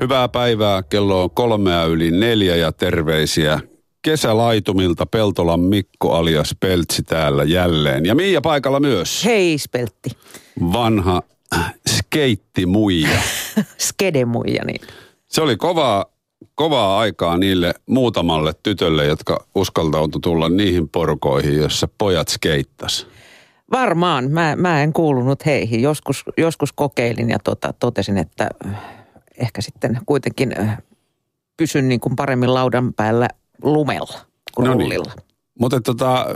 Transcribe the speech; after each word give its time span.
Hyvää 0.00 0.28
päivää, 0.28 0.82
kello 0.82 1.22
on 1.22 1.30
kolmea 1.30 1.84
yli 1.84 2.10
neljä 2.10 2.56
ja 2.56 2.72
terveisiä 2.72 3.60
kesälaitumilta 4.02 5.06
Peltolan 5.06 5.60
Mikko 5.60 6.14
alias 6.14 6.56
Peltsi 6.60 7.02
täällä 7.02 7.44
jälleen. 7.44 8.06
Ja 8.06 8.14
Miia 8.14 8.40
paikalla 8.40 8.80
myös. 8.80 9.24
Hei 9.24 9.58
Speltti. 9.58 10.10
Vanha 10.72 11.22
skeittimuija. 11.88 13.18
Skedemuija, 13.88 14.64
niin. 14.64 14.80
Se 15.28 15.42
oli 15.42 15.56
kovaa, 15.56 16.06
kovaa 16.54 16.98
aikaa 16.98 17.36
niille 17.36 17.74
muutamalle 17.86 18.52
tytölle, 18.62 19.04
jotka 19.04 19.46
uskaltautui 19.54 20.20
tulla 20.20 20.48
niihin 20.48 20.88
porukoihin, 20.88 21.56
jossa 21.56 21.88
pojat 21.98 22.28
skeittas. 22.28 23.06
Varmaan. 23.72 24.30
Mä, 24.30 24.56
mä 24.56 24.82
en 24.82 24.92
kuulunut 24.92 25.46
heihin. 25.46 25.82
Joskus, 25.82 26.24
joskus 26.36 26.72
kokeilin 26.72 27.30
ja 27.30 27.38
tota, 27.38 27.72
totesin, 27.72 28.18
että 28.18 28.48
ehkä 29.38 29.62
sitten 29.62 30.00
kuitenkin 30.06 30.54
pysyn 31.56 31.88
niin 31.88 32.00
kuin 32.00 32.16
paremmin 32.16 32.54
laudan 32.54 32.94
päällä 32.94 33.28
lumella 33.62 34.18
kuin 34.54 34.64
No 34.64 34.74
niin. 34.74 34.80
rullilla. 34.82 35.12
Mutta 35.60 35.80
tota, 35.80 36.26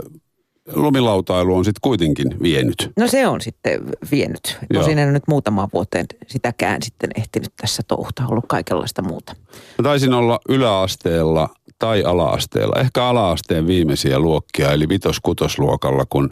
lumilautailu 0.73 1.55
on 1.55 1.65
sitten 1.65 1.81
kuitenkin 1.81 2.27
vienyt. 2.41 2.91
No 2.97 3.07
se 3.07 3.27
on 3.27 3.41
sitten 3.41 3.81
vienyt. 4.11 4.57
Tosin 4.73 4.99
en 4.99 5.05
ole 5.05 5.13
nyt 5.13 5.27
muutamaan 5.27 5.69
vuoteen 5.73 6.05
sitäkään 6.27 6.81
sitten 6.81 7.09
ehtinyt 7.15 7.53
tässä 7.61 7.83
touhuta. 7.87 8.23
Ollut 8.27 8.45
kaikenlaista 8.47 9.01
muuta. 9.01 9.35
Mä 9.51 9.83
taisin 9.83 10.13
olla 10.13 10.39
yläasteella 10.49 11.49
tai 11.79 12.03
alaasteella, 12.03 12.79
ehkä 12.79 13.05
alaasteen 13.05 13.67
viimeisiä 13.67 14.19
luokkia, 14.19 14.71
eli 14.71 14.89
vitos-kutosluokalla, 14.89 16.05
kun 16.09 16.29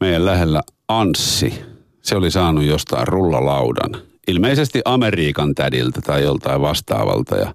meidän 0.00 0.24
lähellä 0.24 0.62
Anssi, 0.88 1.62
se 2.02 2.16
oli 2.16 2.30
saanut 2.30 2.64
jostain 2.64 3.08
rullalaudan. 3.08 4.02
Ilmeisesti 4.28 4.82
Amerikan 4.84 5.54
tädiltä 5.54 6.00
tai 6.00 6.22
joltain 6.22 6.60
vastaavalta 6.60 7.36
ja 7.36 7.54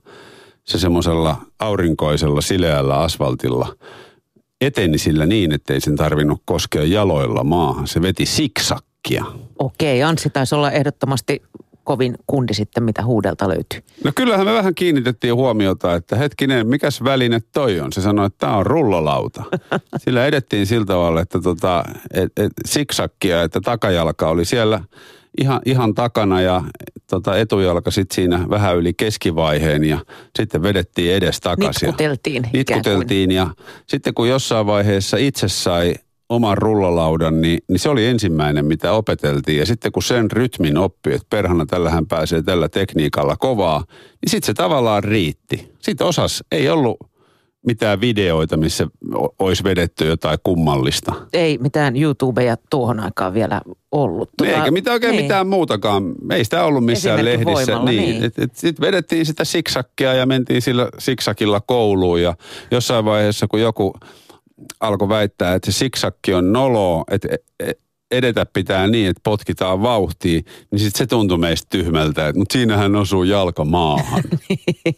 se 0.64 0.80
semmoisella 0.80 1.42
aurinkoisella 1.59 2.42
sileällä 2.42 3.00
asfaltilla 3.00 3.75
eteni 4.62 4.97
sillä 4.97 5.25
niin, 5.25 5.52
ettei 5.52 5.81
sen 5.81 5.95
tarvinnut 5.95 6.42
koskea 6.45 6.84
jaloilla 6.84 7.44
maahan. 7.44 7.88
Se 7.88 8.02
veti 8.02 8.25
siksakkia. 8.25 9.25
Okei, 9.59 10.03
Anssi 10.03 10.30
taisi 10.30 10.56
olla 10.56 10.72
ehdottomasti 10.72 11.42
kovin 11.84 12.16
kundi 12.28 12.53
sitten, 12.53 12.84
mitä 12.84 13.03
huudelta 13.03 13.50
löytyy. 13.50 13.80
No 14.03 14.12
kyllähän 14.16 14.45
me 14.47 14.53
vähän 14.53 14.75
kiinnitettiin 14.75 15.36
huomiota, 15.36 15.95
että 15.95 16.16
hetkinen, 16.16 16.67
mikäs 16.67 17.03
väline 17.03 17.40
toi 17.53 17.80
on? 17.80 17.94
Se 17.94 18.02
sanoi, 18.02 18.25
että 18.25 18.38
tämä 18.38 18.58
on 18.58 18.66
rullalauta. 18.66 19.44
Sillä 20.03 20.25
edettiin 20.25 20.66
sillä 20.66 20.86
tavalla, 20.86 21.22
että 21.22 21.40
tota, 21.42 21.84
et, 22.14 22.31
et, 22.38 22.52
siksakkia, 22.66 23.44
että 23.44 23.62
takajalka 23.62 24.30
oli 24.30 24.45
siellä 24.45 24.84
ihan, 25.38 25.61
ihan 25.66 25.94
takana 25.94 26.41
ja 26.41 26.63
tota, 27.09 27.38
etujalka 27.38 27.91
sitten 27.91 28.16
siinä 28.16 28.45
vähän 28.49 28.77
yli 28.77 28.94
keskivaiheen 28.94 29.83
ja 29.83 29.99
sitten 30.35 30.63
vedettiin 30.63 31.13
edes 31.13 31.39
takaisin. 31.39 31.88
Nitkuteltiin 31.88 32.44
kuin. 32.44 32.52
Nitkuteltiin 32.53 33.31
ja 33.31 33.47
sitten 33.88 34.13
kun 34.13 34.30
jossain 34.30 34.66
vaiheessa 34.66 35.17
itse 35.17 35.47
sai 35.47 35.94
oman 36.30 36.57
rullalaudan, 36.57 37.41
niin, 37.41 37.59
niin 37.67 37.80
se 37.80 37.89
oli 37.89 38.05
ensimmäinen, 38.05 38.66
mitä 38.66 38.91
opeteltiin. 38.91 39.57
Ja 39.57 39.66
sitten 39.66 39.91
kun 39.91 40.03
sen 40.03 40.31
rytmin 40.31 40.77
oppi, 40.77 41.13
että 41.13 41.27
perhana 41.30 41.66
tällähän 41.66 42.05
pääsee 42.05 42.41
tällä 42.41 42.69
tekniikalla 42.69 43.35
kovaa, 43.35 43.83
niin 44.22 44.30
sitten 44.30 44.45
se 44.45 44.53
tavallaan 44.53 45.03
riitti. 45.03 45.72
Sitten 45.80 46.07
osas, 46.07 46.44
ei 46.52 46.69
ollut 46.69 46.97
mitään 47.66 48.02
videoita, 48.02 48.58
missä 48.58 48.88
olisi 49.40 49.64
vedetty 49.64 50.08
jotain 50.08 50.40
kummallista. 50.44 51.14
Ei 51.34 51.58
mitään 51.58 51.98
YouTubeja 51.98 52.58
tuohon 52.70 53.00
aikaan 53.00 53.34
vielä 53.34 53.62
ollut. 53.92 54.30
Tota, 54.38 54.52
Eikä 54.52 54.72
mitään 54.72 54.94
oikein 54.94 55.12
niin. 55.12 55.24
mitään 55.24 55.48
muutakaan. 55.48 56.16
Ei 56.32 56.44
sitä 56.44 56.64
ollut 56.64 56.86
missään 56.86 57.26
lehdissä. 57.26 57.52
voimalla, 57.54 57.92
niin. 57.92 58.24
Et 58.24 58.56
Sitten 58.56 58.86
vedettiin 58.86 59.26
sitä 59.26 59.44
siksakkia 59.44 60.14
ja 60.14 60.26
mentiin 60.26 60.62
sillä 60.62 60.90
siksakilla 60.98 61.62
kouluun. 61.62 62.22
Ja 62.22 62.36
jossain 62.72 63.06
vaiheessa, 63.06 63.48
kun 63.48 63.62
joku 63.62 63.94
alkoi 64.80 65.09
väittää, 65.09 65.53
että 65.53 65.72
se 65.72 65.78
siksakki 65.78 66.34
on 66.34 66.53
nolo, 66.53 67.03
että 67.12 67.28
e- 67.59 67.72
edetä 68.12 68.46
pitää 68.53 68.88
niin, 68.88 69.09
että 69.09 69.22
potkitaan 69.24 69.81
vauhtiin, 69.81 70.46
niin 70.72 70.80
sitten 70.80 70.98
se 70.98 71.06
tuntui 71.06 71.38
meistä 71.38 71.68
tyhmältä, 71.69 72.34
mutta 72.36 72.53
siinähän 72.53 72.96
osuu 72.96 73.24
jalka 73.24 73.66
maahan. 73.66 74.24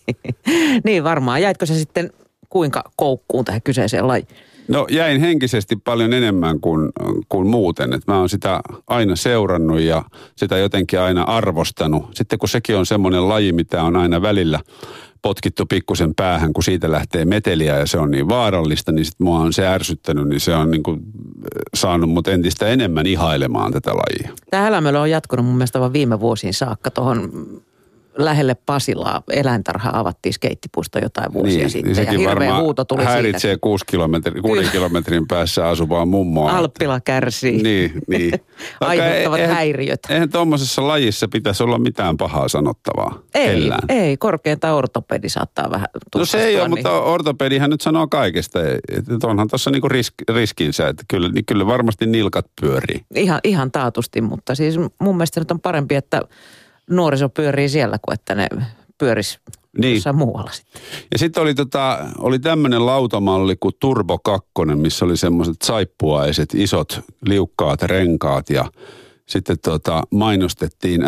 niin 0.86 1.04
varmaan. 1.04 1.42
Jäitkö 1.42 1.66
se 1.66 1.76
sitten 1.76 2.12
kuinka 2.52 2.84
koukkuun 2.96 3.46
tähän 3.46 3.62
kyseiseen 3.62 4.08
lajiin? 4.08 4.28
No 4.68 4.88
jäin 4.90 5.22
henkisesti 5.22 5.76
paljon 5.76 6.14
enemmän 6.14 6.60
kuin, 6.60 6.90
kuin 7.30 7.48
muuten. 7.48 7.94
Et 7.94 8.08
mä 8.08 8.20
oon 8.20 8.30
sitä 8.30 8.62
aina 8.88 9.16
seurannut 9.16 9.80
ja 9.80 10.04
sitä 10.36 10.58
jotenkin 10.58 11.00
aina 11.00 11.24
arvostanut. 11.24 12.06
Sitten 12.16 12.40
kun 12.40 12.50
sekin 12.50 12.78
on 12.78 12.86
semmoinen 12.86 13.30
laji, 13.30 13.54
mitä 13.54 13.84
on 13.84 13.96
aina 13.96 14.22
välillä 14.22 14.60
potkittu 15.22 15.66
pikkusen 15.66 16.16
päähän, 16.16 16.54
kun 16.54 16.64
siitä 16.64 16.92
lähtee 16.92 17.26
meteliä 17.26 17.78
ja 17.78 17.88
se 17.88 17.98
on 17.98 18.12
niin 18.12 18.30
vaarallista, 18.30 18.92
niin 18.92 19.06
sitten 19.06 19.26
mua 19.26 19.40
on 19.40 19.54
se 19.54 19.68
ärsyttänyt, 19.68 20.28
niin 20.28 20.40
se 20.40 20.56
on 20.56 20.72
niin 20.72 20.84
kuin 20.84 21.00
saanut 21.74 22.10
mut 22.10 22.28
entistä 22.28 22.68
enemmän 22.68 23.06
ihailemaan 23.06 23.72
tätä 23.72 23.92
lajia. 23.92 24.36
Tämä 24.50 24.68
elämöllä 24.68 25.02
on 25.02 25.10
jatkunut 25.10 25.46
mun 25.46 25.56
mielestä 25.56 25.80
vaan 25.80 25.94
viime 25.94 26.20
vuosiin 26.20 26.54
saakka 26.54 26.92
tuohon 26.92 27.32
lähelle 28.18 28.56
Pasilaa 28.66 29.24
eläintarha 29.32 29.90
avattiin 29.94 30.34
skeittipuisto 30.34 31.00
jotain 31.00 31.34
vuosia 31.34 31.70
sitten. 31.70 32.06
ja 32.06 32.12
hirveä 32.12 32.58
huuto 32.60 32.86
tuli 32.86 33.04
häiritsee 33.04 33.40
siitä. 33.52 33.62
kuusi 33.62 33.86
kilometri, 33.86 34.42
kuuden 34.42 34.70
kilometrin 34.72 35.28
päässä 35.28 35.68
asuvaa 35.70 36.06
mummoa. 36.06 36.52
Alppila 36.58 37.00
kärsii. 37.00 37.64
Niin, 37.64 37.92
niin. 38.08 38.34
Aiheuttavat 38.80 39.40
eihän- 39.40 39.56
häiriöt. 39.56 40.00
Eihän 40.10 40.30
tuommoisessa 40.30 40.88
lajissa 40.88 41.28
pitäisi 41.28 41.64
olla 41.64 41.80
mitään 41.80 42.18
pahaa 42.18 42.48
sanottavaa 42.48 43.20
Ei, 43.34 43.48
kellään. 43.48 43.82
ei, 43.90 44.18
korkeintaan 44.18 44.76
ortopedi 44.76 45.30
saattaa 45.30 45.72
vähän 45.72 45.88
No 46.16 46.26
se 46.26 46.44
ei 46.44 46.56
ole, 46.56 46.70
tuskastua, 46.70 46.92
mutta 46.92 47.02
ortopedihän 47.12 47.70
nyt 47.70 47.82
sanoo 47.82 48.08
kaikesta. 48.08 48.60
Että 49.14 49.28
onhan 49.28 49.48
tuossa 49.48 49.72
niinku 49.72 49.90
risk, 49.90 50.14
riskinsä, 50.30 50.88
että 50.88 51.04
kyllä, 51.08 51.30
niin 51.30 51.46
kyllä 51.46 51.66
varmasti 51.68 52.06
nilkat 52.06 52.46
pyörii. 52.62 53.06
Ihan, 53.16 53.40
ihan 53.44 53.72
taatusti, 53.72 54.22
mutta 54.22 54.56
siis 54.56 54.76
mun 55.00 55.18
mielestä 55.18 55.40
nyt 55.42 55.52
on 55.52 55.60
parempi, 55.60 55.96
että 55.96 56.22
nuoriso 56.90 57.30
pyörii 57.30 57.70
siellä 57.70 57.98
kuin 58.02 58.14
että 58.14 58.36
ne 58.36 58.48
pyöris 58.98 59.40
Niin. 59.78 59.94
jossain 59.94 60.16
muualla 60.16 60.52
sitten. 60.52 60.82
Ja 61.12 61.18
sitten 61.18 61.44
oli, 61.44 61.56
tota, 61.56 62.00
oli 62.18 62.40
tämmöinen 62.40 62.86
lautamalli 62.86 63.56
kuin 63.60 63.74
Turbo 63.80 64.20
2, 64.20 64.50
missä 64.76 65.06
oli 65.06 65.18
semmoiset 65.18 65.56
saippuaiset, 65.64 66.56
isot 66.56 67.00
liukkaat 67.28 67.82
renkaat 67.82 68.50
ja 68.50 68.66
sitten 69.26 69.60
tota, 69.60 70.04
mainostettiin 70.12 71.02
XYZ4357 71.02 71.06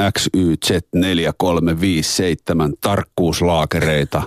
tarkkuuslaakereita. 2.82 4.22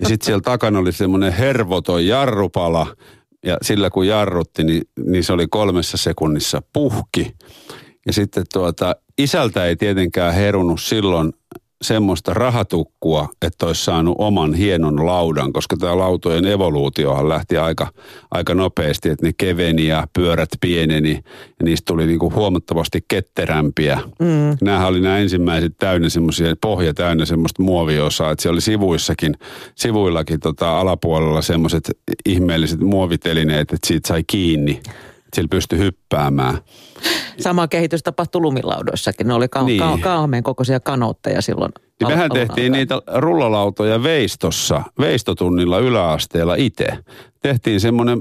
Ja 0.00 0.08
sitten 0.08 0.26
siellä 0.26 0.40
takana 0.40 0.78
oli 0.78 0.92
semmoinen 0.92 1.32
hervoton 1.32 2.06
jarrupala 2.06 2.86
ja 3.46 3.56
sillä 3.62 3.90
kun 3.90 4.06
jarrutti, 4.06 4.64
niin, 4.64 4.82
niin 5.06 5.24
se 5.24 5.32
oli 5.32 5.46
kolmessa 5.50 5.96
sekunnissa 5.96 6.62
puhki. 6.72 7.34
Ja 8.06 8.12
sitten 8.12 8.44
tuota, 8.52 8.96
isältä 9.18 9.64
ei 9.64 9.76
tietenkään 9.76 10.34
herunut 10.34 10.80
silloin 10.80 11.32
semmoista 11.82 12.34
rahatukkua, 12.34 13.28
että 13.46 13.66
olisi 13.66 13.84
saanut 13.84 14.16
oman 14.18 14.54
hienon 14.54 15.06
laudan, 15.06 15.52
koska 15.52 15.76
tämä 15.76 15.98
lautojen 15.98 16.46
evoluutiohan 16.46 17.28
lähti 17.28 17.56
aika, 17.56 17.86
aika 18.30 18.54
nopeasti, 18.54 19.08
että 19.08 19.26
ne 19.26 19.32
keveni 19.36 19.86
ja 19.86 20.06
pyörät 20.12 20.48
pieneni 20.60 21.12
ja 21.58 21.64
niistä 21.64 21.84
tuli 21.86 22.06
niinku 22.06 22.32
huomattavasti 22.34 23.04
ketterämpiä. 23.08 24.00
Mm. 24.18 24.56
Nämähän 24.62 24.88
oli 24.88 25.00
nämä 25.00 25.18
ensimmäiset 25.18 25.72
täynnä 25.78 26.08
semmoisia, 26.08 26.54
pohja 26.60 26.94
täynnä 26.94 27.24
semmoista 27.24 27.62
muoviosaa, 27.62 28.30
että 28.30 28.42
siellä 28.42 28.54
oli 28.54 28.60
sivuissakin, 28.60 29.36
sivuillakin 29.74 30.40
tota 30.40 30.80
alapuolella 30.80 31.42
semmoiset 31.42 31.90
ihmeelliset 32.26 32.80
muovitelineet, 32.80 33.72
että 33.72 33.86
siitä 33.86 34.08
sai 34.08 34.24
kiinni, 34.26 34.80
sillä 35.34 35.48
pystyi 35.48 35.78
hyppäämään. 35.78 36.58
Sama 37.40 37.68
kehitys 37.68 38.02
tapahtui 38.02 38.40
lumilaudoissakin. 38.40 39.26
Ne 39.26 39.34
oli 39.34 39.48
ka- 39.48 39.62
Niin. 39.62 39.78
ka- 39.78 39.98
kauhean 40.02 40.42
kokoisia 40.42 40.80
kanootteja 40.80 41.42
silloin. 41.42 41.72
Niin 42.00 42.08
mehän 42.08 42.30
tehtiin 42.30 42.50
alkaen. 42.64 42.72
niitä 42.72 43.02
rullalautoja 43.20 44.02
veistossa, 44.02 44.82
veistotunnilla 44.98 45.78
yläasteella 45.78 46.54
itse. 46.54 46.86
Tehtiin 47.42 47.80
semmoinen, 47.80 48.18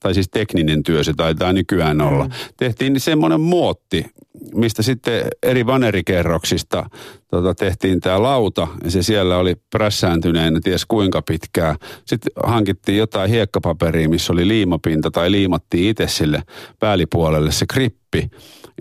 tai 0.00 0.14
siis 0.14 0.28
tekninen 0.28 0.82
työ 0.82 1.04
se 1.04 1.12
taitaa 1.16 1.52
nykyään 1.52 2.00
olla. 2.00 2.24
Mm. 2.24 2.30
Tehtiin 2.56 3.00
semmoinen 3.00 3.40
muotti, 3.40 4.06
mistä 4.54 4.82
sitten 4.82 5.22
eri 5.42 5.66
vanerikerroksista 5.66 6.90
tota, 7.30 7.54
tehtiin 7.54 8.00
tämä 8.00 8.22
lauta. 8.22 8.68
Ja 8.84 8.90
se 8.90 9.02
siellä 9.02 9.36
oli 9.38 9.54
prässääntyneenä 9.70 10.60
ties 10.64 10.86
kuinka 10.86 11.22
pitkää. 11.22 11.76
Sitten 12.04 12.32
hankittiin 12.44 12.98
jotain 12.98 13.30
hiekkapaperia, 13.30 14.08
missä 14.08 14.32
oli 14.32 14.48
liimapinta 14.48 15.10
tai 15.10 15.30
liimattiin 15.30 15.90
itse 15.90 16.08
sille 16.08 16.42
päällipuolelle 16.80 17.52
se 17.52 17.66
krippi. 17.66 18.30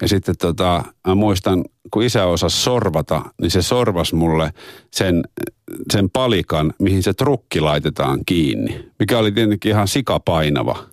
Ja 0.02 0.08
sitten 0.08 0.36
tota, 0.38 0.84
mä 1.08 1.16
muistan, 1.16 1.64
kun 1.92 2.04
isä 2.04 2.26
osasi 2.26 2.58
sorvata, 2.58 3.22
niin 3.42 3.52
se 3.52 3.62
sorvas 3.62 4.14
mulle 4.14 4.52
sen, 4.92 5.24
sen 5.94 6.10
palikan, 6.10 6.74
mihin 6.80 7.04
se 7.04 7.14
trukki 7.14 7.60
laitetaan 7.60 8.20
kiinni. 8.26 8.86
Mikä 9.00 9.20
oli 9.20 9.32
tietenkin 9.32 9.70
ihan 9.70 9.88
sikapainava. 9.88 10.84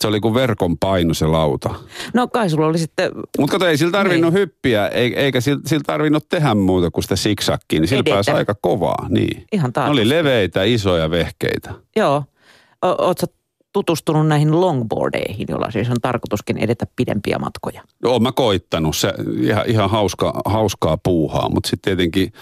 Se 0.00 0.08
oli 0.08 0.20
kuin 0.20 0.34
verkon 0.34 0.78
paino 0.78 1.14
se 1.14 1.26
lauta. 1.26 1.74
No 2.14 2.28
kai 2.28 2.50
sulla 2.50 2.66
oli 2.66 2.78
sitten... 2.78 3.12
Mutta 3.38 3.52
kato, 3.52 3.66
ei 3.66 3.76
sillä 3.76 3.92
tarvinnut 3.92 4.34
niin. 4.34 4.40
hyppiä, 4.40 4.88
eikä 4.88 5.40
sillä, 5.40 5.60
sillä 5.66 5.82
tarvinnut 5.86 6.28
tehdä 6.28 6.54
muuta 6.54 6.90
kuin 6.90 7.04
sitä 7.04 7.16
siksakkiin. 7.16 7.80
Niin 7.80 7.88
sillä 7.88 8.00
Edetä. 8.00 8.14
pääsi 8.14 8.30
aika 8.30 8.54
kovaa, 8.60 9.06
niin. 9.08 9.44
Ihan 9.52 9.72
Ne 9.76 9.90
oli 9.90 10.08
leveitä, 10.08 10.64
isoja 10.64 11.10
vehkeitä. 11.10 11.74
Joo. 11.96 12.24
Oletko 12.82 13.26
tutustunut 13.72 14.26
näihin 14.26 14.60
longboardeihin, 14.60 15.46
joilla 15.48 15.70
siis 15.70 15.90
on 15.90 15.96
tarkoituskin 16.02 16.58
edetä 16.58 16.86
pidempiä 16.96 17.38
matkoja? 17.38 17.82
Joo, 18.02 18.18
mä 18.18 18.32
koittanut. 18.32 18.96
Se 18.96 19.12
ihan, 19.40 19.64
ihan 19.66 19.90
hauska, 19.90 20.40
hauskaa 20.44 20.98
puuhaa, 21.02 21.48
mutta 21.48 21.68
sitten 21.68 21.96
tietenkin 21.96 22.32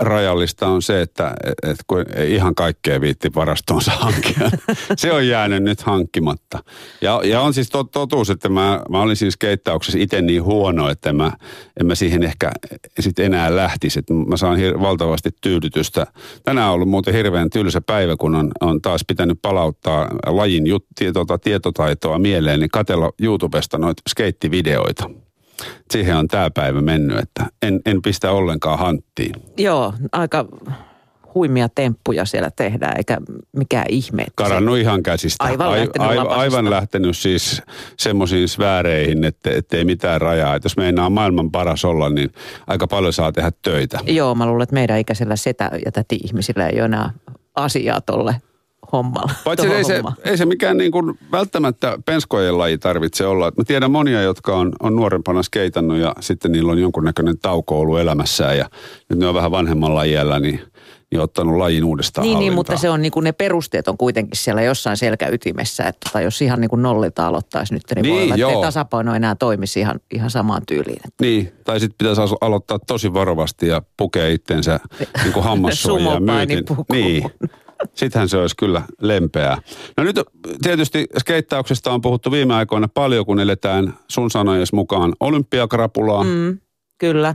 rajallista 0.00 0.66
on 0.66 0.82
se, 0.82 1.00
että 1.00 1.34
et 1.62 1.76
kun 1.86 2.04
ei 2.16 2.34
ihan 2.34 2.54
kaikkea 2.54 3.00
viitti 3.00 3.30
varastoonsa 3.34 3.90
hankkia. 4.00 4.50
se 4.96 5.12
on 5.12 5.28
jäänyt 5.28 5.62
nyt 5.62 5.80
hankkimatta. 5.80 6.58
Ja, 7.00 7.20
ja 7.24 7.40
on 7.40 7.54
siis 7.54 7.70
tot, 7.70 7.90
totuus, 7.90 8.30
että 8.30 8.48
mä, 8.48 8.80
mä 8.90 9.00
olin 9.00 9.16
siis 9.16 9.36
keittauksessa 9.36 9.98
itse 9.98 10.22
niin 10.22 10.42
huono, 10.42 10.88
että 10.88 11.12
mä, 11.12 11.32
en 11.80 11.86
mä 11.86 11.94
siihen 11.94 12.22
ehkä 12.22 12.52
sit 13.00 13.18
enää 13.18 13.56
lähtisi. 13.56 13.98
Että 13.98 14.14
mä 14.14 14.36
saan 14.36 14.56
hir- 14.56 14.80
valtavasti 14.80 15.30
tyydytystä. 15.40 16.06
Tänään 16.42 16.68
on 16.68 16.74
ollut 16.74 16.88
muuten 16.88 17.14
hirveän 17.14 17.50
tylsä 17.50 17.80
päivä, 17.80 18.16
kun 18.16 18.34
on, 18.34 18.50
on 18.60 18.82
taas 18.82 19.04
pitänyt 19.08 19.38
palauttaa 19.42 20.08
lajin 20.26 20.66
jut, 20.74 21.12
tota, 21.12 21.38
tietotaitoa 21.38 22.18
mieleen, 22.18 22.60
niin 22.60 22.70
katella 22.70 23.10
YouTubesta 23.22 23.78
noita 23.78 24.02
skeittivideoita. 24.08 25.10
Siihen 25.90 26.16
on 26.16 26.28
tämä 26.28 26.50
päivä 26.50 26.80
mennyt, 26.80 27.18
että 27.18 27.46
en, 27.62 27.80
en 27.86 28.02
pistä 28.02 28.30
ollenkaan 28.30 28.78
hanttiin. 28.78 29.34
Joo, 29.58 29.94
aika 30.12 30.44
huimia 31.34 31.68
temppuja 31.74 32.24
siellä 32.24 32.50
tehdään, 32.56 32.96
eikä 32.96 33.18
mikään 33.56 33.86
ihme. 33.88 34.26
Karannut 34.34 34.78
ihan 34.78 35.02
käsistä. 35.02 35.44
Aivan 35.44 35.70
lähtenyt, 35.70 36.08
aivan, 36.08 36.28
aivan 36.28 36.70
lähtenyt 36.70 37.16
siis 37.16 37.62
semmoisiin 37.96 38.48
sfääreihin, 38.48 39.24
että, 39.24 39.50
ei 39.72 39.84
mitään 39.84 40.20
rajaa. 40.20 40.54
Että 40.54 40.66
jos 40.66 40.76
meinaa 40.76 41.10
maailman 41.10 41.50
paras 41.50 41.84
olla, 41.84 42.08
niin 42.08 42.30
aika 42.66 42.86
paljon 42.86 43.12
saa 43.12 43.32
tehdä 43.32 43.52
töitä. 43.62 43.98
Joo, 44.06 44.34
mä 44.34 44.46
luulen, 44.46 44.62
että 44.62 44.74
meidän 44.74 44.98
ikäisellä 44.98 45.36
setä- 45.36 45.70
ja 45.84 45.92
täti-ihmisillä 45.92 46.68
ei 46.68 46.76
ole 46.76 46.84
enää 46.84 47.10
asiaa 47.54 48.00
tolle 48.00 48.34
hommalla. 48.96 49.32
Paitsi 49.44 49.66
ei 49.66 49.84
se, 49.84 50.02
ei 50.24 50.36
se 50.36 50.46
mikään 50.46 50.76
niin 50.76 50.92
kuin 50.92 51.18
välttämättä 51.32 51.98
penskojen 52.06 52.58
laji 52.58 52.78
tarvitse 52.78 53.26
olla. 53.26 53.52
Mä 53.56 53.64
tiedän 53.66 53.90
monia, 53.90 54.22
jotka 54.22 54.56
on, 54.56 54.72
on 54.80 54.96
nuorempana 54.96 55.42
skeitannut 55.42 55.98
ja 55.98 56.14
sitten 56.20 56.52
niillä 56.52 56.72
on 56.72 56.78
jonkunnäköinen 56.78 57.38
tauko 57.38 57.80
ollut 57.80 58.00
elämässään 58.00 58.58
ja 58.58 58.68
nyt 59.08 59.18
ne 59.18 59.26
on 59.26 59.34
vähän 59.34 59.50
vanhemmalla 59.50 60.02
iällä, 60.02 60.40
niin 60.40 60.60
niin 61.14 61.22
ottanut 61.22 61.56
lajin 61.56 61.84
uudestaan 61.84 62.26
Niin, 62.26 62.38
niin 62.38 62.52
mutta 62.52 62.76
se 62.76 62.90
on 62.90 63.02
niin 63.02 63.12
kuin 63.12 63.24
ne 63.24 63.32
perusteet 63.32 63.88
on 63.88 63.98
kuitenkin 63.98 64.36
siellä 64.36 64.62
jossain 64.62 64.96
selkäytimessä, 64.96 65.84
että 65.84 66.00
tota, 66.08 66.20
jos 66.20 66.42
ihan 66.42 66.60
niin 66.60 66.68
kuin 66.68 66.82
nollilta 66.82 67.26
aloittaisi 67.26 67.74
nyt, 67.74 67.82
niin, 67.94 68.02
niin 68.02 68.30
voi 68.30 68.42
olla, 68.42 68.54
että 68.54 68.66
tasapaino 68.66 69.14
enää 69.14 69.34
toimisi 69.34 69.80
ihan, 69.80 70.00
ihan 70.14 70.30
samaan 70.30 70.62
tyyliin. 70.66 70.96
Että. 70.96 71.24
Niin, 71.24 71.52
tai 71.64 71.80
sitten 71.80 71.96
pitäisi 71.98 72.34
aloittaa 72.40 72.78
tosi 72.86 73.14
varovasti 73.14 73.68
ja 73.68 73.82
pukea 73.96 74.28
itsensä 74.28 74.80
niin 75.22 75.32
kuin 75.32 75.44
hammassuojia 75.44 76.20
myöten. 76.20 76.64
Niin, 76.92 77.24
Sittenhän 77.94 78.28
se 78.28 78.36
olisi 78.36 78.56
kyllä 78.56 78.82
lempeää. 79.00 79.58
No 79.96 80.04
nyt 80.04 80.20
tietysti 80.62 81.06
skeittauksesta 81.18 81.92
on 81.92 82.00
puhuttu 82.00 82.30
viime 82.30 82.54
aikoina 82.54 82.88
paljon, 82.88 83.26
kun 83.26 83.40
eletään 83.40 83.94
sun 84.08 84.30
sanojen 84.30 84.66
mukaan 84.72 85.12
olympiakrapulaa. 85.20 86.24
Mm, 86.24 86.58
kyllä. 86.98 87.34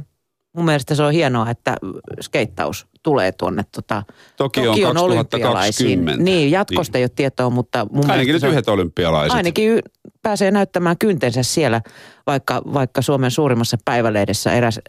Mun 0.55 0.65
mielestä 0.65 0.95
se 0.95 1.03
on 1.03 1.13
hienoa, 1.13 1.49
että 1.49 1.77
skeittaus 2.21 2.87
tulee 3.03 3.31
tuonne 3.31 3.63
tota, 3.75 4.03
Tokion, 4.37 4.65
Tokion 4.65 4.95
2020. 4.95 6.23
Niin, 6.23 6.51
jatkosta 6.51 6.97
niin. 6.97 6.99
ei 6.99 7.03
ole 7.03 7.11
tietoa, 7.15 7.49
mutta 7.49 7.87
mun 7.91 8.11
Ainakin 8.11 8.33
nyt 8.33 8.43
yhdet 8.43 8.69
olympialaiset. 8.69 9.37
Ainakin 9.37 9.69
y- 9.69 9.81
pääsee 10.21 10.51
näyttämään 10.51 10.97
kyntensä 10.97 11.43
siellä, 11.43 11.81
vaikka, 12.27 12.61
vaikka 12.73 13.01
Suomen 13.01 13.31
suurimmassa 13.31 13.77
päivälehdessä 13.85 14.53
eräs 14.53 14.79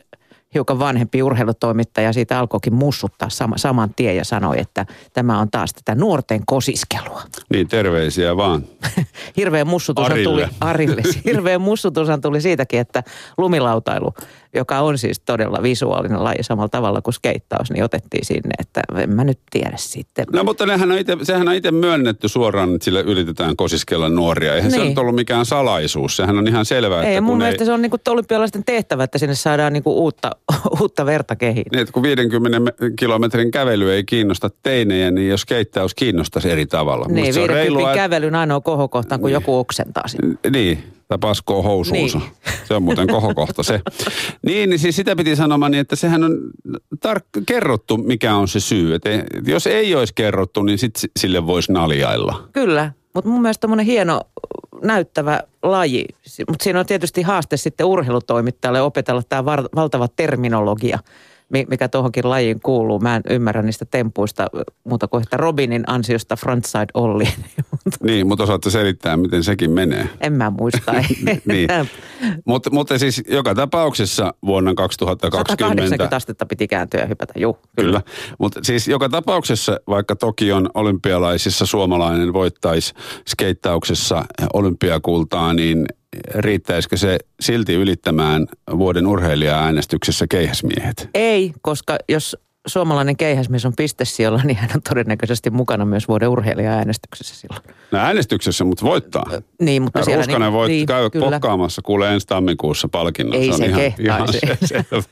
hiukan 0.54 0.78
vanhempi 0.78 1.22
urheilutoimittaja 1.22 2.12
siitä 2.12 2.38
alkoikin 2.38 2.74
mussuttaa 2.74 3.28
sama, 3.28 3.58
saman 3.58 3.94
tien 3.96 4.16
ja 4.16 4.24
sanoi, 4.24 4.60
että 4.60 4.86
tämä 5.12 5.38
on 5.38 5.50
taas 5.50 5.72
tätä 5.74 5.94
nuorten 5.94 6.40
kosiskelua. 6.46 7.22
Niin, 7.50 7.68
terveisiä 7.68 8.36
vaan. 8.36 8.64
hirveä 9.36 9.64
mussutus 9.64 10.06
tuli 10.24 10.46
Arille. 10.60 11.02
Hirveä 11.24 11.58
mussutus 11.58 12.08
tuli 12.22 12.40
siitäkin, 12.40 12.80
että 12.80 13.02
lumilautailu 13.38 14.14
joka 14.54 14.80
on 14.80 14.98
siis 14.98 15.20
todella 15.20 15.62
visuaalinen 15.62 16.24
laji 16.24 16.42
samalla 16.42 16.68
tavalla 16.68 17.02
kuin 17.02 17.14
skeittaus, 17.14 17.70
niin 17.70 17.84
otettiin 17.84 18.24
sinne, 18.24 18.50
että 18.58 18.80
en 18.96 19.10
mä 19.10 19.24
nyt 19.24 19.38
tiedä 19.50 19.76
sitten. 19.76 20.26
No 20.32 20.44
mutta 20.44 20.66
nehän 20.66 20.92
on 20.92 20.98
ite, 20.98 21.16
sehän 21.22 21.48
on 21.48 21.54
itse 21.54 21.70
myönnetty 21.70 22.28
suoraan, 22.28 22.74
että 22.74 22.84
sille 22.84 23.00
yritetään 23.00 23.56
kosiskella 23.56 24.08
nuoria. 24.08 24.54
Eihän 24.54 24.72
niin. 24.72 24.82
se 24.82 24.90
ole 24.90 25.00
ollut 25.00 25.14
mikään 25.14 25.46
salaisuus, 25.46 26.16
sehän 26.16 26.38
on 26.38 26.48
ihan 26.48 26.64
selvää. 26.64 27.02
Ei, 27.02 27.08
että 27.08 27.20
mun 27.20 27.38
mielestä 27.38 27.62
ei... 27.62 27.66
se 27.66 27.72
on 27.72 27.82
niin 27.82 27.90
kuin 27.90 28.00
olympialaisten 28.08 28.64
tehtävä, 28.64 29.04
että 29.04 29.18
sinne 29.18 29.34
saadaan 29.34 29.72
niin 29.72 29.82
kuin 29.82 29.94
uutta, 29.94 30.30
uutta 30.80 31.06
verta 31.06 31.36
kehiin. 31.36 31.66
Niin, 31.72 31.80
että 31.80 31.92
kun 31.92 32.02
50 32.02 32.72
kilometrin 32.98 33.50
kävely 33.50 33.92
ei 33.92 34.04
kiinnosta 34.04 34.50
teinejä, 34.62 35.10
niin 35.10 35.28
jos 35.28 35.40
skeittaus 35.40 35.94
kiinnostaisi 35.94 36.50
eri 36.50 36.66
tavalla. 36.66 37.06
Niin, 37.08 37.24
50 37.24 37.54
reilua... 37.54 37.94
kävelyn 37.94 38.34
ainoa 38.34 38.60
kohokohta 38.60 39.18
kun 39.18 39.26
niin. 39.26 39.34
joku 39.34 39.58
oksentaa 39.58 40.08
sinne. 40.08 40.36
Niin, 40.50 40.84
tai 41.10 41.18
paskoo 41.18 41.62
housuunsa. 41.62 42.18
Niin. 42.18 42.30
Se 42.64 42.74
on 42.74 42.82
muuten 42.82 43.06
kohokohta 43.06 43.62
se. 43.62 43.80
niin, 44.46 44.70
niin 44.70 44.78
siis 44.78 44.96
sitä 44.96 45.16
piti 45.16 45.36
sanomaan, 45.36 45.72
niin 45.72 45.80
että 45.80 45.96
sehän 45.96 46.24
on 46.24 46.32
tark- 47.08 47.42
kerrottu, 47.46 47.96
mikä 47.96 48.36
on 48.36 48.48
se 48.48 48.60
syy. 48.60 48.94
Et 48.94 49.02
jos 49.46 49.66
ei 49.66 49.94
olisi 49.94 50.14
kerrottu, 50.14 50.62
niin 50.62 50.78
sit 50.78 50.94
sille 51.18 51.46
voisi 51.46 51.72
naljailla. 51.72 52.48
Kyllä, 52.52 52.92
mutta 53.14 53.30
mun 53.30 53.42
mielestä 53.42 53.60
tämmöinen 53.60 53.86
hieno 53.86 54.20
näyttävä 54.82 55.40
laji. 55.62 56.04
Mutta 56.48 56.64
siinä 56.64 56.80
on 56.80 56.86
tietysti 56.86 57.22
haaste 57.22 57.56
sitten 57.56 57.86
urheilutoimittajalle 57.86 58.80
opetella 58.82 59.22
tämä 59.28 59.44
valtava 59.74 60.08
terminologia– 60.16 60.98
mikä 61.50 61.88
tuohonkin 61.88 62.30
lajiin 62.30 62.60
kuuluu. 62.60 62.98
Mä 62.98 63.16
en 63.16 63.22
ymmärrä 63.30 63.62
niistä 63.62 63.84
tempuista 63.84 64.46
muuta 64.84 65.08
kuin, 65.08 65.22
että 65.22 65.36
Robinin 65.36 65.84
ansiosta 65.86 66.36
frontside 66.36 66.86
Olli. 66.94 67.28
niin, 68.02 68.26
mutta 68.26 68.44
osaatte 68.44 68.70
selittää, 68.70 69.16
miten 69.16 69.44
sekin 69.44 69.70
menee. 69.70 70.08
En 70.20 70.32
mä 70.32 70.50
muista. 70.50 70.92
niin. 71.44 71.68
Mutta 72.44 72.70
mut 72.70 72.88
siis 72.96 73.22
joka 73.28 73.54
tapauksessa 73.54 74.34
vuonna 74.46 74.74
2020... 74.74 75.52
180 75.52 76.16
astetta 76.16 76.46
piti 76.46 76.68
kääntyä 76.68 77.00
ja 77.00 77.06
hypätä, 77.06 77.32
juu. 77.36 77.52
Kyllä. 77.52 77.68
kyllä. 77.76 78.02
Mutta 78.38 78.60
siis 78.62 78.88
joka 78.88 79.08
tapauksessa, 79.08 79.80
vaikka 79.88 80.16
Tokion 80.16 80.70
olympialaisissa 80.74 81.66
suomalainen 81.66 82.32
voittaisi 82.32 82.94
skeittauksessa 83.28 84.24
olympiakultaa, 84.52 85.54
niin 85.54 85.86
riittäisikö 86.34 86.96
se 86.96 87.18
silti 87.40 87.74
ylittämään 87.74 88.46
vuoden 88.78 89.06
urheilija-äänestyksessä 89.06 90.26
keihäsmiehet? 90.26 91.08
Ei, 91.14 91.52
koska 91.62 91.96
jos 92.08 92.36
suomalainen 92.66 93.16
keihäsmies 93.16 93.66
on 93.66 93.72
pistesijoilla, 93.76 94.40
niin 94.44 94.56
hän 94.56 94.70
on 94.74 94.82
todennäköisesti 94.88 95.50
mukana 95.50 95.84
myös 95.84 96.08
vuoden 96.08 96.28
urheilija-äänestyksessä 96.28 97.34
silloin. 97.34 97.62
No 97.90 97.98
äänestyksessä, 97.98 98.64
mutta 98.64 98.84
voittaa. 98.84 99.26
Ö, 99.32 99.42
niin, 99.60 99.82
mutta 99.82 100.04
siellä... 100.04 100.22
Ruskanen 100.22 100.46
niin, 100.46 100.52
voit 100.52 100.72
niin, 100.72 100.86
käydä 100.86 101.10
kyllä. 101.10 101.30
pokkaamassa 101.30 101.82
kuule 101.82 102.14
ensi 102.14 102.26
tammikuussa 102.26 102.88
palkinnon. 102.88 103.40
Ei 103.40 103.52
se, 103.52 103.56
se 103.56 103.66
ihan, 103.66 103.82
ihan 103.98 104.32
se, 104.32 104.40
selvä, 104.66 105.02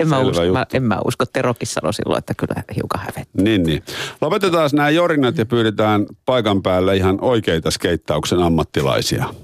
en, 0.00 0.08
mä 0.08 0.18
usko, 0.18 0.52
mä, 0.52 0.66
en 0.74 0.82
mä 0.82 0.98
usko, 1.04 1.26
Terokki 1.26 1.66
sanoi 1.66 1.94
silloin, 1.94 2.18
että 2.18 2.34
kyllä 2.34 2.62
hiukan 2.76 3.00
hävettää. 3.00 3.42
Niin, 3.42 3.62
niin. 3.62 3.82
Lopetetaan 4.20 4.70
nämä 4.72 4.90
jorinat 4.90 5.38
ja 5.38 5.46
pyydetään 5.46 6.06
paikan 6.26 6.62
päälle 6.62 6.96
ihan 6.96 7.18
oikeita 7.20 7.70
skeittauksen 7.70 8.42
ammattilaisia. 8.42 9.34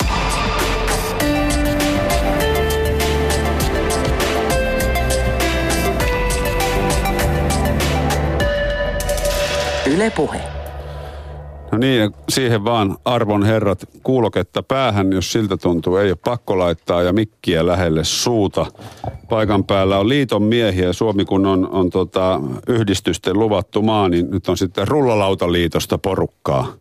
Yle 9.95 10.11
Puhe. 10.11 10.41
No 11.73 11.79
niin, 11.79 12.15
siihen 12.29 12.65
vaan 12.65 12.97
arvon 13.05 13.45
herrat 13.45 13.85
kuuloketta 14.03 14.63
päähän, 14.63 15.13
jos 15.13 15.33
siltä 15.33 15.57
tuntuu. 15.57 15.97
Ei 15.97 16.11
ole 16.11 16.19
pakko 16.25 16.59
laittaa 16.59 17.03
ja 17.03 17.13
mikkiä 17.13 17.67
lähelle 17.67 18.05
suuta. 18.05 18.67
Paikan 19.29 19.65
päällä 19.65 19.99
on 19.99 20.09
liiton 20.09 20.43
miehiä. 20.43 20.93
Suomi 20.93 21.25
kun 21.25 21.47
on, 21.47 21.69
on 21.71 21.91
tota, 21.91 22.41
yhdistysten 22.69 23.39
luvattu 23.39 23.83
maa, 23.83 24.09
niin 24.09 24.31
nyt 24.31 24.49
on 24.49 24.57
sitten 24.57 24.89
Rullalautaliitosta 24.89 25.99
porukkaa. 25.99 26.73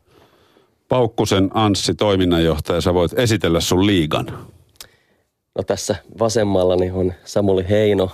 Paukkusen 0.89 1.49
Anssi, 1.53 1.93
toiminnanjohtaja, 1.93 2.81
sä 2.81 2.93
voit 2.93 3.19
esitellä 3.19 3.59
sun 3.59 3.85
liigan. 3.85 4.25
No 5.55 5.63
tässä 5.63 5.95
vasemmallani 6.19 6.91
on 6.91 7.13
Samuli 7.25 7.65
Heino, 7.69 8.09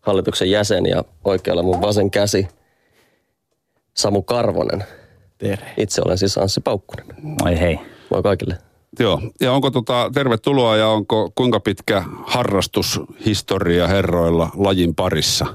hallituksen 0.00 0.50
jäsen 0.50 0.86
ja 0.86 1.04
oikealla 1.24 1.62
mun 1.62 1.82
vasen 1.82 2.10
käsi– 2.10 2.48
Samu 3.96 4.22
Karvonen. 4.22 4.84
Terve. 5.38 5.66
Itse 5.76 6.02
olen 6.04 6.18
siis 6.18 6.38
Anssi 6.38 6.60
Paukkunen. 6.60 7.06
Moi 7.22 7.60
hei. 7.60 7.80
Moi 8.10 8.22
kaikille. 8.22 8.58
Joo, 9.00 9.20
ja 9.40 9.52
onko 9.52 9.70
tota, 9.70 10.10
tervetuloa 10.14 10.76
ja 10.76 10.88
onko 10.88 11.32
kuinka 11.34 11.60
pitkä 11.60 12.04
harrastushistoria 12.26 13.86
herroilla 13.86 14.50
lajin 14.56 14.94
parissa? 14.94 15.46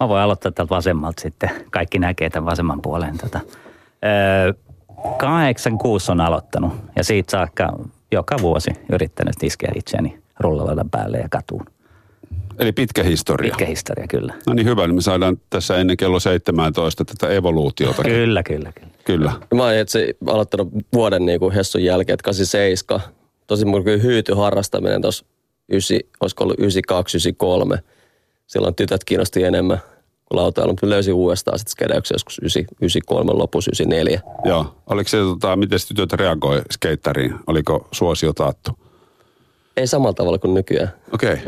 Mä 0.00 0.08
voin 0.08 0.22
aloittaa 0.22 0.52
täältä 0.52 0.74
vasemmalta 0.74 1.22
sitten. 1.22 1.50
Kaikki 1.70 1.98
näkee 1.98 2.30
tämän 2.30 2.46
vasemman 2.50 2.82
puolen. 2.82 3.18
Tota. 3.18 3.40
Öö, 4.04 4.52
86 5.18 6.12
on 6.12 6.20
aloittanut 6.20 6.72
ja 6.96 7.04
siitä 7.04 7.30
saakka 7.30 7.72
joka 8.12 8.36
vuosi 8.42 8.70
yrittänyt 8.92 9.42
iskeä 9.42 9.72
itseäni 9.74 10.18
rullalaudan 10.40 10.90
päälle 10.90 11.18
ja 11.18 11.28
katuun. 11.30 11.66
Eli 12.58 12.72
pitkä 12.72 13.02
historia. 13.02 13.50
Pitkä 13.50 13.66
historia, 13.66 14.06
kyllä. 14.06 14.34
No 14.46 14.54
niin 14.54 14.66
hyvä, 14.66 14.86
niin 14.86 14.94
me 14.94 15.00
saadaan 15.00 15.40
tässä 15.50 15.76
ennen 15.76 15.96
kello 15.96 16.20
17 16.20 17.04
tätä 17.04 17.28
evoluutiota. 17.28 18.02
Kyllä, 18.02 18.42
kyllä, 18.42 18.72
kyllä. 18.72 18.92
Kyllä. 19.04 19.32
Mä 19.54 19.62
oon 19.62 19.74
itse 19.74 20.14
aloittanut 20.26 20.68
vuoden 20.92 21.26
niin 21.26 21.40
kuin 21.40 21.54
Hessun 21.54 21.84
jälkeen, 21.84 22.14
että 22.14 22.24
87. 22.24 23.00
Tosi 23.46 23.64
mun 23.64 23.84
kyllä 23.84 24.02
hyyty 24.02 24.34
harrastaminen 24.34 25.02
tuossa, 25.02 25.24
olisiko 26.20 26.44
ollut 26.44 26.58
92, 26.58 27.16
93. 27.16 27.78
Silloin 28.46 28.74
tytöt 28.74 29.04
kiinnosti 29.04 29.44
enemmän 29.44 29.78
kuin 30.24 30.36
lautailu. 30.36 30.72
Mutta 30.72 30.88
löysin 30.88 31.14
uudestaan 31.14 31.58
sitten 31.58 31.72
skedeuksen 31.72 32.14
joskus 32.14 32.38
93 32.38 33.32
lopussa 33.32 33.68
94. 33.68 34.20
Joo. 34.44 34.74
Oliko 34.86 35.08
se, 35.08 35.16
tota, 35.16 35.56
miten 35.56 35.78
tytöt 35.88 36.12
reagoi 36.12 36.62
skeittariin? 36.70 37.34
Oliko 37.46 37.88
suosio 37.92 38.32
taattu? 38.32 38.87
Ei 39.78 39.86
samalla 39.86 40.14
tavalla 40.14 40.38
kuin 40.38 40.54
nykyään. 40.54 40.92
Okei. 41.12 41.38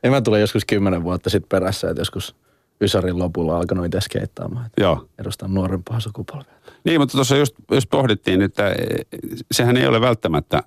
Okay. 0.00 0.10
ja 0.10 0.10
mä 0.10 0.20
tulin 0.20 0.40
joskus 0.40 0.64
kymmenen 0.64 1.04
vuotta 1.04 1.30
sitten 1.30 1.48
perässä, 1.48 1.90
että 1.90 2.00
joskus 2.00 2.36
Ysarin 2.80 3.18
lopulla 3.18 3.56
alkanut 3.56 3.86
itse 3.86 4.00
skeittaamaan. 4.00 4.70
Joo. 4.80 5.08
Edustan 5.18 5.54
nuorempaa 5.54 6.00
sukupolvea. 6.00 6.52
Niin, 6.84 7.00
mutta 7.00 7.12
tuossa 7.12 7.36
just, 7.36 7.54
just 7.70 7.90
pohdittiin, 7.90 8.42
että 8.42 8.74
sehän 9.52 9.76
ei 9.76 9.86
ole 9.86 10.00
välttämättä 10.00 10.62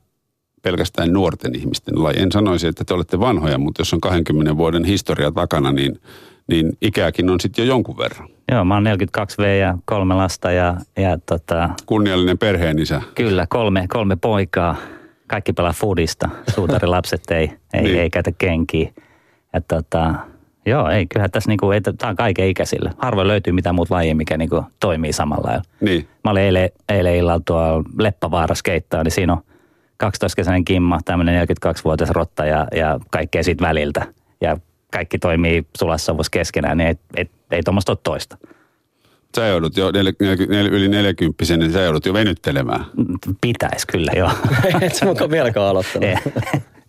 pelkästään 0.61 1.13
nuorten 1.13 1.55
ihmisten 1.55 2.03
laji. 2.03 2.21
En 2.21 2.31
sanoisi, 2.31 2.67
että 2.67 2.83
te 2.85 2.93
olette 2.93 3.19
vanhoja, 3.19 3.57
mutta 3.57 3.81
jos 3.81 3.93
on 3.93 4.01
20 4.01 4.57
vuoden 4.57 4.85
historia 4.85 5.31
takana, 5.31 5.71
niin, 5.71 6.01
niin 6.47 6.71
ikääkin 6.81 7.29
on 7.29 7.39
sitten 7.39 7.67
jo 7.67 7.73
jonkun 7.73 7.97
verran. 7.97 8.29
Joo, 8.51 8.65
mä 8.65 8.73
oon 8.73 8.85
42V 8.85 9.43
ja 9.59 9.77
kolme 9.85 10.13
lasta 10.13 10.51
ja, 10.51 10.77
ja 10.97 11.17
tota, 11.25 11.69
Kunniallinen 11.85 12.37
perheenisä. 12.37 13.01
Kyllä, 13.15 13.47
kolme, 13.49 13.85
kolme 13.87 14.15
poikaa. 14.15 14.75
Kaikki 15.31 15.53
pelaa 15.53 15.73
foodista. 15.73 16.29
Suutarilapset 16.55 17.31
ei, 17.31 17.51
ei, 17.73 17.81
niin. 17.81 17.99
ei 17.99 18.09
käytä 18.09 18.31
kenkiä. 18.37 18.91
Ja 19.53 19.61
tota, 19.61 20.15
joo, 20.65 20.89
ei, 20.89 21.05
kyllähän 21.05 21.31
tässä 21.31 21.47
niinku, 21.47 21.67
tämä 21.97 22.09
on 22.09 22.15
kaiken 22.15 22.47
ikäisille. 22.47 22.91
Harvoin 22.97 23.27
löytyy 23.27 23.53
mitään 23.53 23.75
muuta 23.75 23.95
lajia, 23.95 24.15
mikä 24.15 24.37
niinku 24.37 24.65
toimii 24.79 25.13
samalla 25.13 25.47
lailla. 25.47 25.63
Niin. 25.81 26.07
Mä 26.23 26.31
olin 26.31 26.43
eilen, 26.43 26.69
eilen 26.89 27.15
illalla 27.15 27.41
tuolla 27.45 27.83
Leppävaara 27.99 28.55
skeittaa, 28.55 29.03
niin 29.03 29.11
siinä 29.11 29.33
on 29.33 29.41
12-kesäinen 30.03 30.65
Kimma, 30.65 30.99
tämmöinen 31.05 31.47
42-vuotias 31.47 32.09
rotta 32.09 32.45
ja, 32.45 32.67
ja 32.75 32.99
kaikkea 33.11 33.43
siitä 33.43 33.67
väliltä. 33.67 34.05
Ja 34.41 34.57
kaikki 34.93 35.19
toimii 35.19 35.65
sulassavuus 35.77 36.29
keskenään, 36.29 36.77
niin 36.77 36.87
ei, 36.87 36.95
ei, 37.17 37.29
ei 37.51 37.63
tuommoista 37.63 37.91
ole 37.91 37.99
toista. 38.03 38.37
Sä 39.35 39.47
joudut 39.47 39.77
jo 39.77 39.91
nel, 39.91 40.11
nel, 40.19 40.37
nel, 40.49 40.65
yli 40.65 40.87
40 40.87 41.43
niin 41.57 41.71
sä 41.71 41.81
joudut 41.81 42.05
jo 42.05 42.13
venyttelemään. 42.13 42.85
Pitäisi 43.41 43.87
kyllä, 43.87 44.11
joo. 44.15 44.31
Et 44.81 44.95
sä 44.95 45.05
mukaan 45.05 45.31
vieläkään 45.31 45.65
aloittanut. 45.65 46.09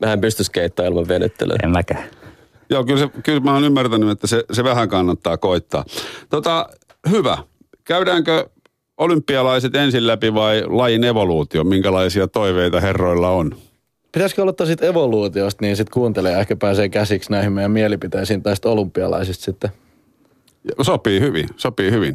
Mä 0.01 0.13
en 0.13 0.21
pysty 0.21 0.45
skeittämään 0.45 0.93
ilman 0.93 1.09
venyttelyä. 1.09 1.57
En 1.63 1.71
mäkään. 1.71 2.05
Joo, 2.71 2.85
kyllä, 2.85 2.99
se, 2.99 3.09
kyllä 3.23 3.41
mä 3.41 3.55
oon 3.55 3.65
ymmärtänyt, 3.65 4.11
että 4.11 4.27
se, 4.27 4.45
se 4.53 4.65
vähän 4.65 4.89
kannattaa 4.89 5.37
koittaa. 5.37 5.85
Tota, 6.31 6.69
hyvä. 7.11 7.39
Käydäänkö 7.85 8.49
olympialaiset 8.99 9.77
ensin 9.77 10.07
läpi 10.07 10.35
vai 10.35 10.63
lajin 10.67 11.05
evoluutio? 11.05 11.65
Minkälaisia 11.65 12.29
toiveita 12.29 12.81
herroilla 12.81 13.31
on? 13.31 13.57
Pitäisikö 14.13 14.43
aloittaa 14.43 14.67
sitten 14.67 14.89
evoluutiosta, 14.89 15.65
niin 15.65 15.77
sitten 15.77 15.93
kuuntelee 15.95 16.41
ehkä 16.41 16.57
pääsee 16.57 16.89
käsiksi 16.89 17.31
näihin 17.31 17.53
meidän 17.53 17.71
mielipiteisiin 17.71 18.43
tästä 18.43 18.69
olympialaisista 18.69 19.45
sitten. 19.45 19.71
Sopii 20.83 21.21
hyvin, 21.21 21.49
sopii 21.57 21.91
hyvin. 21.91 22.15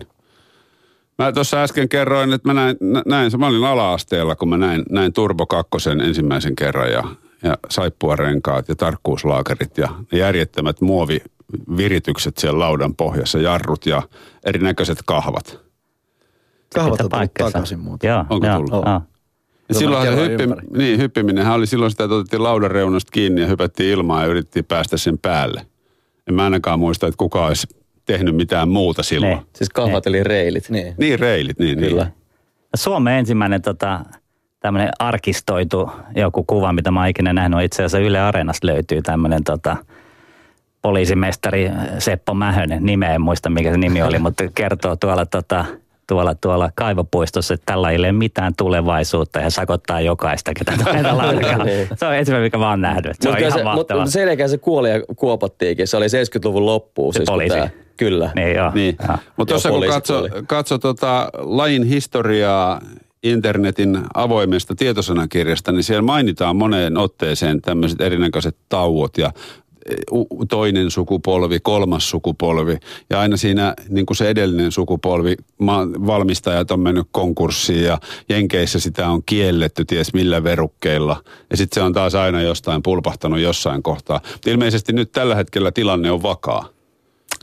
Mä 1.18 1.32
tuossa 1.32 1.64
äsken 1.64 1.90
kerroin, 1.90 2.34
että 2.34 2.50
mä 2.50 2.54
näin, 2.54 2.78
näin 3.06 3.32
mä 3.38 3.48
olin 3.48 3.64
ala-asteella, 3.64 4.36
kun 4.36 4.50
mä 4.50 4.58
näin, 4.58 4.84
näin 4.90 5.14
Turbo 5.14 5.46
2 5.46 5.90
ensimmäisen 6.04 6.56
kerran 6.56 6.92
ja, 6.92 7.04
ja 7.44 7.58
saippuarenkaat 7.70 8.70
ja 8.70 8.76
tarkkuuslaakerit 8.76 9.78
ja 9.78 9.90
ne 10.12 10.18
järjettömät 10.18 10.82
muoviviritykset 10.82 12.38
siellä 12.38 12.60
laudan 12.60 12.96
pohjassa, 12.96 13.40
jarrut 13.40 13.86
ja 13.86 14.02
erinäköiset 14.46 15.00
kahvat. 15.06 15.60
Kahvat 16.74 17.02
on 17.02 17.10
takaisin 17.38 17.80
muuten. 17.80 18.08
Joo, 18.08 18.26
Onko 18.30 18.48
joo, 18.48 18.56
tullut? 18.56 18.72
Joo. 18.72 19.02
Ja 19.70 19.76
silloin 19.76 20.08
se 20.08 20.16
hyppi, 20.16 20.44
niin, 20.78 21.00
hyppiminenhän 21.00 21.56
oli 21.56 21.68
silloin 21.68 21.92
sitä, 21.92 22.04
että 22.04 22.16
otettiin 22.16 22.44
laudan 22.44 22.72
reunasta 22.72 23.12
kiinni 23.12 23.42
ja 23.42 23.48
hypättiin 23.48 23.90
ilmaan 23.90 24.24
ja 24.24 24.28
yritettiin 24.28 24.66
päästä 24.66 24.98
sen 24.98 25.18
päälle. 25.18 25.66
En 26.28 26.34
mä 26.34 26.44
ainakaan 26.44 26.80
muista, 26.80 27.08
että 27.08 27.18
kuka 27.18 27.46
olisi 27.46 27.68
tehnyt 28.08 28.36
mitään 28.36 28.70
muuta 28.70 29.04
silloin. 29.04 29.38
Ne. 29.38 29.44
Siis 29.56 29.70
kahvat 29.70 30.06
ne. 30.06 30.10
eli 30.10 30.24
reilit. 30.24 30.70
Niin, 30.70 30.96
niin 30.98 31.20
reilit, 31.20 31.60
niin. 31.60 31.80
Kyllä. 31.80 32.04
Niin. 32.04 32.14
Suomen 32.76 33.14
ensimmäinen 33.14 33.62
tota, 33.62 34.00
tämmöinen 34.60 34.90
arkistoitu 35.00 35.92
joku 36.16 36.44
kuva, 36.44 36.74
mitä 36.74 36.92
mä 36.92 37.00
oon 37.00 37.10
ikinä 37.10 37.34
nähnyt. 37.34 37.62
Itse 37.62 37.84
asiassa 37.84 38.00
Yle 38.00 38.20
Areenasta 38.20 38.68
löytyy 38.68 39.02
tämmöinen 39.02 39.44
tota, 39.44 39.78
poliisimestari 40.82 41.72
Seppo 42.00 42.34
Mähönen. 42.34 42.84
Nimeä 42.84 43.14
en 43.14 43.22
muista, 43.22 43.50
mikä 43.50 43.72
se 43.72 43.78
nimi 43.78 44.02
oli, 44.02 44.20
mutta 44.26 44.44
kertoo 44.56 44.96
tuolla 44.96 45.26
tota, 45.26 45.66
tuolla, 46.08 46.36
tuolla 46.36 46.70
kaivopuistossa, 46.76 47.54
että 47.54 47.66
tällä 47.66 47.92
ei 47.92 47.98
ole 47.98 48.12
mitään 48.12 48.54
tulevaisuutta 48.58 49.40
ja 49.40 49.50
sakottaa 49.50 50.02
jokaista, 50.02 50.52
ketä 50.54 50.72
niin. 51.64 51.88
Se 51.96 52.06
on 52.06 52.16
ensimmäinen, 52.16 52.46
mikä 52.46 52.58
mä 52.58 52.70
oon 52.70 52.82
nähnyt. 52.82 53.16
Se 53.20 53.30
on 53.30 53.38
ihan 53.38 53.52
se, 53.52 53.64
mahtavaa. 53.64 54.06
Mutta 54.06 54.48
se 54.48 54.58
kuoli 54.58 54.90
ja 54.90 55.02
kuopattiinkin. 55.16 55.88
Se 55.88 55.98
oli 55.98 56.08
70-luvun 56.08 56.66
loppuun. 56.66 57.14
Se 57.14 57.18
siis, 57.18 57.30
poliisi. 57.30 57.58
Tämä, 57.58 57.70
kyllä. 57.98 58.32
Niin 58.36 58.56
joo. 58.56 58.72
Niin. 58.74 58.98
Mutta 59.38 59.54
tuossa 59.54 59.70
kun 59.70 59.88
katso, 59.88 60.24
katso 60.48 60.77
tota 60.77 61.30
lajin 61.38 61.84
historiaa 61.84 62.82
internetin 63.24 64.00
avoimesta 64.13 64.75
tietosanakirjasta, 64.75 65.72
niin 65.72 65.84
siellä 65.84 66.01
mainitaan 66.01 66.56
moneen 66.56 66.98
otteeseen 66.98 67.62
tämmöiset 67.62 68.01
erinäköiset 68.01 68.58
tauot 68.70 69.18
ja 69.18 69.32
toinen 70.50 70.92
sukupolvi, 70.92 71.60
kolmas 71.60 72.10
sukupolvi 72.10 72.77
ja 73.10 73.20
aina 73.20 73.38
siinä 73.38 73.74
niin 73.89 74.06
kuin 74.06 74.18
se 74.18 74.30
edellinen 74.30 74.72
sukupolvi, 74.72 75.36
valmistajat 76.08 76.72
on 76.72 76.80
mennyt 76.80 77.08
konkurssiin 77.12 77.84
ja 77.84 77.98
Jenkeissä 78.30 78.80
sitä 78.80 79.10
on 79.10 79.22
kielletty 79.25 79.86
ties 79.86 80.13
millä 80.13 80.44
verukkeilla 80.44 81.24
ja 81.50 81.58
sitten 81.58 81.82
se 81.82 81.86
on 81.86 81.94
taas 81.94 82.16
aina 82.16 82.42
jostain 82.42 82.84
pulpahtanut 82.84 83.39
jossain 83.39 83.84
kohtaa. 83.84 84.22
Ilmeisesti 84.46 84.94
nyt 84.94 85.12
tällä 85.12 85.36
hetkellä 85.36 85.72
tilanne 85.72 86.12
on 86.12 86.24
vakaa. 86.24 86.77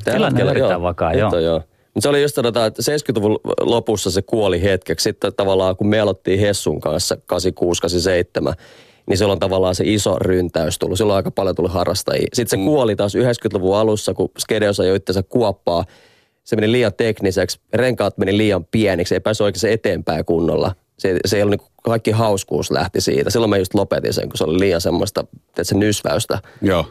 Tällä 0.04 0.28
tilanne 0.30 0.42
on 0.42 0.50
erittäin 0.50 0.82
vakaa, 0.82 1.14
joo. 1.14 1.38
joo. 1.38 1.62
Mutta 1.94 2.02
se 2.02 2.08
oli 2.08 2.22
just 2.22 2.34
tota, 2.34 2.66
että 2.66 2.82
70-luvun 2.82 3.40
lopussa 3.60 4.10
se 4.10 4.22
kuoli 4.22 4.62
hetkeksi. 4.62 5.02
Sitten 5.02 5.32
tavallaan 5.36 5.76
kun 5.76 5.86
me 5.86 6.00
aloittiin 6.00 6.40
Hessun 6.40 6.80
kanssa 6.80 7.14
86-87, 7.14 8.54
niin 9.06 9.18
silloin 9.18 9.38
tavallaan 9.38 9.74
se 9.74 9.84
iso 9.86 10.18
ryntäys 10.18 10.78
tullut. 10.78 10.98
Silloin 10.98 11.16
aika 11.16 11.30
paljon 11.30 11.56
tuli 11.56 11.68
harrastajia. 11.68 12.28
Sitten 12.32 12.50
se 12.50 12.56
mm. 12.56 12.64
kuoli 12.64 12.96
taas 12.96 13.14
90-luvun 13.14 13.76
alussa, 13.76 14.14
kun 14.14 14.30
Skedeos 14.38 14.80
ajoi 14.80 14.96
itseänsä 14.96 15.22
kuoppaa. 15.22 15.84
Se 16.44 16.56
meni 16.56 16.72
liian 16.72 16.94
tekniseksi, 16.94 17.60
renkaat 17.74 18.18
meni 18.18 18.36
liian 18.36 18.64
pieniksi, 18.64 19.14
ei 19.14 19.20
päässyt 19.20 19.44
oikein 19.44 19.72
eteenpäin 19.72 20.24
kunnolla. 20.24 20.74
Se, 20.98 21.16
se 21.24 21.36
ei 21.36 21.42
ollut 21.42 21.60
niin 21.60 21.70
kaikki 21.84 22.10
hauskuus 22.10 22.70
lähti 22.70 23.00
siitä. 23.00 23.30
Silloin 23.30 23.50
mä 23.50 23.56
just 23.56 23.74
lopetin 23.74 24.12
sen, 24.12 24.28
kun 24.28 24.38
se 24.38 24.44
oli 24.44 24.60
liian 24.60 24.80
semmoista, 24.80 25.24
että 25.48 25.64
se 25.64 25.74
nysväystä. 25.74 26.38
Joo. 26.62 26.86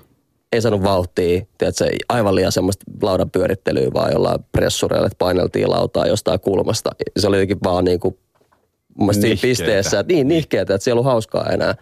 Ei 0.54 0.62
saanut 0.62 0.84
vauhtia, 0.84 1.42
se 1.72 1.92
aivan 2.10 2.36
liian 2.36 2.52
semmoista 2.52 2.84
laudan 3.02 3.32
pyörittelyä, 3.32 3.88
vaan 3.94 4.12
jollain 4.12 4.40
pressureilla, 4.52 5.08
että 5.08 5.18
paineltiin 5.20 5.70
lautaa 5.70 6.08
jostain 6.08 6.40
kulmasta. 6.40 6.90
Se 7.20 7.28
oli 7.28 7.36
jotenkin 7.36 7.58
vaan 7.64 7.86
niin 7.86 8.00
kuin 8.00 8.18
mun 8.98 9.06
mielestä 9.06 9.22
siinä 9.22 9.42
pisteessä. 9.42 10.00
Että, 10.00 10.14
niin, 10.14 10.28
nihkeetä, 10.28 10.76
että 10.76 10.84
siellä 10.84 11.00
on 11.00 11.06
hauskaa 11.06 11.50
enää. 11.50 11.76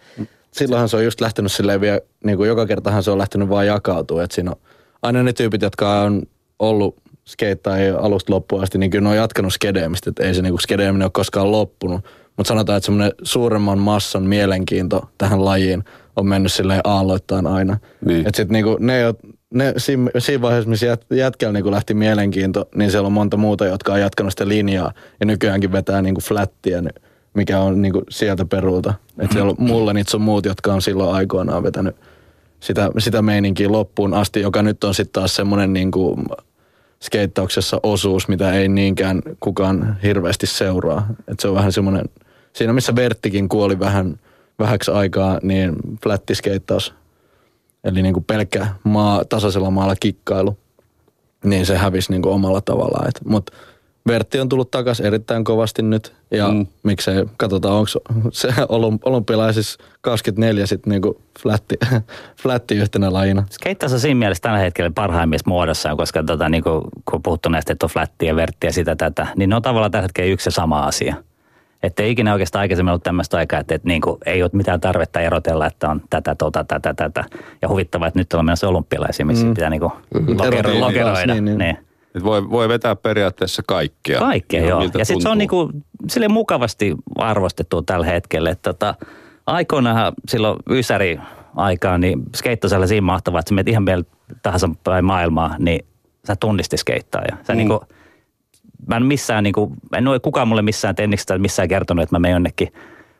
Silloinhan 0.51 0.89
se 0.89 0.97
on 0.97 1.03
just 1.03 1.21
lähtenyt 1.21 1.51
silleen 1.51 1.81
vielä, 1.81 1.99
niin 2.23 2.37
kuin 2.37 2.47
joka 2.47 2.65
kertahan 2.65 3.03
se 3.03 3.11
on 3.11 3.17
lähtenyt 3.17 3.49
vaan 3.49 3.67
jakautua. 3.67 4.23
Että 4.23 4.35
siinä 4.35 4.51
on 4.51 4.57
aina 5.01 5.23
ne 5.23 5.33
tyypit, 5.33 5.61
jotka 5.61 6.01
on 6.01 6.23
ollut 6.59 6.95
skeittaa 7.27 7.75
alusta 7.99 8.33
loppuun 8.33 8.63
asti, 8.63 8.77
niin 8.77 8.91
kyllä 8.91 9.03
ne 9.03 9.09
on 9.09 9.15
jatkanut 9.15 9.53
skedeemistä. 9.53 10.09
Että 10.09 10.23
ei 10.23 10.33
se 10.33 10.41
niin 10.41 10.53
kuin 10.53 10.61
skedeeminen 10.61 11.05
ole 11.05 11.11
koskaan 11.13 11.51
loppunut. 11.51 12.01
Mutta 12.41 12.49
sanotaan, 12.49 12.77
että 12.77 12.85
semmoinen 12.85 13.11
suuremman 13.23 13.79
massan 13.79 14.23
mielenkiinto 14.23 15.09
tähän 15.17 15.45
lajiin 15.45 15.83
on 16.15 16.27
mennyt 16.27 16.51
silleen 16.51 16.81
aalloittain 16.83 17.47
aina. 17.47 17.77
Niin. 18.05 18.27
Että 18.27 18.37
sitten 18.37 18.53
niinku 18.53 18.77
ne, 18.79 19.13
ne, 19.53 19.73
siinä, 19.77 20.11
siinä 20.17 20.41
vaiheessa, 20.41 20.69
missä 20.69 20.85
jät, 20.85 21.05
jätkällä 21.11 21.53
niinku 21.53 21.71
lähti 21.71 21.93
mielenkiinto, 21.93 22.69
niin 22.75 22.91
siellä 22.91 23.05
on 23.05 23.11
monta 23.11 23.37
muuta, 23.37 23.65
jotka 23.65 23.93
on 23.93 23.99
jatkanut 23.99 24.33
sitä 24.33 24.47
linjaa. 24.47 24.93
Ja 25.19 25.25
nykyäänkin 25.25 25.71
vetää 25.71 26.01
niinku 26.01 26.21
flättiä, 26.21 26.83
mikä 27.33 27.59
on 27.59 27.81
niinku 27.81 28.03
sieltä 28.09 28.45
perulta. 28.45 28.93
Että 29.19 29.33
siellä 29.33 29.49
on 29.49 29.55
mulle 29.59 29.93
niitä 29.93 30.17
on 30.17 30.21
muut, 30.21 30.45
jotka 30.45 30.73
on 30.73 30.81
silloin 30.81 31.15
aikoinaan 31.15 31.63
vetänyt 31.63 31.95
sitä, 32.59 32.91
sitä 32.97 33.21
meininkiä 33.21 33.71
loppuun 33.71 34.13
asti, 34.13 34.41
joka 34.41 34.61
nyt 34.61 34.83
on 34.83 34.93
sitten 34.93 35.21
taas 35.21 35.35
semmoinen 35.35 35.73
niinku 35.73 36.23
skeittauksessa 37.03 37.79
osuus, 37.83 38.27
mitä 38.27 38.53
ei 38.53 38.67
niinkään 38.67 39.21
kukaan 39.39 39.97
hirveästi 40.03 40.47
seuraa. 40.47 41.07
Että 41.19 41.41
se 41.41 41.47
on 41.47 41.55
vähän 41.55 41.71
semmoinen, 41.71 42.05
siinä 42.53 42.73
missä 42.73 42.95
Verttikin 42.95 43.49
kuoli 43.49 43.79
vähän 43.79 44.19
vähäksi 44.59 44.91
aikaa, 44.91 45.39
niin 45.43 45.75
flättiskeittaus, 46.03 46.93
eli 47.83 48.01
niin 48.01 48.13
kuin 48.13 48.23
pelkkä 48.23 48.67
maa, 48.83 49.25
tasaisella 49.25 49.71
maalla 49.71 49.95
kikkailu, 49.99 50.57
niin 51.43 51.65
se 51.65 51.77
hävisi 51.77 52.11
niin 52.11 52.21
kuin 52.21 52.33
omalla 52.33 52.61
tavallaan. 52.61 53.11
Mutta 53.25 53.53
Vertti 54.07 54.39
on 54.39 54.49
tullut 54.49 54.71
takaisin 54.71 55.05
erittäin 55.05 55.43
kovasti 55.43 55.81
nyt. 55.81 56.13
Ja 56.31 56.47
mm. 56.47 56.67
miksei, 56.83 57.25
katsotaan 57.37 57.75
onko 57.75 57.87
se 58.31 58.47
olymp- 58.47 59.01
olympialaisissa 59.05 59.79
24 60.01 60.65
sitten 60.65 60.91
niinku 60.91 61.21
flätti, 61.39 61.75
flätti 62.43 62.75
yhtenä 62.75 63.13
lajina. 63.13 63.45
Skeittaus 63.51 63.93
on 63.93 63.99
siinä 63.99 64.19
mielessä 64.19 64.41
tällä 64.41 64.57
hetkellä 64.57 64.91
parhaimmissa 64.95 65.49
muodossa, 65.49 65.95
koska 65.95 66.23
tota, 66.23 66.49
niin 66.49 66.63
kuin, 66.63 66.81
kun 67.11 67.23
puhuttu 67.23 67.49
näistä, 67.49 67.73
että 67.73 67.85
on 67.85 67.89
flätti 67.89 68.25
ja 68.25 68.35
vertti 68.35 68.67
ja 68.67 68.73
sitä 68.73 68.95
tätä, 68.95 69.27
niin 69.35 69.49
ne 69.49 69.55
on 69.55 69.61
tavallaan 69.61 69.91
tällä 69.91 70.01
hetkellä 70.01 70.31
yksi 70.31 70.47
ja 70.47 70.51
sama 70.51 70.83
asia. 70.83 71.15
Että 71.83 72.03
ei 72.03 72.11
ikinä 72.11 72.33
oikeastaan 72.33 72.61
aikaisemmin 72.61 72.89
ollut 72.89 73.03
tämmöistä 73.03 73.37
aikaa, 73.37 73.59
että, 73.59 73.75
että 73.75 73.87
niin 73.87 74.01
kuin, 74.01 74.17
ei 74.25 74.43
ole 74.43 74.49
mitään 74.53 74.81
tarvetta 74.81 75.21
erotella, 75.21 75.67
että 75.67 75.89
on 75.89 76.01
tätä, 76.09 76.35
tota, 76.35 76.63
tätä, 76.63 76.93
tätä. 76.93 77.23
Ja 77.61 77.69
huvittavaa, 77.69 78.07
että 78.07 78.19
nyt 78.19 78.33
on 78.33 78.45
menossa 78.45 78.67
olympialaisia, 78.67 79.25
missä 79.25 79.45
mm. 79.45 79.53
pitää 79.53 79.69
niin 79.69 79.79
kuin 79.79 79.91
lokero, 80.37 80.79
lokeroida. 80.79 81.33
Niin, 81.33 81.45
niin. 81.45 81.57
niin. 81.57 81.77
Et 82.15 82.23
voi, 82.23 82.49
voi 82.49 82.69
vetää 82.69 82.95
periaatteessa 82.95 83.63
kaikkea. 83.67 84.19
Kaikkea, 84.19 84.65
joo. 84.65 84.81
Ja 84.81 85.05
sitten 85.05 85.21
se 85.21 85.29
on 85.29 85.37
niinku, 85.37 85.69
sille 86.09 86.27
mukavasti 86.27 86.95
arvostettu 87.15 87.81
tällä 87.81 88.05
hetkellä. 88.05 88.49
Että 88.49 88.73
tota, 88.73 88.95
aikoinaan 89.45 90.13
silloin 90.29 90.57
Ysäri 90.69 91.19
aikaan, 91.55 92.01
niin 92.01 92.23
skeitto 92.35 92.69
sellaisia 92.69 93.01
mahtavaa, 93.01 93.39
että 93.39 93.49
sä 93.49 93.55
menet 93.55 93.67
ihan 93.67 93.85
vielä 93.85 94.03
tahansa 94.43 94.69
päin 94.83 95.05
maailmaa, 95.05 95.55
niin 95.59 95.85
sä 96.27 96.35
tunnisti 96.35 96.77
skeittaa. 96.77 97.21
Ja 97.31 97.37
sä 97.43 97.53
mm. 97.53 97.57
niinku, 97.57 97.81
mä 98.87 98.95
en 98.95 99.05
missään, 99.05 99.43
niinku, 99.43 99.73
en 99.97 100.07
ole 100.07 100.19
kukaan 100.19 100.47
mulle 100.47 100.61
missään 100.61 100.95
tenniksestä 100.95 101.37
missään 101.37 101.69
kertonut, 101.69 102.03
että 102.03 102.15
mä 102.15 102.19
menen 102.19 102.33
jonnekin 102.33 102.73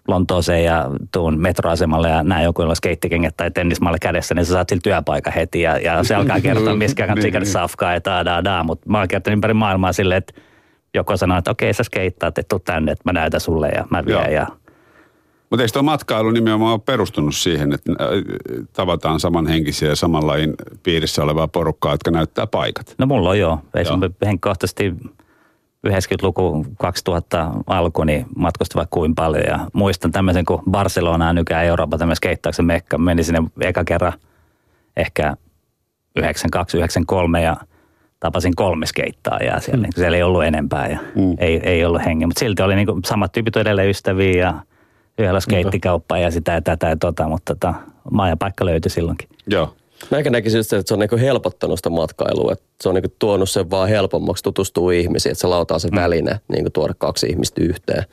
Lontooseen 0.07 0.65
ja 0.65 0.89
tuun 1.13 1.39
metroasemalle 1.39 2.09
ja 2.09 2.23
näin 2.23 2.43
joku, 2.43 2.61
jolla 2.61 2.75
skeittikengät 2.75 3.37
tai 3.37 3.51
tennismalle 3.51 3.97
kädessä, 4.01 4.35
niin 4.35 4.45
sä 4.45 4.53
saat 4.53 4.69
sillä 4.69 4.81
työpaikan 4.83 5.33
heti 5.33 5.61
ja, 5.61 5.77
ja 5.77 6.03
se 6.03 6.15
alkaa 6.15 6.41
kertoa, 6.41 6.75
miskä 6.75 7.15
niin, 7.15 7.33
niin. 7.33 7.45
safkaa 7.45 7.93
ja 7.93 8.01
taa, 8.01 8.25
daa, 8.25 8.43
daa. 8.43 8.63
Mutta 8.63 8.89
mä 8.89 8.97
oon 8.97 9.07
kertonut 9.07 9.35
ympäri 9.35 9.53
maailmaa 9.53 9.93
silleen, 9.93 10.17
että 10.17 10.33
joko 10.93 11.17
sanoo, 11.17 11.37
että 11.37 11.51
okei 11.51 11.73
sä 11.73 11.83
skeittaat, 11.83 12.37
että 12.37 12.49
tuu 12.49 12.59
tänne, 12.59 12.91
että 12.91 13.03
mä 13.05 13.13
näytän 13.13 13.39
sulle 13.39 13.69
ja 13.69 13.87
mä 13.89 14.05
vien. 14.05 14.33
Ja... 14.33 14.47
Mutta 15.49 15.63
eikö 15.63 15.73
tuo 15.73 15.83
matkailu 15.83 16.31
nimenomaan 16.31 16.73
ole 16.73 16.81
perustunut 16.85 17.35
siihen, 17.35 17.73
että 17.73 17.91
äh, 17.91 18.07
tavataan 18.73 19.19
samanhenkisiä 19.19 19.89
ja 19.89 19.95
samanlain 19.95 20.53
piirissä 20.83 21.23
olevaa 21.23 21.47
porukkaa, 21.47 21.93
jotka 21.93 22.11
näyttää 22.11 22.47
paikat? 22.47 22.95
No 22.97 23.05
mulla 23.05 23.29
on 23.29 23.39
joo. 23.39 23.59
Esimerkiksi 23.75 24.25
henkkohtaisesti 24.25 24.93
90-luku 25.87 26.65
2000 26.77 27.51
alku, 27.67 28.03
niin 28.03 28.25
matkusti 28.35 28.75
vaikka 28.75 28.93
kuin 28.93 29.15
paljon. 29.15 29.45
Ja 29.47 29.59
muistan 29.73 30.11
tämmöisen, 30.11 30.45
kun 30.45 30.63
Barcelona 30.71 31.29
on 31.29 31.35
nykyään 31.35 31.65
Euroopan 31.65 31.99
tämmöisen 31.99 32.17
skeittauksen 32.17 32.65
mekka. 32.65 32.97
Menin 32.97 33.25
sinne 33.25 33.43
eka 33.61 33.83
kerran 33.83 34.13
ehkä 34.97 35.33
92-93 36.19 36.23
ja 37.43 37.57
tapasin 38.19 38.55
kolme 38.55 38.85
skeittaa 38.85 39.37
ja 39.37 39.59
siellä, 39.59 39.77
mm. 39.77 39.81
niin, 39.81 39.93
siellä 39.95 40.17
ei 40.17 40.23
ollut 40.23 40.43
enempää 40.43 40.87
ja 40.87 40.99
mm. 41.15 41.35
ei, 41.37 41.59
ei 41.63 41.85
ollut 41.85 42.05
hengi. 42.05 42.25
Mutta 42.25 42.39
silti 42.39 42.61
oli 42.61 42.75
niin 42.75 42.87
kuin, 42.87 43.03
samat 43.05 43.31
tyypit 43.31 43.57
edelleen 43.57 43.89
ystäviä 43.89 44.39
ja 44.39 44.53
yhdellä 45.17 45.39
skeittikauppa 45.39 46.17
ja 46.17 46.31
sitä 46.31 46.51
ja 46.51 46.61
tätä 46.61 46.87
ja 46.87 46.97
tota, 46.97 47.27
mutta 47.27 47.55
tota, 47.55 47.73
maa 48.11 48.29
ja 48.29 48.37
paikka 48.37 48.65
löytyi 48.65 48.89
silloinkin. 48.91 49.29
Joo. 49.47 49.75
Mä 50.11 50.21
näkisin 50.29 50.57
just, 50.57 50.73
että 50.73 50.87
se 50.87 50.93
on 50.93 50.99
niinku 50.99 51.17
helpottanut 51.17 51.79
sitä 51.79 51.89
matkailua. 51.89 52.51
Että 52.51 52.65
se 52.81 52.89
on 52.89 52.95
niinku 52.95 53.15
tuonut 53.19 53.49
sen 53.49 53.69
vaan 53.69 53.89
helpommaksi 53.89 54.43
tutustua 54.43 54.93
ihmisiin, 54.93 55.31
että 55.31 55.41
se 55.41 55.47
lautaa 55.47 55.79
se 55.79 55.87
mm. 55.87 55.95
väline 55.95 56.39
niinku 56.47 56.69
tuoda 56.69 56.93
kaksi 56.97 57.27
ihmistä 57.27 57.61
yhteen. 57.63 58.05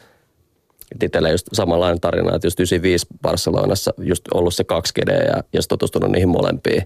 Et 0.94 1.02
itsellä 1.02 1.30
just 1.30 1.46
samanlainen 1.52 2.00
tarina, 2.00 2.34
että 2.34 2.46
just 2.46 2.60
95 2.60 3.06
Barcelonassa 3.22 3.94
just 3.98 4.24
ollut 4.34 4.54
se 4.54 4.64
kaksi 4.64 4.94
kedeä 4.94 5.22
ja, 5.22 5.42
ja 5.52 5.60
tutustunut 5.68 6.10
niihin 6.10 6.28
molempiin. 6.28 6.82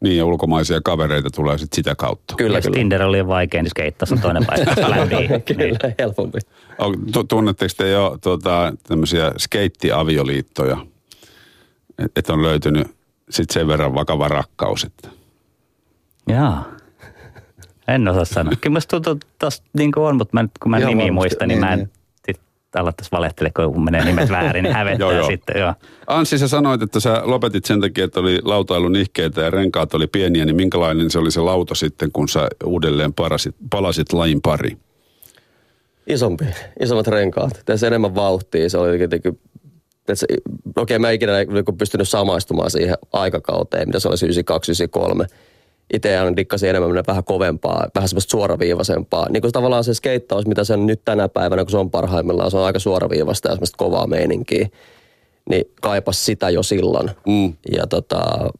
Niin, 0.00 0.16
ja 0.16 0.26
ulkomaisia 0.26 0.80
kavereita 0.84 1.30
tulee 1.30 1.58
sitten 1.58 1.76
sitä 1.76 1.94
kautta. 1.94 2.34
Kyllä, 2.36 2.58
Jos 2.58 2.64
kyllä. 2.64 2.74
Tinder 2.74 3.02
oli 3.02 3.26
vaikea, 3.26 3.62
niin 3.62 3.70
skeittasi 3.70 4.14
on 4.14 4.20
toinen 4.20 4.46
paikka. 4.46 4.74
kyllä, 5.54 5.64
niin. 5.64 5.76
helpompi. 5.98 6.38
Tunnetteko 7.28 7.74
te 7.76 7.90
jo 7.90 8.18
tuota, 8.22 8.72
tämmöisiä 8.88 9.32
skeittiavioliittoja? 9.38 10.86
Että 12.16 12.32
on 12.32 12.42
löytynyt 12.42 12.99
sitten 13.30 13.54
sen 13.54 13.66
verran 13.66 13.94
vakava 13.94 14.28
rakkaus. 14.28 14.84
Että. 14.84 15.08
Jaa. 16.28 16.64
En 17.88 18.08
osaa 18.08 18.24
sanoa. 18.24 18.52
Kyllä 18.60 18.74
musta 18.74 19.00
tuntuu, 19.00 19.12
että 19.12 19.48
niin 19.72 19.98
on, 19.98 20.16
mutta 20.16 20.42
mä, 20.42 20.48
kun 20.62 20.70
mä 20.70 20.78
Ihan 20.78 20.96
nimi 20.96 21.10
muistan, 21.10 21.48
niin, 21.48 21.60
niin 21.60 21.66
mä 21.66 21.72
en 21.72 21.78
niin. 21.78 21.90
sit 23.02 23.12
valehtelemaan, 23.12 23.72
kun 23.72 23.84
menee 23.84 24.04
nimet 24.04 24.30
väärin, 24.30 24.62
niin 24.62 24.74
hävettää 24.74 25.08
joo, 25.08 25.12
joo. 25.12 25.26
sitten. 25.26 25.60
Joo. 25.60 25.74
Anssi, 26.06 26.38
sä 26.38 26.48
sanoit, 26.48 26.82
että 26.82 27.00
sä 27.00 27.22
lopetit 27.24 27.64
sen 27.64 27.80
takia, 27.80 28.04
että 28.04 28.20
oli 28.20 28.38
lautailun 28.42 28.96
ihkeitä 28.96 29.40
ja 29.40 29.50
renkaat 29.50 29.94
oli 29.94 30.06
pieniä, 30.06 30.44
niin 30.44 30.56
minkälainen 30.56 31.10
se 31.10 31.18
oli 31.18 31.30
se 31.30 31.40
lauta 31.40 31.74
sitten, 31.74 32.12
kun 32.12 32.28
sä 32.28 32.48
uudelleen 32.64 33.14
parasit, 33.14 33.56
palasit 33.70 34.12
lain 34.12 34.40
pari? 34.42 34.76
Isompi, 36.06 36.44
isommat 36.80 37.06
renkaat. 37.06 37.62
Tässä 37.64 37.86
enemmän 37.86 38.14
vauhtia. 38.14 38.70
Se 38.70 38.78
oli 38.78 39.00
jotenkin 39.00 39.40
okei 40.08 40.38
okay, 40.76 40.98
mä 40.98 41.10
ikinä 41.10 41.32
niin 41.32 41.78
pystynyt 41.78 42.08
samaistumaan 42.08 42.70
siihen 42.70 42.98
aikakauteen, 43.12 43.88
mitä 43.88 44.00
se 44.00 44.08
olisi 44.08 44.26
92-93. 44.26 45.26
Itse 45.94 46.20
on 46.20 46.36
dikkasin 46.36 46.70
enemmän 46.70 47.04
vähän 47.06 47.24
kovempaa, 47.24 47.86
vähän 47.94 48.08
semmoista 48.08 48.30
suoraviivaisempaa. 48.30 49.26
Niin 49.30 49.40
kuin 49.40 49.52
tavallaan 49.52 49.84
se 49.84 49.94
skeittaus, 49.94 50.46
mitä 50.46 50.64
se 50.64 50.72
on 50.72 50.86
nyt 50.86 51.00
tänä 51.04 51.28
päivänä, 51.28 51.64
kun 51.64 51.70
se 51.70 51.76
on 51.76 51.90
parhaimmillaan, 51.90 52.50
se 52.50 52.56
on 52.56 52.64
aika 52.64 52.78
suoraviivasta 52.78 53.48
ja 53.48 53.54
semmoista 53.54 53.76
kovaa 53.76 54.06
meininkiä. 54.06 54.68
Niin 55.50 55.64
kaipas 55.82 56.26
sitä 56.26 56.50
jo 56.50 56.62
silloin. 56.62 57.10
Mm. 57.26 57.52
Ja 57.76 57.86
tota, 57.86 58.50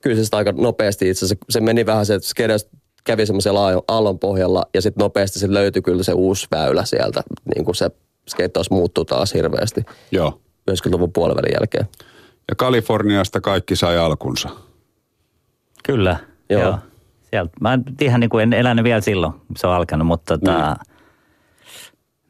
kyllä 0.00 0.16
se 0.16 0.24
sitä 0.24 0.36
aika 0.36 0.52
nopeasti 0.52 1.10
itse 1.10 1.24
asiassa, 1.24 1.44
se 1.50 1.60
meni 1.60 1.86
vähän 1.86 2.06
se, 2.06 2.14
että 2.14 2.28
skedes 2.28 2.68
kävi 3.04 3.26
semmoisella 3.26 3.82
aallon 3.88 4.18
pohjalla 4.18 4.66
ja 4.74 4.82
sitten 4.82 5.02
nopeasti 5.02 5.38
se 5.38 5.52
löytyi 5.54 5.82
kyllä 5.82 6.02
se 6.02 6.12
uusi 6.12 6.46
väylä 6.50 6.84
sieltä, 6.84 7.22
niin 7.54 7.64
kuin 7.64 7.74
se 7.74 7.90
skeittaus 8.28 8.70
muuttuu 8.70 9.04
taas 9.04 9.34
hirveästi. 9.34 9.84
Joo. 10.10 10.40
90-luvun 10.70 11.12
puolivälin 11.12 11.52
jälkeen. 11.60 11.88
Ja 12.48 12.54
Kaliforniasta 12.56 13.40
kaikki 13.40 13.76
sai 13.76 13.98
alkunsa. 13.98 14.48
Kyllä, 15.84 16.16
joo. 16.50 16.62
joo. 16.62 16.78
Sieltä, 17.30 17.52
mä 17.60 17.78
ihan 18.00 18.20
niin 18.20 18.30
kuin 18.30 18.42
en 18.42 18.52
elänyt 18.52 18.84
vielä 18.84 19.00
silloin, 19.00 19.32
se 19.56 19.66
on 19.66 19.74
alkanut, 19.74 20.06
mutta 20.06 20.38
tota, 20.38 20.58
niin. 20.68 20.76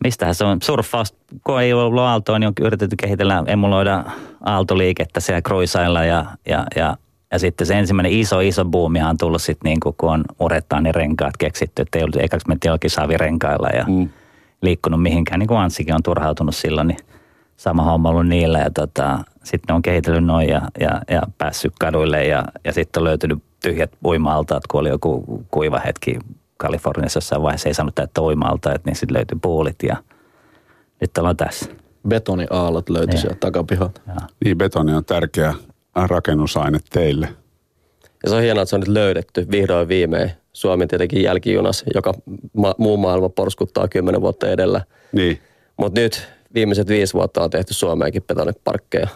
mistähän 0.05 0.35
se 0.35 0.45
on 0.45 0.59
surffaus, 0.63 1.15
kun 1.45 1.61
ei 1.61 1.73
ollut 1.73 2.03
aaltoa, 2.03 2.39
niin 2.39 2.49
on 2.49 2.53
yritetty 2.61 2.97
kehitellä, 2.97 3.45
emuloida 3.47 4.05
aaltoliikettä 4.45 5.21
siellä 5.21 5.43
Kruisailla 5.43 6.05
ja, 6.05 6.25
ja, 6.49 6.65
ja, 6.77 6.97
ja 7.33 7.39
sitten 7.39 7.67
se 7.67 7.79
ensimmäinen 7.79 8.13
iso, 8.13 8.41
iso 8.41 8.65
buumi 8.65 9.03
on 9.03 9.17
tullut 9.19 9.43
sitten 9.43 9.69
niin 9.69 9.81
kuin, 9.81 9.95
kun 9.99 10.13
on 10.13 10.25
urettaan 10.41 10.95
renkaat 10.95 11.37
keksitty, 11.37 11.83
että 11.83 11.99
ei 11.99 12.05
ollut 12.05 12.17
ekaksi 12.17 12.49
mentiin 12.49 12.69
jollakin 12.69 12.91
savirenkailla 12.91 13.69
ja 13.69 13.85
mm. 13.89 14.09
liikkunut 14.63 15.03
mihinkään, 15.03 15.39
niin 15.39 15.49
kuin 15.49 15.61
Anssikin 15.61 15.95
on 15.95 16.03
turhautunut 16.03 16.57
silloin, 16.57 16.89
niin 16.89 16.99
sama 17.57 17.83
homma 17.83 18.09
ollut 18.09 18.27
niillä 18.27 18.59
ja 18.59 18.71
tota, 18.71 19.19
sitten 19.45 19.65
ne 19.69 19.75
on 19.75 19.83
kehitellyt 19.83 20.25
noin 20.25 20.49
ja, 20.49 20.63
ja, 20.81 21.01
ja 21.11 21.23
päässyt 21.39 21.73
kaduille 21.81 22.25
ja, 22.25 22.45
ja 22.65 22.73
sitten 22.73 23.01
on 23.01 23.05
löytynyt 23.05 23.43
tyhjät 23.63 23.91
uima-altaat, 24.05 24.67
kun 24.67 24.81
oli 24.81 24.89
joku 24.89 25.45
kuiva 25.51 25.79
hetki 25.79 26.19
Kaliforniassa 26.57 27.17
jossain 27.17 27.43
vaiheessa 27.43 27.69
ei 27.69 27.75
saanut 27.75 27.95
täyttä 27.95 28.23
uima-altaat, 28.23 28.85
niin 28.85 28.97
sitten 28.97 29.17
löytyi 29.17 29.39
puulit 29.43 29.77
ja 29.83 29.97
nyt 31.01 31.19
ollaan 31.19 31.37
tässä. 31.37 31.67
Betoniaallot 32.09 32.89
löytyi 32.89 33.13
niin. 33.13 33.21
sieltä 33.21 33.37
takapihalta. 33.41 34.01
Niin, 34.45 34.59
betoni 34.59 34.95
on 34.95 35.05
tärkeä 35.05 35.55
rakennusaine 35.95 36.79
teille. 36.91 37.29
Ja 38.23 38.31
se 38.31 38.35
on 38.35 38.43
hienoa, 38.43 38.63
että 38.63 38.71
se 38.71 38.77
on 38.77 38.81
nyt 38.81 38.89
löydetty 38.89 39.47
vihdoin 39.51 39.89
viimein. 39.89 40.31
Suomi 40.53 40.87
tietenkin 40.87 41.23
jälkijunas, 41.23 41.85
joka 41.95 42.15
ma- 42.53 42.75
muu 42.79 42.97
maailma 42.97 43.29
porskuttaa 43.29 43.89
kymmenen 43.89 44.21
vuotta 44.21 44.49
edellä. 44.49 44.85
Niin. 45.13 45.41
Mutta 45.77 46.01
nyt 46.01 46.29
viimeiset 46.55 46.89
viisi 46.89 47.15
vuotta 47.15 47.43
on 47.43 47.51
tehty 47.51 47.75
Suomeenkin 47.75 48.23
betoniparkkeja. 48.23 49.09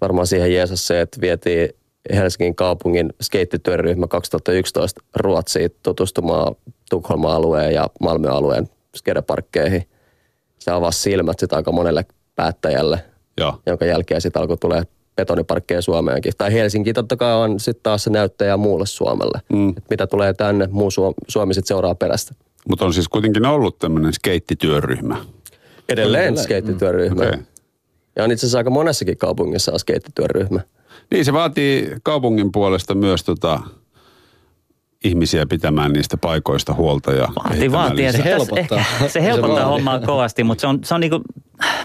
Varmaan 0.00 0.26
siihen 0.26 0.54
jeesas 0.54 0.86
se, 0.86 1.00
että 1.00 1.20
vietiin 1.20 1.68
Helsingin 2.12 2.54
kaupungin 2.54 3.12
skeittityöryhmä 3.22 4.06
2011 4.06 5.00
Ruotsiin 5.16 5.70
tutustumaan 5.82 6.54
Tukholman 6.90 7.32
alueen 7.32 7.74
ja 7.74 7.88
Malmö 8.00 8.30
alueen 8.30 8.68
skedeparkkeihin. 8.96 9.88
Se 10.58 10.70
avasi 10.70 11.00
silmät 11.00 11.38
sitä 11.38 11.56
aika 11.56 11.72
monelle 11.72 12.06
päättäjälle, 12.36 13.00
Joo. 13.40 13.60
jonka 13.66 13.84
jälkeen 13.84 14.20
sitten 14.20 14.42
alkoi 14.42 14.56
tulee 14.56 14.82
betoniparkkeja 15.16 15.82
Suomeenkin. 15.82 16.32
Tai 16.38 16.52
Helsinki 16.52 16.92
totta 16.92 17.16
kai 17.16 17.34
on 17.34 17.60
sitten 17.60 17.82
taas 17.82 18.04
se 18.04 18.10
näyttäjä 18.10 18.56
muulle 18.56 18.86
Suomelle. 18.86 19.40
Mm. 19.52 19.68
Et 19.68 19.84
mitä 19.90 20.06
tulee 20.06 20.34
tänne, 20.34 20.68
muu 20.70 20.90
Suomi, 20.90 21.14
Suomi 21.28 21.54
sitten 21.54 21.68
seuraa 21.68 21.94
perästä. 21.94 22.34
Mutta 22.68 22.84
on 22.84 22.94
siis 22.94 23.08
kuitenkin 23.08 23.46
ollut 23.46 23.78
tämmöinen 23.78 24.12
skeittityöryhmä. 24.12 25.16
Edelleen 25.88 26.38
skeittityöryhmä. 26.38 27.22
Okay. 27.22 27.38
Ja 28.16 28.24
on 28.24 28.30
itse 28.30 28.46
asiassa 28.46 28.58
aika 28.58 28.70
monessakin 28.70 29.18
kaupungissa 29.18 29.72
on 29.72 29.80
skeittityöryhmä. 29.80 30.60
Niin, 31.10 31.24
se 31.24 31.32
vaatii 31.32 31.92
kaupungin 32.02 32.52
puolesta 32.52 32.94
myös 32.94 33.24
tota, 33.24 33.60
ihmisiä 35.04 35.46
pitämään 35.46 35.92
niistä 35.92 36.16
paikoista 36.16 36.74
huolta. 36.74 37.12
Ja 37.12 37.28
vaatii, 37.44 37.72
vaatii. 37.72 38.12
Se 38.12 38.24
helpottaa. 38.24 38.78
Ehkä, 38.78 39.08
se 39.08 39.22
helpottaa 39.22 39.58
se 39.58 39.64
hommaa 39.64 40.00
kovasti, 40.00 40.44
mutta 40.44 40.60
se 40.60 40.66
on, 40.66 40.78
se 40.84 40.94
on 40.94 41.00
niinku, 41.00 41.20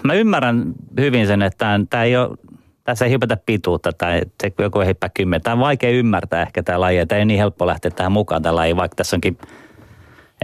mä 0.04 0.14
ymmärrän 0.14 0.72
hyvin 1.00 1.26
sen, 1.26 1.42
että 1.42 1.80
tämä 1.90 2.04
ei 2.04 2.16
ole, 2.16 2.36
tässä 2.84 3.04
ei 3.04 3.10
hypätä 3.10 3.36
pituutta 3.46 3.92
tai 3.92 4.20
se 4.42 4.52
joku 4.58 4.80
ei 4.80 4.86
hyppää 4.86 5.10
kymmentä. 5.14 5.44
Tämä 5.44 5.54
on 5.54 5.60
vaikea 5.60 5.90
ymmärtää 5.90 6.42
ehkä 6.42 6.62
tämä 6.62 6.80
laji, 6.80 6.98
että 6.98 7.16
ei 7.16 7.24
niin 7.24 7.38
helppo 7.38 7.66
lähteä 7.66 7.90
tähän 7.90 8.12
mukaan 8.12 8.42
tämä 8.42 8.56
laji, 8.56 8.76
vaikka 8.76 8.94
tässä 8.94 9.16
onkin 9.16 9.38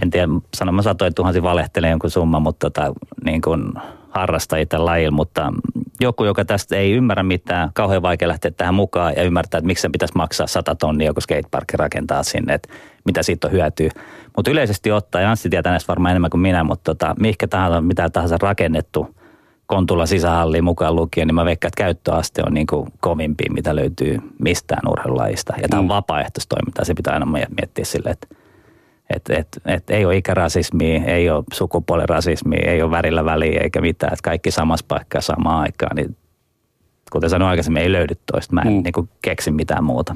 en 0.01 0.09
tiedä, 0.09 0.27
sanon 0.53 0.75
mä 0.75 0.81
satoin 0.81 1.15
tuhansi 1.15 1.43
valehtelee 1.43 1.89
jonkun 1.89 2.09
summa, 2.09 2.39
mutta 2.39 2.69
tota, 2.69 2.93
niin 3.25 3.41
kuin 3.41 3.73
harrastajia 4.09 4.65
tällä 4.65 4.85
lajilla, 4.85 5.15
mutta 5.15 5.53
joku, 5.99 6.23
joka 6.23 6.45
tästä 6.45 6.75
ei 6.75 6.91
ymmärrä 6.91 7.23
mitään, 7.23 7.69
kauhean 7.73 8.01
vaikea 8.01 8.27
lähteä 8.27 8.51
tähän 8.51 8.73
mukaan 8.73 9.13
ja 9.17 9.23
ymmärtää, 9.23 9.57
että 9.57 9.67
miksi 9.67 9.81
se 9.81 9.89
pitäisi 9.89 10.15
maksaa 10.15 10.47
100 10.47 10.75
tonnia 10.75 11.07
joku 11.07 11.21
skateparkki 11.21 11.77
rakentaa 11.77 12.23
sinne, 12.23 12.53
että 12.53 12.69
mitä 13.05 13.23
siitä 13.23 13.47
on 13.47 13.53
hyötyä. 13.53 13.89
Mutta 14.35 14.51
yleisesti 14.51 14.91
ottaen, 14.91 15.27
Anssi 15.27 15.49
tietää 15.49 15.71
näistä 15.71 15.87
varmaan 15.87 16.11
enemmän 16.11 16.29
kuin 16.29 16.41
minä, 16.41 16.63
mutta 16.63 16.93
tota, 16.93 17.15
mihinkä 17.19 17.47
tahansa, 17.47 17.81
mitä 17.81 18.09
tahansa 18.09 18.37
rakennettu 18.41 19.15
Kontula 19.65 20.05
sisähalliin 20.05 20.63
mukaan 20.63 20.95
lukien, 20.95 21.27
niin 21.27 21.35
mä 21.35 21.45
veikkaan, 21.45 21.69
että 21.69 21.83
käyttöaste 21.83 22.41
on 22.45 22.53
niin 22.53 22.67
kuin 22.67 22.87
kovimpi, 22.99 23.43
mitä 23.49 23.75
löytyy 23.75 24.17
mistään 24.39 24.87
urheilulajista. 24.89 25.53
Ja 25.61 25.67
tämä 25.69 25.79
on 25.79 25.85
mm. 25.85 25.89
vapaaehtoistoimintaa, 25.89 26.85
se 26.85 26.93
pitää 26.93 27.13
aina 27.13 27.25
miettiä 27.25 27.85
silleen, 27.85 28.13
että 28.13 28.40
et, 29.15 29.29
et, 29.29 29.47
et 29.65 29.89
ei 29.89 30.05
ole 30.05 30.17
ikärasismia, 30.17 31.03
ei 31.05 31.29
ole 31.29 31.43
sukupuolirasismia, 31.53 32.71
ei 32.71 32.81
ole 32.81 32.91
värillä 32.91 33.25
väliä 33.25 33.59
eikä 33.63 33.81
mitään. 33.81 34.13
Että 34.13 34.23
kaikki 34.23 34.51
samassa 34.51 34.85
paikkaa 34.87 35.21
samaan 35.21 35.61
aikaan. 35.61 35.95
Niin, 35.95 36.15
kuten 37.11 37.29
sanoin 37.29 37.49
aikaisemmin, 37.49 37.83
ei 37.83 37.91
löydy 37.91 38.15
toista. 38.31 38.53
Mä 38.53 38.61
en 38.61 38.67
mm. 38.67 38.83
niin 38.83 39.09
keksi 39.21 39.51
mitään 39.51 39.83
muuta. 39.83 40.15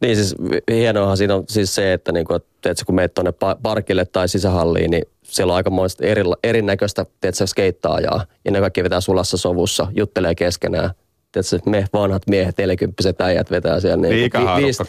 Niin 0.00 0.16
siis 0.16 0.34
hienoahan 0.70 1.16
siinä 1.16 1.34
on 1.34 1.44
siis 1.48 1.74
se, 1.74 1.92
että, 1.92 2.12
niin 2.12 2.26
kuin, 2.26 2.36
että 2.36 2.84
kun 2.84 2.94
menet 2.94 3.14
tuonne 3.14 3.32
parkille 3.62 4.04
tai 4.04 4.28
sisähalliin, 4.28 4.90
niin 4.90 5.02
siellä 5.22 5.52
on 5.52 5.56
aika 5.56 5.70
eri, 6.00 6.22
erinäköistä 6.44 7.06
tiedätkö, 7.20 7.46
skeittaajaa. 7.46 8.24
Ja 8.44 8.50
ne 8.50 8.60
kaikki 8.60 8.84
vetää 8.84 9.00
sulassa 9.00 9.36
sovussa, 9.36 9.86
juttelee 9.96 10.34
keskenään 10.34 10.90
tiedätkö, 11.32 11.70
me 11.70 11.84
vanhat 11.92 12.22
miehet, 12.26 12.58
40 12.58 13.02
äijät 13.24 13.50
vetää 13.50 13.80
siellä. 13.80 13.96
Niin, 13.96 14.30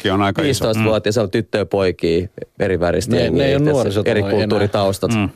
niin 0.01 0.13
on 0.13 0.21
aika 0.21 0.41
15 0.41 0.83
vuotta 0.83 1.09
ja 1.09 1.13
se 1.13 1.21
on 1.21 1.31
tyttöjä 1.31 1.61
ja 1.61 1.65
poikia, 1.65 2.27
eri 2.59 2.79
väristä 2.79 3.15
ne, 3.15 3.29
ne 3.29 3.45
ei 3.45 3.55
ole 3.55 4.01
eri 4.05 4.23
kulttuuritaustat. 4.23 5.11
Mm. 5.11 5.29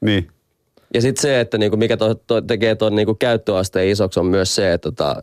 Niin. 0.00 0.28
Ja 0.94 1.00
sitten 1.00 1.22
se, 1.22 1.40
että 1.40 1.58
niinku, 1.58 1.76
mikä 1.76 1.96
to, 1.96 2.14
to, 2.14 2.40
tekee 2.40 2.74
tuon 2.74 2.94
niinku 2.94 3.14
käyttöasteen 3.14 3.88
isoksi 3.88 4.20
on 4.20 4.26
myös 4.26 4.54
se, 4.54 4.72
että 4.72 4.90
tota, 4.90 5.16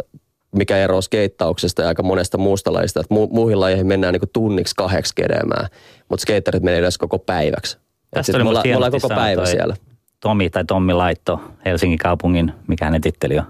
mikä 0.52 0.78
ero 0.78 1.02
skeittauksesta 1.02 1.82
ja 1.82 1.88
aika 1.88 2.04
monesta 2.04 2.38
muusta 2.38 2.74
lajista. 2.74 3.00
Että 3.00 3.14
mu, 3.14 3.28
muihin 3.32 3.60
lajeihin 3.60 3.88
mennään 3.88 4.14
niinku 4.14 4.30
tunniksi 4.34 4.76
kahdeksi 4.78 5.16
kedemään, 5.16 5.68
mutta 6.10 6.22
skeittarit 6.22 6.64
menee 6.64 6.80
edes 6.80 6.98
koko 6.98 7.20
päiväksi. 7.20 7.78
Tästä 8.12 8.38
oli 8.38 8.44
me, 8.44 8.50
ollaan 8.76 8.92
koko 8.92 9.10
päivä 9.10 9.46
siellä. 9.46 9.76
Tomi 10.20 10.50
tai 10.50 10.66
Tommi 10.66 10.94
Laitto, 10.94 11.42
Helsingin 11.66 11.98
kaupungin, 11.98 12.54
mikä 12.68 12.86
hänen 12.86 13.02
titteli 13.02 13.38
on 13.40 13.46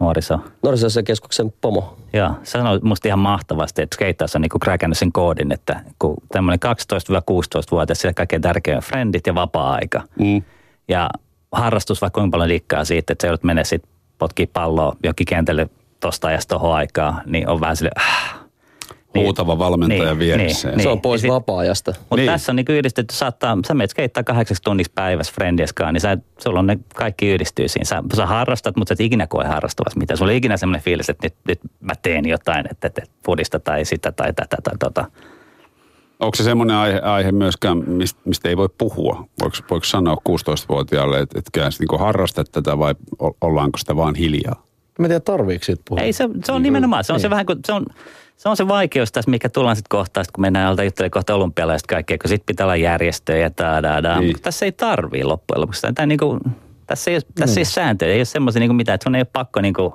nuoriso. 0.00 0.40
keskuksen 1.04 1.52
pomo. 1.60 1.96
Joo, 2.12 2.30
se 2.42 2.50
sanoi 2.50 2.80
musta 2.82 3.08
ihan 3.08 3.18
mahtavasti, 3.18 3.82
että 3.82 3.94
skeittaus 3.94 4.36
on 4.36 4.42
niinku 4.42 4.58
kräkännyt 4.58 4.98
sen 4.98 5.12
koodin, 5.12 5.52
että 5.52 5.80
kun 5.98 6.16
tämmöinen 6.32 6.58
12-16-vuotias, 6.66 8.00
sillä 8.00 8.14
kaikkein 8.14 8.42
tärkein 8.42 8.76
on 8.76 8.82
frendit 8.82 9.26
ja 9.26 9.34
vapaa-aika. 9.34 10.02
Mm. 10.18 10.42
Ja 10.88 11.10
harrastus 11.52 12.00
vaikka 12.00 12.20
kuinka 12.20 12.34
paljon 12.34 12.48
liikkaa 12.48 12.84
siitä, 12.84 13.12
että 13.12 13.22
se 13.22 13.28
joudut 13.28 13.44
mennä 13.44 13.64
sitten 13.64 13.92
potkii 14.18 14.46
palloa 14.46 14.96
jokin 15.02 15.26
kentälle 15.26 15.68
tosta 16.00 16.28
ajasta 16.28 16.54
tohon 16.54 16.74
aikaa, 16.74 17.20
niin 17.26 17.48
on 17.48 17.60
vähän 17.60 17.76
sille, 17.76 17.90
äh, 17.98 18.39
niin, 19.14 19.24
huutava 19.24 19.58
valmentaja 19.58 20.04
niin, 20.04 20.18
vieressä. 20.18 20.68
Niin, 20.68 20.82
se 20.82 20.88
on 20.88 21.00
pois 21.00 21.20
sit, 21.20 21.30
vapaa-ajasta. 21.30 21.94
Mutta 21.98 22.16
niin. 22.16 22.26
tässä 22.26 22.52
on 22.52 22.56
niin 22.56 22.66
yhdistetty, 22.68 23.14
saattaa, 23.14 23.58
sä 23.68 23.74
menet 23.74 23.90
skeittaa 23.90 24.22
kahdeksaksi 24.22 24.62
tunniksi 24.62 24.92
päivässä 24.94 25.32
friendieskaan, 25.34 25.94
niin 25.94 26.00
sä, 26.00 26.18
sulla 26.38 26.58
on 26.58 26.66
ne 26.66 26.78
kaikki 26.94 27.28
yhdistyy 27.28 27.68
siinä. 27.68 27.84
Sä, 27.84 28.02
sä 28.16 28.26
harrastat, 28.26 28.76
mutta 28.76 28.90
sä 28.90 28.94
et 28.94 29.06
ikinä 29.06 29.26
koe 29.26 29.44
harrastavassa 29.44 29.98
mitään. 29.98 30.18
Sulla 30.18 30.30
on 30.30 30.36
ikinä 30.36 30.56
semmoinen 30.56 30.82
fiilis, 30.82 31.10
että 31.10 31.26
nyt, 31.26 31.34
nyt 31.48 31.60
mä 31.80 31.92
teen 32.02 32.28
jotain, 32.28 32.66
että, 32.70 32.86
että 32.86 33.02
fudista 33.24 33.60
tai 33.60 33.84
sitä 33.84 34.12
tai 34.12 34.32
tätä 34.32 34.56
tai 34.62 34.74
tota. 34.78 35.04
Onko 36.20 36.36
se 36.36 36.42
semmoinen 36.42 36.76
aihe, 36.76 36.98
aihe 36.98 37.32
myöskään, 37.32 37.90
mistä, 37.90 38.20
mistä 38.24 38.48
ei 38.48 38.56
voi 38.56 38.68
puhua? 38.78 39.24
Voiko, 39.40 39.56
voiko 39.70 39.84
sanoa 39.84 40.16
16-vuotiaalle, 40.28 41.20
että, 41.20 41.38
että 41.38 41.70
niin 41.78 42.00
harrastat 42.00 42.52
tätä 42.52 42.78
vai 42.78 42.94
ollaanko 43.40 43.78
sitä 43.78 43.96
vaan 43.96 44.14
hiljaa? 44.14 44.62
Mä 44.98 45.06
en 45.06 45.10
tiedä, 45.10 45.20
tarviiko 45.20 45.64
siitä 45.64 45.82
puhua. 45.88 46.02
Ei, 46.02 46.12
se, 46.12 46.28
se 46.44 46.52
on 46.52 46.62
nimenomaan. 46.62 47.04
Se 47.04 47.12
on 47.12 47.14
niin. 47.14 47.22
se 47.22 47.30
vähän 47.30 47.46
kuin, 47.46 47.58
se 47.66 47.72
on, 47.72 47.86
se 48.40 48.48
on 48.48 48.56
se 48.56 48.68
vaikeus 48.68 49.12
tässä, 49.12 49.30
mikä 49.30 49.48
tullaan 49.48 49.76
sitten 49.76 49.88
kohtaan, 49.88 50.26
kun 50.34 50.42
mennään 50.42 50.68
alta 50.68 50.84
juttelemaan 50.84 51.10
kohta 51.10 51.34
olympialaista 51.34 51.86
kaikkea, 51.86 52.18
kun 52.18 52.28
sitten 52.28 52.46
pitää 52.46 52.66
olla 52.66 52.76
järjestöjä 52.76 53.38
ja 53.38 53.50
taadaan. 53.50 54.20
Niin. 54.20 54.36
Tässä 54.42 54.64
ei 54.64 54.72
tarvii 54.72 55.24
loppujen 55.24 55.60
lopuksi. 55.60 55.86
Tämä 55.94 56.06
niinku, 56.06 56.38
tässä 56.86 57.10
ei, 57.10 57.16
ole, 57.16 57.22
tässä 57.34 57.60
ei 57.60 57.62
ole 57.62 57.64
sääntöjä, 57.64 58.12
ei 58.12 58.18
ole 58.18 58.24
semmoisia 58.24 58.60
niinku 58.60 58.74
mitään, 58.74 58.94
että 58.94 59.04
sun 59.04 59.14
ei 59.14 59.20
ole 59.20 59.28
pakko 59.32 59.60
niinku 59.60 59.94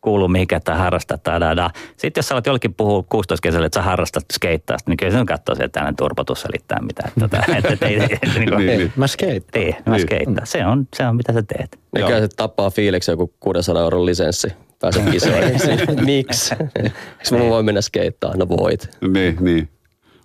kuulua 0.00 0.28
mihinkään 0.28 0.62
tai 0.62 0.78
harrastaa 0.78 1.18
tai 1.18 1.40
da, 1.40 1.70
Sitten 1.96 2.18
jos 2.20 2.28
sä 2.28 2.34
alat 2.34 2.46
jollekin 2.46 2.74
puhua 2.74 3.04
16 3.08 3.42
kesällä, 3.42 3.66
että 3.66 3.78
sä 3.78 3.82
harrastat 3.82 4.24
skeittaa, 4.32 4.76
niin 4.86 4.96
kyllä 4.96 5.12
se 5.12 5.18
on 5.18 5.26
katsoa 5.26 5.54
sieltä 5.54 5.72
tällainen 5.72 5.96
turpotus 5.96 6.42
selittää 6.42 6.78
mitään. 6.82 7.12
Tota, 7.20 7.36
et, 7.56 7.64
et, 7.64 7.82
ei, 7.82 8.02
et, 8.02 8.34
niinku, 8.38 8.56
niin, 8.56 8.78
niin. 8.78 8.92
Mä 8.96 9.06
skeittaan. 9.06 9.64
Niin, 9.64 9.76
mä 9.86 9.98
skeittaan. 9.98 10.46
Se 10.46 10.66
on, 10.66 10.88
se 10.96 11.06
on 11.06 11.16
mitä 11.16 11.32
sä 11.32 11.42
teet. 11.42 11.78
Mikä 11.94 12.20
se 12.20 12.28
tappaa 12.36 12.70
fiiliksi 12.70 13.10
joku 13.10 13.32
600 13.40 13.82
euron 13.82 14.06
lisenssi 14.06 14.48
pääse 14.80 15.00
kisoihin. 15.10 15.60
Miksi? 16.04 16.54
Eikö 16.54 16.90
mä 17.30 17.50
voi 17.50 17.62
mennä 17.62 17.80
skeittaa? 17.80 18.36
No 18.36 18.48
voit. 18.48 18.88
Niin, 19.08 19.36
niin. 19.40 19.68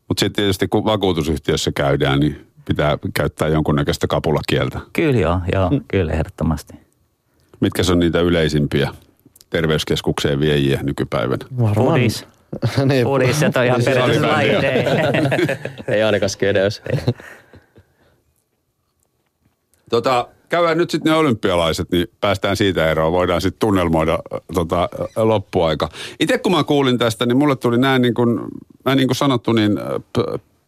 Mutta 0.07 0.19
sitten 0.19 0.43
tietysti 0.43 0.67
kun 0.67 0.85
vakuutusyhtiössä 0.85 1.71
käydään, 1.75 2.19
niin 2.19 2.47
pitää 2.65 2.97
käyttää 3.13 3.47
jonkunnäköistä 3.47 4.07
kapulakieltä. 4.07 4.79
Kyllä 4.93 5.19
joo, 5.19 5.39
joo 5.53 5.69
mm. 5.69 5.81
kyllä 5.87 6.13
ehdottomasti. 6.13 6.73
Mitkä 7.59 7.83
on 7.91 7.99
niitä 7.99 8.21
yleisimpiä 8.21 8.91
terveyskeskukseen 9.49 10.39
viejiä 10.39 10.79
nykypäivänä? 10.83 11.45
Fudis. 11.75 12.25
niin. 12.85 13.05
Fudis, 13.05 13.39
se 13.39 13.51
on 13.55 13.65
ihan 13.65 13.81
perustuslaite. 13.85 14.85
Ei 15.95 16.03
ainakaan 16.03 16.29
skedeys. 16.29 16.81
Tota, 19.89 20.27
käydään 20.51 20.77
nyt 20.77 20.89
sitten 20.89 21.11
ne 21.11 21.17
olympialaiset, 21.17 21.91
niin 21.91 22.07
päästään 22.21 22.57
siitä 22.57 22.91
eroon. 22.91 23.11
Voidaan 23.11 23.41
sitten 23.41 23.59
tunnelmoida 23.59 24.19
tota, 24.53 24.89
loppuaika. 25.15 25.89
Itse 26.19 26.37
kun 26.37 26.51
mä 26.51 26.63
kuulin 26.63 26.97
tästä, 26.97 27.25
niin 27.25 27.37
mulle 27.37 27.55
tuli 27.55 27.77
näin 27.77 28.01
niin 28.01 28.13
kuin, 28.13 28.39
mä 28.85 28.95
niin 28.95 29.07
kuin 29.07 29.15
sanottu, 29.15 29.53
niin 29.53 29.79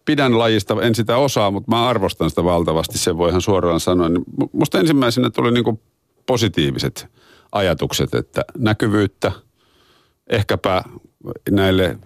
pidän 0.05 0.39
lajista, 0.39 0.81
en 0.81 0.95
sitä 0.95 1.17
osaa, 1.17 1.51
mutta 1.51 1.71
mä 1.71 1.87
arvostan 1.87 2.29
sitä 2.29 2.43
valtavasti, 2.43 2.97
sen 2.97 3.17
voi 3.17 3.29
ihan 3.29 3.41
suoraan 3.41 3.79
sanoa. 3.79 4.09
Niin 4.09 4.23
musta 4.51 4.79
ensimmäisenä 4.79 5.29
tuli 5.29 5.51
niin 5.51 5.63
kuin 5.63 5.79
positiiviset 6.25 7.07
ajatukset, 7.51 8.13
että 8.15 8.45
näkyvyyttä, 8.57 9.31
ehkäpä 10.29 10.83
näille 11.51 11.97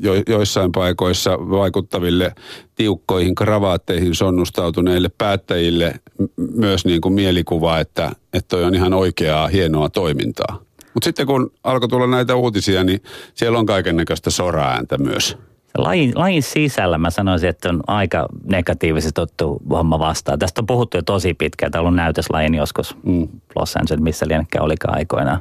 jo, 0.00 0.12
joissain 0.28 0.72
paikoissa 0.72 1.38
vaikuttaville 1.38 2.32
tiukkoihin 2.74 3.34
kravaatteihin 3.34 4.14
sonnustautuneille 4.14 5.10
päättäjille 5.18 5.94
myös 6.36 6.84
niin 6.84 7.00
kuin 7.00 7.14
mielikuva, 7.14 7.78
että, 7.78 8.12
että 8.32 8.48
toi 8.48 8.64
on 8.64 8.74
ihan 8.74 8.92
oikeaa, 8.94 9.48
hienoa 9.48 9.88
toimintaa. 9.88 10.60
Mutta 10.94 11.04
sitten 11.04 11.26
kun 11.26 11.52
alkoi 11.64 11.88
tulla 11.88 12.06
näitä 12.06 12.36
uutisia, 12.36 12.84
niin 12.84 13.02
siellä 13.34 13.58
on 13.58 13.66
kaiken 13.66 13.96
näköistä 13.96 14.30
soraääntä 14.30 14.98
myös. 14.98 15.38
Lajin, 15.78 16.12
lajin 16.14 16.42
sisällä 16.42 16.98
mä 16.98 17.10
sanoisin, 17.10 17.48
että 17.48 17.68
on 17.68 17.80
aika 17.86 18.28
negatiivisesti 18.44 19.20
ottu 19.20 19.62
homma 19.70 19.98
vastaan. 19.98 20.38
Tästä 20.38 20.60
on 20.60 20.66
puhuttu 20.66 20.96
jo 20.96 21.02
tosi 21.02 21.34
pitkään. 21.34 21.72
Täällä 21.72 21.88
on 21.88 21.96
näytöslajin 21.96 22.54
joskus 22.54 22.96
mm. 23.02 23.28
Los 23.56 23.76
Angeles, 23.76 24.02
missä 24.02 24.28
lienekään 24.28 24.64
olikaan 24.64 24.98
aikoinaan. 24.98 25.40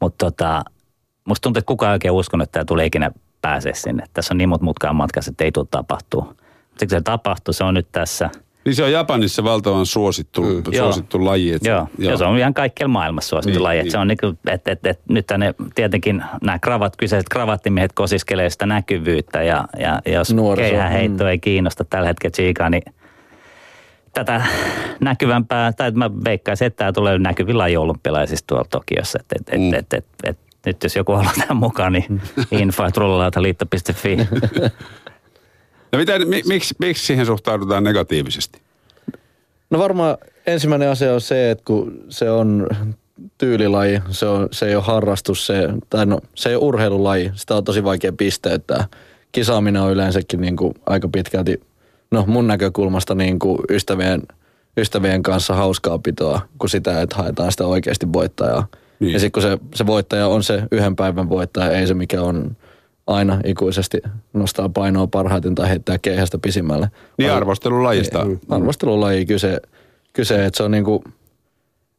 Mutta 0.00 0.26
tota, 0.26 0.64
musta 1.24 1.42
tuntuu, 1.42 1.58
että 1.58 1.66
kukaan 1.66 1.90
ei 1.90 1.94
oikein 1.94 2.12
uskonut, 2.12 2.42
että 2.42 2.52
tämä 2.52 2.64
tulee 2.64 2.86
ikinä 2.86 3.10
pääse 3.42 3.70
sinne. 3.74 4.04
Tässä 4.14 4.34
on 4.34 4.38
niin 4.38 4.48
monta 4.48 4.64
mutkaan 4.64 4.96
matkassa, 4.96 5.30
että 5.30 5.44
ei 5.44 5.52
tule 5.52 5.66
tapahtuu. 5.70 6.22
Mutta 6.22 6.86
se 6.88 7.00
tapahtuu, 7.00 7.52
se 7.54 7.64
on 7.64 7.74
nyt 7.74 7.88
tässä. 7.92 8.30
Niin 8.64 8.74
se 8.74 8.84
on 8.84 8.92
Japanissa 8.92 9.44
valtavan 9.44 9.86
suosittu, 9.86 10.42
mm. 10.42 10.62
suosittu 10.78 11.18
joo. 11.18 11.26
laji. 11.26 11.52
Että, 11.52 11.68
joo. 11.68 11.88
joo, 11.98 12.12
ja 12.12 12.16
se 12.16 12.24
on 12.24 12.38
ihan 12.38 12.54
kaikkialla 12.54 12.92
maailmassa 12.92 13.28
suosittu 13.28 13.58
niin, 13.58 13.62
laji. 13.62 13.82
Niin. 13.82 13.90
Se 13.90 13.98
on 13.98 14.08
niin 14.08 14.18
kuin, 14.20 14.38
että, 14.50 14.72
että, 14.72 14.90
että 14.90 15.04
nyt 15.08 15.26
tänne 15.26 15.54
tietenkin 15.74 16.24
nämä 16.42 16.58
kravat, 16.58 16.96
kyseiset 16.96 17.28
kravattimiehet 17.28 17.92
kosiskelee 17.92 18.50
sitä 18.50 18.66
näkyvyyttä 18.66 19.42
ja, 19.42 19.64
ja 19.78 20.00
jos 20.06 20.34
keihäheitto 20.56 21.24
mm. 21.24 21.30
ei 21.30 21.38
kiinnosta 21.38 21.84
tällä 21.84 22.08
hetkellä 22.08 22.32
Chiikaa, 22.32 22.70
niin 22.70 22.82
tätä 24.12 24.42
näkyvämpää, 25.00 25.72
tai 25.72 25.90
mä 25.90 26.10
veikkaisin, 26.24 26.66
että 26.66 26.76
tämä 26.76 26.92
tulee 26.92 27.18
näkyvillä 27.18 27.64
olympialaisista 27.78 28.46
tuolla 28.46 28.66
Tokiossa. 28.70 29.18
Että 29.20 29.36
et, 29.52 29.60
mm. 29.60 29.74
et, 29.74 29.92
et, 29.92 30.06
et, 30.24 30.38
nyt 30.66 30.82
jos 30.82 30.96
joku 30.96 31.12
haluaa 31.12 31.32
tähän 31.40 31.56
mukaan, 31.56 31.92
niin 31.92 32.22
info.rullalaataliitto.fi. 32.50 34.16
No 35.92 35.98
miten, 35.98 36.28
miksi, 36.28 36.74
miksi 36.78 37.06
siihen 37.06 37.26
suhtaudutaan 37.26 37.84
negatiivisesti? 37.84 38.60
No 39.70 39.78
varmaan 39.78 40.18
ensimmäinen 40.46 40.90
asia 40.90 41.14
on 41.14 41.20
se, 41.20 41.50
että 41.50 41.64
kun 41.64 42.04
se 42.08 42.30
on 42.30 42.68
tyylilaji, 43.38 44.00
se, 44.10 44.26
on, 44.26 44.48
se 44.50 44.66
ei 44.66 44.74
ole 44.74 44.84
harrastus, 44.84 45.46
se, 45.46 45.68
tai 45.90 46.06
no, 46.06 46.20
se 46.34 46.48
ei 46.48 46.54
ole 46.54 46.64
urheilulaji, 46.64 47.30
sitä 47.34 47.54
on 47.56 47.64
tosi 47.64 47.84
vaikea 47.84 48.12
pisteyttää. 48.12 48.86
Kisaaminen 49.32 49.82
on 49.82 49.92
yleensäkin 49.92 50.40
niin 50.40 50.56
kuin 50.56 50.74
aika 50.86 51.08
pitkälti, 51.08 51.60
no 52.10 52.24
mun 52.26 52.46
näkökulmasta 52.46 53.14
niin 53.14 53.38
kuin 53.38 53.58
ystävien, 53.70 54.22
ystävien 54.76 55.22
kanssa 55.22 55.54
hauskaa 55.54 55.98
pitoa, 55.98 56.40
kuin 56.58 56.70
sitä, 56.70 57.02
että 57.02 57.16
haetaan 57.16 57.52
sitä 57.52 57.66
oikeasti 57.66 58.12
voittajaa. 58.12 58.66
Niin. 59.00 59.12
Ja 59.12 59.20
sitten 59.20 59.42
kun 59.42 59.42
se, 59.42 59.58
se 59.74 59.86
voittaja 59.86 60.26
on 60.26 60.42
se 60.42 60.62
yhden 60.72 60.96
päivän 60.96 61.28
voittaja, 61.28 61.70
ei 61.70 61.86
se 61.86 61.94
mikä 61.94 62.22
on 62.22 62.56
aina 63.06 63.40
ikuisesti 63.44 64.02
nostaa 64.32 64.68
painoa 64.68 65.06
parhaiten 65.06 65.54
tai 65.54 65.68
heittää 65.68 65.98
keihästä 65.98 66.38
pisimmälle. 66.38 66.90
Niin 67.18 67.32
arvostelulajista. 67.32 68.26
arvostelulaji 68.48 69.26
kyse, 69.26 69.60
kyse 70.12 70.44
että 70.44 70.56
se 70.56 70.62
on 70.62 70.70
niinku, 70.70 71.04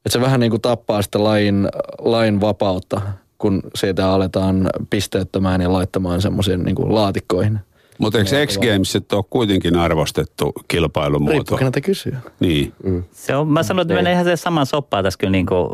että 0.06 0.10
se 0.10 0.22
vähän 0.22 0.40
niinku 0.40 0.60
tappaa 0.60 1.02
sitä 1.02 1.24
lajin, 1.24 1.68
lajin 2.00 2.42
vapautta, 2.42 3.02
kun 3.38 3.62
siitä 3.76 4.12
aletaan 4.12 4.70
pisteettömään 4.90 5.62
ja 5.62 5.74
laittamaan 5.74 6.22
semmoisiin 6.22 6.64
niinku 6.64 6.96
laatikkoihin. 6.96 7.60
Mutta 8.02 8.18
eikö 8.18 8.46
X 8.46 8.58
Gamesit 8.58 9.14
ole 9.14 9.24
kuitenkin 9.30 9.76
arvostettu 9.76 10.52
kilpailumuoto? 10.68 11.32
Riippuu 11.34 11.58
keneltä 11.58 11.82
kysyä. 11.82 12.18
Niin. 12.40 12.74
Se 13.12 13.36
on, 13.36 13.48
mä 13.48 13.64
sanon, 13.64 13.82
että 13.82 13.94
menee 13.94 14.14
ihan 14.14 14.26
se 14.26 14.36
saman 14.36 14.66
soppaan 14.66 15.04
tässä 15.04 15.18
kyllä 15.18 15.32
niin 15.32 15.46
kuin 15.46 15.70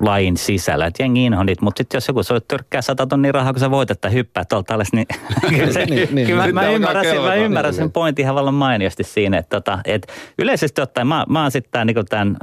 lajin 0.00 0.36
sisällä. 0.36 0.86
Että 0.86 1.02
jengi 1.02 1.24
inho 1.24 1.42
niitä, 1.42 1.64
mutta 1.64 1.80
sitten 1.80 1.96
jos 1.96 2.08
joku 2.08 2.22
sulle 2.22 2.40
tyrkkää 2.48 2.82
sata 2.82 3.06
tonnia 3.06 3.32
rahaa, 3.32 3.52
kun 3.52 3.60
sä 3.60 3.70
voit, 3.70 3.90
että 3.90 4.08
hyppää 4.08 4.44
tuolta 4.44 4.74
alas, 4.74 4.92
niin 4.92 5.06
kyllä, 5.56 5.72
se, 5.72 5.86
Niin, 5.86 6.08
niin. 6.12 6.26
kyllä 6.26 6.38
mä, 6.38 6.44
Sitten 6.44 6.54
mä, 6.54 6.60
alkaa 6.60 6.72
ymmärrän, 6.72 7.04
sen, 7.04 7.22
mä 7.22 7.34
ymmärrän 7.34 7.74
sen 7.74 7.92
pointin 7.92 8.22
ihan 8.22 8.34
vallan 8.34 8.54
mainiosti 8.54 9.04
siinä. 9.04 9.38
Että, 9.38 9.56
tota, 9.56 9.78
et 9.84 10.12
yleisesti 10.38 10.80
ottaen, 10.80 11.06
mä, 11.06 11.24
mä 11.28 11.42
oon 11.42 11.50
sitten 11.50 11.70
tämän, 11.70 11.86
niin 11.86 12.06
tämän 12.08 12.36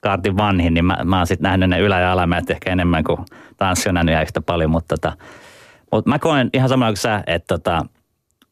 kaartin 0.00 0.36
vanhin, 0.36 0.74
niin 0.74 0.84
mä, 0.84 0.96
mä 1.04 1.16
oon 1.16 1.26
sitten 1.26 1.42
nähnyt 1.42 1.70
ne 1.70 1.80
ylä- 1.80 2.00
ja 2.00 2.12
alamäät 2.12 2.50
ehkä 2.50 2.70
enemmän 2.70 3.04
kuin 3.04 3.18
tanssi 3.56 3.88
on 3.88 3.94
nähnyt 3.94 4.22
yhtä 4.22 4.40
paljon, 4.40 4.70
mutta 4.70 4.96
tota, 4.96 5.16
mut 5.92 6.06
mä 6.06 6.18
koen 6.18 6.50
ihan 6.54 6.68
samalla 6.68 6.90
kuin 6.90 6.96
sä, 6.96 7.22
että 7.26 7.58
tota, 7.58 7.86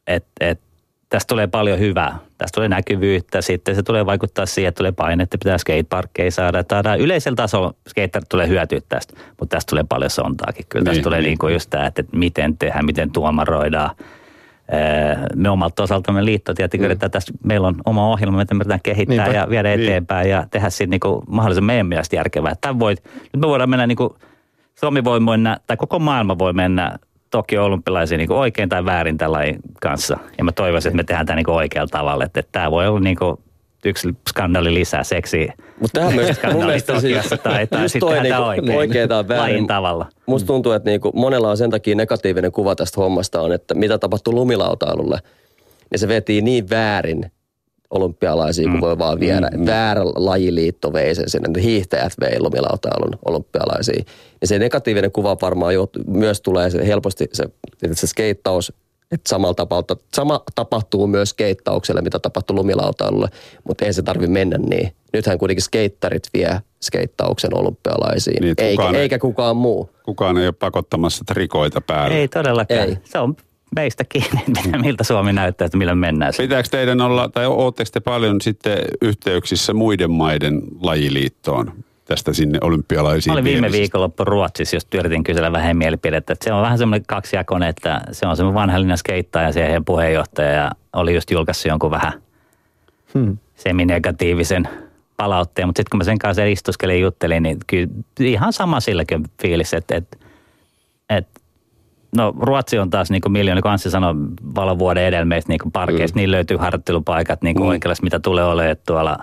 et, 0.06 0.24
et, 0.40 0.60
tästä 1.08 1.28
tulee 1.28 1.46
paljon 1.46 1.78
hyvää. 1.78 2.18
Tästä 2.38 2.54
tulee 2.54 2.68
näkyvyyttä, 2.68 3.42
sitten 3.42 3.74
se 3.74 3.82
tulee 3.82 4.06
vaikuttaa 4.06 4.46
siihen, 4.46 4.68
että 4.68 4.78
tulee 4.78 4.92
paine, 4.92 5.22
että 5.22 5.38
pitää 5.38 5.58
skateparkkeja 5.58 6.30
saada. 6.30 6.64
Saadaan 6.70 7.00
yleisellä 7.00 7.36
tasolla 7.36 7.74
skater 7.88 8.22
tulee 8.28 8.48
hyötyä 8.48 8.80
tästä, 8.88 9.14
mutta 9.40 9.56
tästä 9.56 9.70
tulee 9.70 9.84
paljon 9.88 10.10
sontaakin. 10.10 10.64
Kyllä 10.68 10.84
tästä 10.84 10.96
Niin, 10.96 11.04
tulee 11.04 11.20
niin. 11.22 11.38
niin 11.42 11.52
just 11.52 11.70
tämä, 11.70 11.86
että 11.86 12.02
miten 12.12 12.58
tehdään, 12.58 12.84
miten 12.84 13.10
tuomaroidaan. 13.12 13.90
Ee, 14.72 15.16
Me 15.36 15.50
omalta 15.50 15.82
osaltamme 15.82 16.24
liitto 16.24 16.54
tietenkin, 16.54 16.90
että 16.90 17.08
tästä 17.08 17.32
meillä 17.44 17.66
on 17.68 17.74
oma 17.84 18.08
ohjelma, 18.08 18.38
mitä 18.38 18.54
me 18.54 18.56
yritetään 18.58 18.80
kehittää 18.82 19.16
Niinpä. 19.24 19.38
ja 19.40 19.50
viedä 19.50 19.68
Niin. 19.76 19.80
eteenpäin 19.88 20.30
ja 20.30 20.46
tehdä 20.50 20.70
siitä 20.70 20.90
niin 20.90 21.00
kuin 21.00 21.22
mahdollisimman 21.28 21.66
meidän 21.66 21.86
mielestä 21.86 22.16
järkevää. 22.16 22.54
Tämän 22.60 22.78
voit, 22.80 23.04
nyt 23.04 23.36
me 23.42 23.48
voidaan 23.48 23.70
mennä 23.70 23.86
niin 23.86 23.96
kuin, 23.96 24.10
Suomi 24.80 25.04
voi 25.04 25.20
mennä, 25.20 25.56
tai 25.66 25.76
koko 25.76 25.98
maailma 25.98 26.38
voi 26.38 26.52
mennä 26.52 26.98
Tokio 27.30 27.64
olympialaisiin 27.64 28.18
niin 28.18 28.32
oikein 28.32 28.68
tai 28.68 28.84
väärin 28.84 29.18
tällä 29.18 29.38
kanssa. 29.80 30.18
Ja 30.38 30.44
mä 30.44 30.52
toivoisin, 30.52 30.88
että 30.88 30.96
me 30.96 31.04
tehdään 31.04 31.26
tämä 31.26 31.36
niin 31.36 31.50
oikealla 31.50 31.88
tavalla. 31.88 32.24
Että, 32.24 32.40
että 32.40 32.52
tämä 32.52 32.70
voi 32.70 32.86
olla 32.86 33.00
niin 33.00 33.16
kuin 33.16 33.36
yksi 33.84 34.08
skandaali 34.28 34.74
lisää 34.74 35.04
seksiä. 35.04 35.54
Mutta 35.80 36.00
tähän 36.00 36.14
myös, 36.14 36.26
mun 36.26 36.34
Skandaali 36.34 36.66
mielestä 36.66 36.92
Tokiossa 36.92 37.28
siis, 37.28 37.40
tai, 37.40 37.66
tai 37.66 37.82
just 37.82 37.92
sitten 37.92 38.08
toi 38.08 38.22
niinku 38.22 38.42
oikein. 38.42 38.76
oikein 38.76 39.08
tai 39.08 39.28
väärin. 39.28 39.66
Tavalla. 39.66 40.06
Musta 40.26 40.46
tuntuu, 40.46 40.72
että 40.72 40.90
niinku 40.90 41.12
monella 41.14 41.50
on 41.50 41.56
sen 41.56 41.70
takia 41.70 41.94
negatiivinen 41.94 42.52
kuva 42.52 42.76
tästä 42.76 43.00
hommasta 43.00 43.40
on, 43.40 43.52
että 43.52 43.74
mitä 43.74 43.98
tapahtui 43.98 44.34
lumilautailulle, 44.34 45.18
niin 45.90 45.98
se 45.98 46.08
veti 46.08 46.42
niin 46.42 46.70
väärin 46.70 47.30
olympialaisia 47.90 48.68
kuin 48.68 48.80
voi 48.80 48.98
vaan 48.98 49.20
viedä. 49.20 49.48
Mm, 49.56 49.66
Väärä 49.66 50.00
lajiliitto 50.04 50.92
vei 50.92 51.14
sen 51.14 51.30
sinne, 51.30 51.46
että 51.46 51.60
hiihtäjät 51.60 52.12
vei 52.20 52.40
lumilautailun 52.40 53.18
olympialaisiin. 53.24 54.06
Ja 54.40 54.46
se 54.46 54.58
negatiivinen 54.58 55.12
kuva 55.12 55.36
varmaan 55.42 55.74
jo, 55.74 55.88
myös 56.06 56.40
tulee 56.40 56.70
se 56.70 56.86
helposti 56.86 57.28
se, 57.32 57.44
että 57.82 57.94
se 58.00 58.06
skeittaus, 58.06 58.72
että 59.12 59.28
samalla 59.28 59.54
tapaa, 59.54 59.82
sama 60.14 60.42
tapahtuu 60.54 61.06
myös 61.06 61.28
skeittaukselle, 61.30 62.00
mitä 62.02 62.18
tapahtuu 62.18 62.56
lumilautailulle, 62.56 63.28
mutta 63.68 63.84
ei 63.84 63.92
se 63.92 64.02
tarvi 64.02 64.26
mennä 64.26 64.58
niin. 64.58 64.92
Nythän 65.12 65.38
kuitenkin 65.38 65.62
skeittarit 65.62 66.22
vie 66.34 66.60
skeittauksen 66.82 67.54
olympialaisiin, 67.56 68.42
Niin, 68.42 68.54
eikä, 68.58 68.76
kukaan 68.82 68.94
ei- 68.94 69.00
eikä 69.02 69.18
kukaan 69.18 69.56
muu. 69.56 69.90
Kukaan 70.04 70.38
ei 70.38 70.46
ole 70.46 70.52
pakottamassa 70.52 71.24
trikoita 71.26 71.80
päälle. 71.80 72.16
Ei 72.16 72.28
todellakaan. 72.28 72.80
Ei. 72.80 72.98
Se 73.04 73.18
on 73.18 73.36
meistä 73.76 74.04
kiinni, 74.04 74.42
että 74.58 74.78
miltä 74.78 75.04
Suomi 75.04 75.32
näyttää, 75.32 75.66
että 75.66 75.78
millä 75.78 75.94
mennään. 75.94 76.32
Pitääkö 76.36 76.68
teidän 76.68 77.00
olla, 77.00 77.28
tai 77.28 77.46
ootteko 77.46 77.90
te 77.92 78.00
paljon 78.00 78.40
sitten 78.40 78.78
yhteyksissä 79.02 79.74
muiden 79.74 80.10
maiden 80.10 80.62
lajiliittoon 80.80 81.72
tästä 82.04 82.32
sinne 82.32 82.58
olympialaisiin 82.62 83.30
Mä 83.30 83.34
olin 83.34 83.44
viime 83.44 83.72
viikonloppu 83.72 84.24
Ruotsissa, 84.24 84.76
jos 84.76 84.86
yritin 84.94 85.24
kysellä 85.24 85.52
vähän 85.52 85.76
mielipidettä. 85.76 86.32
Että 86.32 86.44
se 86.44 86.52
on 86.52 86.62
vähän 86.62 86.78
semmoinen 86.78 87.06
kaksijakoinen, 87.06 87.68
että 87.68 88.00
se 88.12 88.26
on 88.26 88.36
semmoinen 88.36 88.60
vanhallinen 88.60 88.98
skeittaja 88.98 89.46
ja 89.46 89.52
siihen 89.52 89.84
puheenjohtaja 89.84 90.50
ja 90.50 90.70
oli 90.92 91.14
just 91.14 91.30
julkaissut 91.30 91.68
jonkun 91.68 91.90
vähän 91.90 92.12
Hmm. 93.14 93.38
seminegatiivisen 93.54 94.68
palautteen. 95.16 95.68
Mutta 95.68 95.78
sitten 95.78 95.90
kun 95.90 95.98
mä 95.98 96.04
sen 96.04 96.18
kanssa 96.18 96.44
istuskelin 96.44 96.94
ja 96.96 97.00
juttelin, 97.00 97.42
niin 97.42 97.58
kyllä 97.66 97.88
ihan 98.18 98.52
sama 98.52 98.80
silläkin 98.80 99.24
fiilis, 99.42 99.74
että, 99.74 99.96
että, 99.96 100.16
että 101.08 101.39
No 102.16 102.34
Ruotsi 102.40 102.78
on 102.78 102.90
taas 102.90 103.10
niin 103.10 103.20
kuin 103.20 103.32
miljoona, 103.32 103.56
niin 103.56 103.62
kuin 103.62 103.72
Anssi 103.72 103.90
sanoi, 103.90 104.14
valovuoden 104.54 105.04
edelmeistä 105.04 105.52
niin 105.52 105.72
parkeista. 105.72 106.16
Mm. 106.16 106.20
Niin 106.20 106.30
löytyy 106.30 106.56
harjoittelupaikat 106.56 107.42
niin 107.42 107.56
kuin 107.56 107.66
mm. 107.66 107.68
oikeassa, 107.68 108.02
mitä 108.02 108.20
tulee 108.20 108.44
olemaan 108.44 108.76
tuolla 108.86 109.18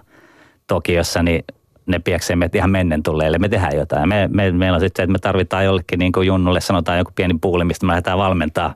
Tokiossa, 0.67 1.23
niin 1.23 1.43
ne 1.85 1.99
pieksee 1.99 2.35
meitä 2.35 2.57
ihan 2.57 2.69
mennen 2.69 3.03
tulleille. 3.03 3.39
Me 3.39 3.49
tehdään 3.49 3.75
jotain. 3.75 4.09
Me, 4.09 4.29
me, 4.31 4.51
meillä 4.51 4.75
on 4.75 4.81
sitten 4.81 5.01
se, 5.01 5.03
että 5.03 5.11
me 5.11 5.19
tarvitaan 5.19 5.65
jollekin 5.65 5.99
niin 5.99 6.11
kuin 6.11 6.27
junnulle, 6.27 6.61
sanotaan 6.61 6.97
joku 6.97 7.11
pieni 7.15 7.35
puuli, 7.41 7.65
mistä 7.65 7.85
me 7.85 7.89
lähdetään 7.89 8.17
valmentaa 8.17 8.75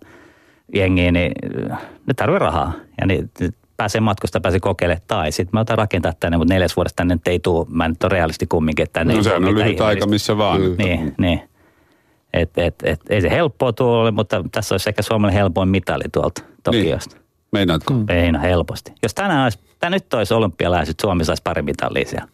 jengiä, 0.75 1.11
niin 1.11 1.31
ne 2.07 2.13
tarvitsee 2.15 2.39
rahaa. 2.39 2.73
Ja 3.01 3.07
niin, 3.07 3.29
pääsee 3.77 4.01
matkusta, 4.01 4.41
pääsee 4.41 4.59
kokeilemaan. 4.59 5.01
Tai 5.07 5.31
sitten 5.31 5.49
mä 5.53 5.59
otan 5.59 5.77
rakentaa 5.77 6.13
tänne, 6.19 6.37
mutta 6.37 6.53
neljäs 6.53 6.75
vuodesta 6.75 6.95
tänne 6.95 7.17
ei 7.25 7.39
tule. 7.39 7.67
Mä 7.69 7.87
nyt 7.87 8.03
on 8.03 8.11
realisti 8.11 8.47
kumminkin, 8.47 8.83
että 8.83 8.99
tänne 8.99 9.13
No 9.13 9.17
ei 9.17 9.23
sehän 9.23 9.45
on 9.45 9.55
lyhyt 9.55 9.81
aika 9.81 10.05
missä 10.05 10.37
vaan. 10.37 10.61
Niin, 10.77 11.13
niin. 11.17 11.41
Et, 12.33 12.57
et, 12.57 12.75
et, 12.83 12.99
ei 13.09 13.21
se 13.21 13.29
helppoa 13.29 13.73
tuo 13.73 13.99
ole, 13.99 14.11
mutta 14.11 14.43
tässä 14.51 14.73
olisi 14.73 14.89
ehkä 14.89 15.01
Suomelle 15.01 15.33
helpoin 15.33 15.69
mitali 15.69 16.03
tuolta 16.11 16.41
Tokiosta. 16.63 17.15
Niin. 17.15 17.25
Meinaatko? 17.51 17.93
Ei 18.09 18.31
no 18.31 18.41
helposti. 18.41 18.93
Jos 19.03 19.13
tänään 19.13 19.43
olisi, 19.43 19.59
tää 19.79 19.89
nyt 19.89 20.13
olisi 20.13 20.33
olympialaiset, 20.33 20.99
Suomi 21.01 21.25
saisi 21.25 21.41
pari 21.43 21.61
mitalia 21.61 22.05
siellä. 22.05 22.27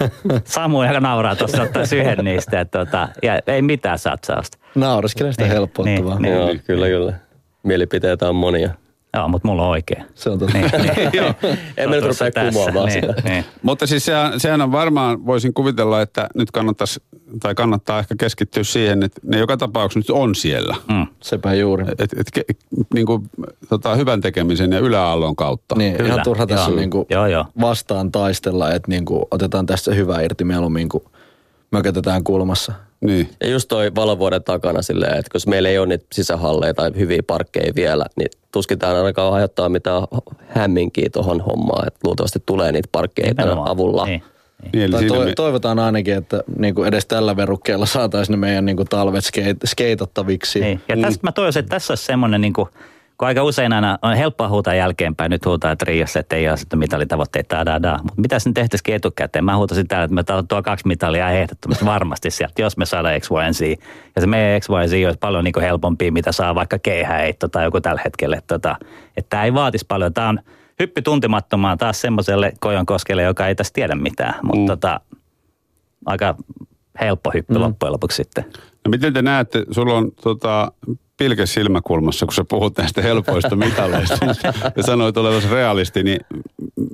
Samu 0.44 0.82
joka 0.82 1.00
nauraa 1.00 1.36
tuossa 1.36 1.62
ottaisi 1.62 1.96
yhden 1.98 2.24
niistä. 2.24 2.60
Että, 2.60 2.78
tota, 2.84 3.08
ja 3.22 3.40
ei 3.46 3.62
mitään 3.62 3.98
satsausta. 3.98 4.58
Nauriskele 4.74 5.32
sitä 5.32 5.44
Niin, 5.44 5.52
helppoutta 5.52 6.04
vaan. 6.04 6.22
niin. 6.22 6.34
Joo, 6.34 6.54
kyllä, 6.66 6.86
kyllä. 6.86 7.12
Mielipiteitä 7.62 8.28
on 8.28 8.34
monia. 8.34 8.70
Joo, 9.14 9.28
mutta 9.28 9.48
mulla 9.48 9.62
on 9.62 9.68
oikein. 9.68 10.04
Se 10.14 10.30
on 10.30 10.38
totta. 10.38 10.58
Niin, 10.58 10.70
niin. 10.96 11.10
Joo. 11.12 11.34
En 11.76 11.90
me 11.90 12.00
Tuossa 12.00 12.24
rupea 12.24 12.44
tässä, 12.44 12.60
kumoamaan 12.60 12.88
niin, 12.88 13.00
sitä. 13.00 13.28
Niin. 13.28 13.44
Mutta 13.62 13.86
siis 13.86 14.04
sehän, 14.04 14.40
sehän 14.40 14.60
on 14.60 14.72
varmaan, 14.72 15.26
voisin 15.26 15.54
kuvitella, 15.54 16.02
että 16.02 16.28
nyt 16.34 16.50
kannattaisi, 16.50 17.02
tai 17.40 17.54
kannattaa 17.54 17.98
ehkä 17.98 18.14
keskittyä 18.18 18.64
siihen, 18.64 19.02
että 19.02 19.20
ne 19.24 19.38
joka 19.38 19.56
tapauksessa 19.56 19.98
nyt 19.98 20.22
on 20.22 20.34
siellä. 20.34 20.76
Mm. 20.88 21.06
Sepä 21.22 21.54
juuri. 21.54 21.84
Et, 21.98 22.12
et, 22.16 22.30
ke, 22.34 22.44
niin 22.94 23.06
kuin, 23.06 23.30
tota, 23.68 23.94
hyvän 23.94 24.20
tekemisen 24.20 24.72
ja 24.72 24.78
yläaallon 24.78 25.36
kautta. 25.36 25.74
Niin, 25.74 25.96
Kyllä, 25.96 26.08
ihan 26.08 26.20
turha 26.24 26.46
tässä 26.46 26.70
joo. 26.70 26.76
niinku 26.76 27.06
Joo, 27.10 27.26
joo. 27.26 27.44
vastaan 27.60 28.12
taistella, 28.12 28.72
että 28.72 28.90
niinku 28.90 29.28
otetaan 29.30 29.66
tästä 29.66 29.94
hyvää 29.94 30.20
irti 30.20 30.44
mieluummin, 30.44 30.88
kun 30.88 31.10
mökötetään 31.72 32.24
kulmassa. 32.24 32.72
Niin. 33.00 33.28
Ja 33.40 33.48
just 33.48 33.68
toi 33.68 33.94
valovuoden 33.94 34.44
takana 34.44 34.82
silleen, 34.82 35.18
että 35.18 35.30
jos 35.34 35.46
meillä 35.46 35.68
ei 35.68 35.78
ole 35.78 35.86
niitä 35.86 36.06
sisähalleja 36.12 36.74
tai 36.74 36.90
hyviä 36.96 37.22
parkkeja 37.26 37.72
vielä, 37.74 38.06
niin 38.16 38.28
tuskin 38.52 38.78
tämä 38.78 38.94
ainakaan 38.94 39.32
aiheuttaa 39.32 39.68
mitään 39.68 40.02
hämminkiä 40.48 41.08
tuohon 41.12 41.40
hommaan. 41.40 41.86
Että 41.86 42.00
luultavasti 42.04 42.42
tulee 42.46 42.72
niitä 42.72 42.88
parkkeja 42.92 43.34
tämän 43.34 43.68
avulla. 43.68 44.06
Niin. 44.06 44.22
Niin, 44.72 44.84
eli 44.84 44.92
Tai 44.92 45.04
to, 45.04 45.24
me, 45.24 45.32
toivotaan 45.34 45.78
ainakin, 45.78 46.14
että 46.14 46.42
niinku 46.58 46.82
edes 46.82 47.06
tällä 47.06 47.36
verukkeella 47.36 47.86
saataisiin 47.86 48.32
ne 48.32 48.36
meidän 48.36 48.64
niinku 48.64 48.84
talvet 48.84 49.24
skate, 49.24 49.66
skeitattaviksi. 49.66 50.60
Niin. 50.60 50.80
Ja 50.88 50.96
tästä 50.96 51.20
mä 51.22 51.32
toivoisin, 51.32 51.60
että 51.60 51.70
tässä 51.70 51.92
olisi 51.92 52.04
semmoinen, 52.04 52.40
niin 52.40 52.52
kuin, 52.52 52.68
kun 53.20 53.28
aika 53.28 53.42
usein 53.42 53.72
aina 53.72 53.98
on 54.02 54.16
helppoa 54.16 54.48
huutaa 54.48 54.74
jälkeenpäin, 54.74 55.30
nyt 55.30 55.46
huutaa 55.46 55.76
Triossa, 55.76 56.18
että 56.18 56.36
ei 56.36 56.48
ole 56.48 56.56
sitten 56.56 56.78
mitalitavoitteita, 56.78 57.56
da, 57.56 57.64
da, 57.64 57.82
da. 57.82 57.98
Mutta 58.02 58.20
mitä 58.20 58.38
sen 58.38 58.54
tehtäisikin 58.54 58.94
etukäteen? 58.94 59.44
Mä 59.44 59.56
huutasin 59.56 59.88
täällä, 59.88 60.04
että 60.04 60.14
me 60.14 60.24
tuo 60.48 60.62
kaksi 60.62 60.86
mitalia 60.88 61.30
ehdottomasti 61.30 61.84
varmasti 61.84 62.30
sieltä, 62.30 62.62
jos 62.62 62.76
me 62.76 62.86
saadaan 62.86 63.20
X, 63.20 63.30
Y, 63.30 63.52
Z. 63.52 63.60
Ja 64.16 64.20
se 64.20 64.26
meidän 64.26 64.60
X, 64.60 64.68
Y, 64.68 64.88
Z 64.88 64.92
olisi 65.06 65.18
paljon 65.18 65.44
niin 65.44 65.52
kuin 65.52 65.64
helpompia, 65.64 66.12
mitä 66.12 66.32
saa 66.32 66.54
vaikka 66.54 66.78
keihäheitto 66.78 67.48
tai 67.48 67.64
joku 67.64 67.80
tällä 67.80 68.00
hetkellä. 68.04 68.40
Tota, 68.46 68.76
että 69.16 69.30
tämä 69.30 69.44
ei 69.44 69.54
vaatisi 69.54 69.84
paljon. 69.88 70.14
Tämä 70.14 70.28
on 70.28 70.40
hyppy 70.80 71.02
tuntemattomaan 71.02 71.78
taas 71.78 72.00
semmoiselle 72.00 72.52
Kojonkoskelle, 72.60 73.22
joka 73.22 73.46
ei 73.46 73.54
tässä 73.54 73.72
tiedä 73.74 73.94
mitään. 73.94 74.34
Mutta 74.42 74.60
Mm. 74.60 74.66
tota, 74.66 75.00
aika 76.06 76.34
helppo 77.00 77.30
hyppy 77.34 77.54
mm. 77.54 77.60
loppujen 77.60 77.92
lopuksi 77.92 78.16
sitten. 78.16 78.44
no 78.84 78.88
miten 78.88 79.12
te 79.12 79.22
näette, 79.22 79.64
sulla 79.70 79.94
on 79.94 80.12
tota, 80.22 80.72
pilke 81.20 81.46
silmäkulmassa, 81.46 82.26
kun 82.26 82.34
sä 82.34 82.44
puhut 82.44 82.78
näistä 82.78 83.02
helpoista 83.02 83.56
mitaleista 83.56 84.26
ja 84.76 84.82
sanoit 84.82 85.16
olevasi 85.16 85.48
realisti, 85.50 86.02
niin 86.02 86.20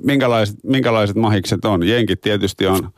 minkälaiset, 0.03 0.57
minkälaiset 0.63 1.15
mahikset 1.15 1.65
on? 1.65 1.87
Jenkit 1.87 2.21
tietysti 2.21 2.67
on 2.67 2.89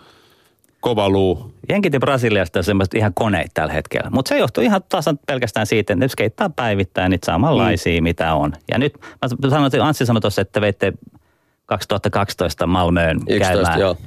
kova 0.79 1.09
luu. 1.09 1.53
Jenkit 1.69 1.93
ja 1.93 1.99
Brasiliasta 1.99 2.59
on 2.59 2.63
semmoista 2.63 2.97
ihan 2.97 3.13
koneita 3.13 3.51
tällä 3.53 3.73
hetkellä. 3.73 4.09
Mutta 4.09 4.29
se 4.29 4.37
johtuu 4.37 4.63
ihan 4.63 4.81
tasan 4.89 5.19
pelkästään 5.27 5.65
siitä, 5.65 5.93
että 5.93 6.05
ne 6.05 6.07
skeittaa 6.07 6.49
päivittäin 6.49 7.09
niitä 7.09 7.25
samanlaisia, 7.25 8.01
mm. 8.01 8.03
mitä 8.03 8.33
on. 8.33 8.53
Ja 8.71 8.77
nyt 8.77 8.93
mä 9.43 9.49
sanoin, 9.49 9.65
että 9.65 9.85
Anssi 9.85 10.05
sanoi 10.05 10.21
tuossa, 10.21 10.41
että 10.41 10.61
veitte 10.61 10.93
2012 11.65 12.67
Malmöön 12.67 13.17
11, 13.17 13.53
käymään. 13.53 13.79
joo. 13.79 13.97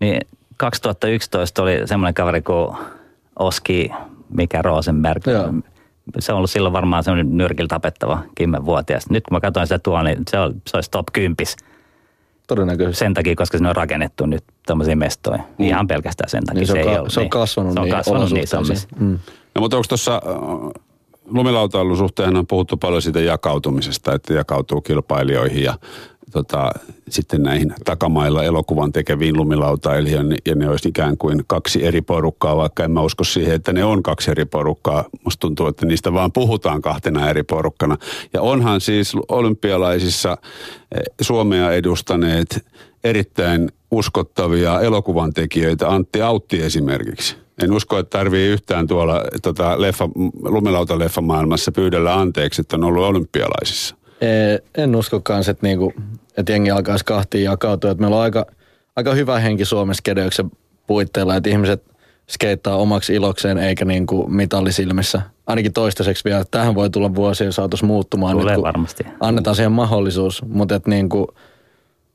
Niin 0.00 0.20
2011 0.56 1.62
oli 1.62 1.80
semmoinen 1.84 2.14
kaveri 2.14 2.42
kuin 2.42 2.76
Oski, 3.38 3.90
mikä 4.34 4.62
Rosenberg. 4.62 5.26
Joo. 5.26 5.52
Se 6.18 6.32
on 6.32 6.36
ollut 6.36 6.50
silloin 6.50 6.72
varmaan 6.72 7.04
semmoinen 7.04 7.36
nyrkillä 7.36 7.68
tapettava 7.68 8.22
kymmenvuotias. 8.36 9.10
Nyt 9.10 9.24
kun 9.24 9.36
mä 9.36 9.40
katsoin 9.40 9.66
sitä 9.66 9.78
tuolla, 9.78 10.02
niin 10.02 10.18
se, 10.30 10.38
on, 10.38 10.54
se 10.66 10.76
olisi 10.76 10.90
top 10.90 11.06
10 11.12 11.36
Todennäköisesti. 12.46 12.98
sen 12.98 13.14
takia, 13.14 13.34
koska 13.36 13.58
sinne 13.58 13.68
on 13.70 13.76
rakennettu 13.76 14.26
nyt 14.26 14.44
tämmöisiä 14.66 14.96
mestoja. 14.96 15.42
Mm. 15.58 15.64
Ihan 15.64 15.86
pelkästään 15.86 16.30
sen 16.30 16.44
takia. 16.44 16.58
Niin 16.60 16.66
se, 16.66 16.72
on, 16.72 16.78
ei 16.78 16.84
ka- 16.84 16.90
ollut 16.98 17.12
se 17.12 17.20
on 17.20 17.24
niin. 17.24 17.30
kasvanut, 17.30 17.72
se 17.74 17.80
on 17.80 17.84
niin 17.84 17.96
kasvanut 17.96 18.20
olosuhteisiin. 18.20 18.58
hommissa. 18.58 18.88
Mm. 19.00 19.18
No 19.54 19.60
mutta 19.60 19.76
onko 19.76 19.86
tuossa 19.88 20.22
lumilautailun 21.24 21.96
suhteen 21.96 22.36
on 22.36 22.46
puhuttu 22.46 22.76
paljon 22.76 23.02
siitä 23.02 23.20
jakautumisesta, 23.20 24.14
että 24.14 24.34
jakautuu 24.34 24.80
kilpailijoihin 24.80 25.62
ja 25.64 25.74
tota, 26.30 26.70
sitten 27.08 27.42
näihin 27.42 27.74
takamailla 27.84 28.44
elokuvan 28.44 28.92
tekeviin 28.92 29.36
lumilautailijoihin 29.36 30.34
ja 30.46 30.54
ne 30.54 30.68
olisi 30.68 30.88
ikään 30.88 31.16
kuin 31.16 31.44
kaksi 31.46 31.84
eri 31.86 32.00
porukkaa, 32.00 32.56
vaikka 32.56 32.84
en 32.84 32.90
mä 32.90 33.02
usko 33.02 33.24
siihen, 33.24 33.54
että 33.54 33.72
ne 33.72 33.84
on 33.84 34.02
kaksi 34.02 34.30
eri 34.30 34.44
porukkaa. 34.44 35.04
Musta 35.24 35.40
tuntuu, 35.40 35.66
että 35.66 35.86
niistä 35.86 36.12
vaan 36.12 36.32
puhutaan 36.32 36.82
kahtena 36.82 37.30
eri 37.30 37.42
porukkana. 37.42 37.96
Ja 38.32 38.42
onhan 38.42 38.80
siis 38.80 39.12
olympialaisissa 39.28 40.32
eh, 40.94 41.02
Suomea 41.20 41.72
edustaneet 41.72 42.66
erittäin 43.04 43.72
uskottavia 43.90 44.80
elokuvan 44.80 45.32
tekijöitä, 45.32 45.88
Antti 45.88 46.22
Autti 46.22 46.62
esimerkiksi. 46.62 47.36
En 47.62 47.72
usko, 47.72 47.98
että 47.98 48.18
tarvii 48.18 48.48
yhtään 48.48 48.86
tuolla 48.86 49.22
tota, 49.42 49.80
leffa, 49.80 50.08
lumilautaleffa 50.42 51.20
maailmassa 51.20 51.72
pyydellä 51.72 52.20
anteeksi, 52.20 52.60
että 52.60 52.76
on 52.76 52.84
ollut 52.84 53.04
olympialaisissa. 53.04 53.96
Ee, 54.20 54.58
En 54.74 54.96
usko 54.96 55.20
kans, 55.20 55.48
että, 55.48 55.66
niinku, 55.66 55.92
että 56.36 56.52
jengi 56.52 56.70
alkaisi 56.70 57.04
kahtiin 57.04 57.44
jakautua. 57.44 57.90
Että 57.90 58.00
meillä 58.00 58.16
on 58.16 58.22
aika, 58.22 58.46
aika 58.96 59.14
hyvä 59.14 59.38
henki 59.38 59.64
Suomessa 59.64 60.02
kedeyksen 60.04 60.50
puitteilla, 60.86 61.36
että 61.36 61.50
ihmiset 61.50 61.82
skeittaa 62.30 62.76
omaksi 62.76 63.14
ilokseen 63.14 63.58
eikä 63.58 63.84
niinku 63.84 64.28
mitallisilmissä. 64.28 65.22
Ainakin 65.46 65.72
toistaiseksi 65.72 66.24
vielä. 66.24 66.44
Tähän 66.50 66.74
voi 66.74 66.90
tulla 66.90 67.14
vuosien 67.14 67.52
saatossa 67.52 67.86
muuttumaan. 67.86 68.38
Tulee 68.38 68.56
nyt, 68.56 68.62
varmasti. 68.62 69.04
Annetaan 69.20 69.56
siihen 69.56 69.72
mahdollisuus, 69.72 70.42
mutta 70.46 70.74
et 70.74 70.86
niinku, 70.86 71.34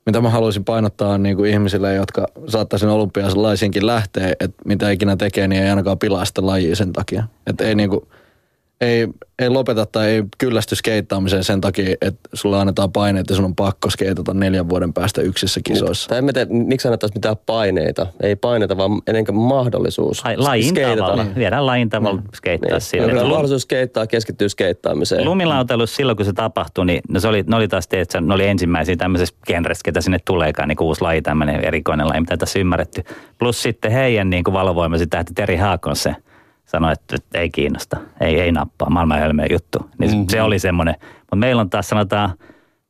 mitä 0.06 0.20
mä 0.20 0.30
haluaisin 0.30 0.64
painottaa 0.64 1.08
on 1.08 1.22
niinku 1.22 1.44
ihmisille, 1.44 1.94
jotka 1.94 2.26
saattaa 2.48 2.78
sen 2.78 2.88
olympialaisiinkin 2.88 3.86
lähteä, 3.86 4.32
että 4.40 4.62
mitä 4.64 4.90
ikinä 4.90 5.16
tekee, 5.16 5.48
niin 5.48 5.62
ei 5.62 5.70
ainakaan 5.70 5.98
pilaa 5.98 6.24
sitä 6.24 6.46
lajia 6.46 6.76
sen 6.76 6.92
takia. 6.92 7.24
Että 7.46 7.64
ei 7.64 7.74
niinku, 7.74 8.08
ei, 8.80 9.08
ei 9.38 9.48
lopeta 9.48 9.86
tai 9.86 10.08
ei 10.08 10.24
kyllästy 10.38 10.76
skeittaamiseen 10.76 11.44
sen 11.44 11.60
takia, 11.60 11.96
että 12.00 12.28
sulle 12.34 12.60
annetaan 12.60 12.92
paine, 12.92 13.20
että 13.20 13.34
sun 13.34 13.44
on 13.44 13.54
pakko 13.56 13.90
skeitata 13.90 14.34
neljän 14.34 14.68
vuoden 14.68 14.92
päästä 14.92 15.22
yksissä 15.22 15.60
kisoissa. 15.64 16.08
Tai 16.08 16.18
en 16.18 16.24
mä 16.24 16.32
tiedä, 16.32 16.50
miksi 16.50 16.88
annettaisiin 16.88 17.16
mitään 17.16 17.36
paineita. 17.46 18.06
Ei 18.22 18.36
paineita, 18.36 18.76
vaan 18.76 18.90
ennen 19.06 19.24
mahdollisuus. 19.32 20.24
Lai- 20.24 20.36
Lajin 20.36 20.68
skeitata. 20.68 21.10
tavalla. 21.10 21.26
Viedään 21.36 21.66
lajin 21.66 21.88
tavalla 21.88 22.22
skeittaa 22.34 22.70
Niin. 22.70 22.80
siinä. 22.80 23.06
Niin. 23.06 23.16
Mahdollisuus 23.26 23.62
skeittaa, 23.62 24.06
keskittyy 24.06 24.48
skeittaamiseen. 24.48 25.24
Lumilautailussa 25.24 25.96
silloin, 25.96 26.16
kun 26.16 26.26
se 26.26 26.32
tapahtui, 26.32 26.86
niin 26.86 27.00
no 27.08 27.20
se 27.20 27.28
oli, 27.28 27.44
ne 27.46 27.56
oli 27.56 27.68
taas 27.68 27.88
että 27.92 28.20
ne 28.20 28.34
oli 28.34 28.46
ensimmäisiä 28.46 28.96
tämmöisestä 28.96 29.38
genrestä, 29.46 29.84
ketä 29.84 30.00
sinne 30.00 30.18
tuleekaan, 30.24 30.68
niin 30.68 30.76
uusi 30.80 31.00
laji, 31.02 31.22
tämmöinen 31.22 31.64
erikoinen 31.64 32.08
laji, 32.08 32.20
mitä 32.20 32.36
tässä 32.36 32.58
ymmärretty. 32.58 33.04
Plus 33.38 33.62
sitten 33.62 33.92
heidän 33.92 34.30
niin 34.30 34.44
valvoimasi 34.52 35.06
tähti 35.06 35.34
Teri 35.34 35.56
Haakonse 35.56 36.16
sanoi, 36.66 36.92
että, 36.92 37.16
että 37.16 37.38
ei 37.38 37.50
kiinnosta, 37.50 37.96
ei, 38.20 38.40
ei 38.40 38.52
nappaa, 38.52 38.90
maailman 38.90 39.18
hölmöä 39.18 39.46
juttu. 39.50 39.78
Niin 39.98 40.10
mm-hmm. 40.10 40.26
se 40.30 40.42
oli 40.42 40.58
semmoinen. 40.58 40.94
Mutta 41.20 41.36
meillä 41.36 41.60
on 41.60 41.70
taas 41.70 41.88
sanotaan, 41.88 42.30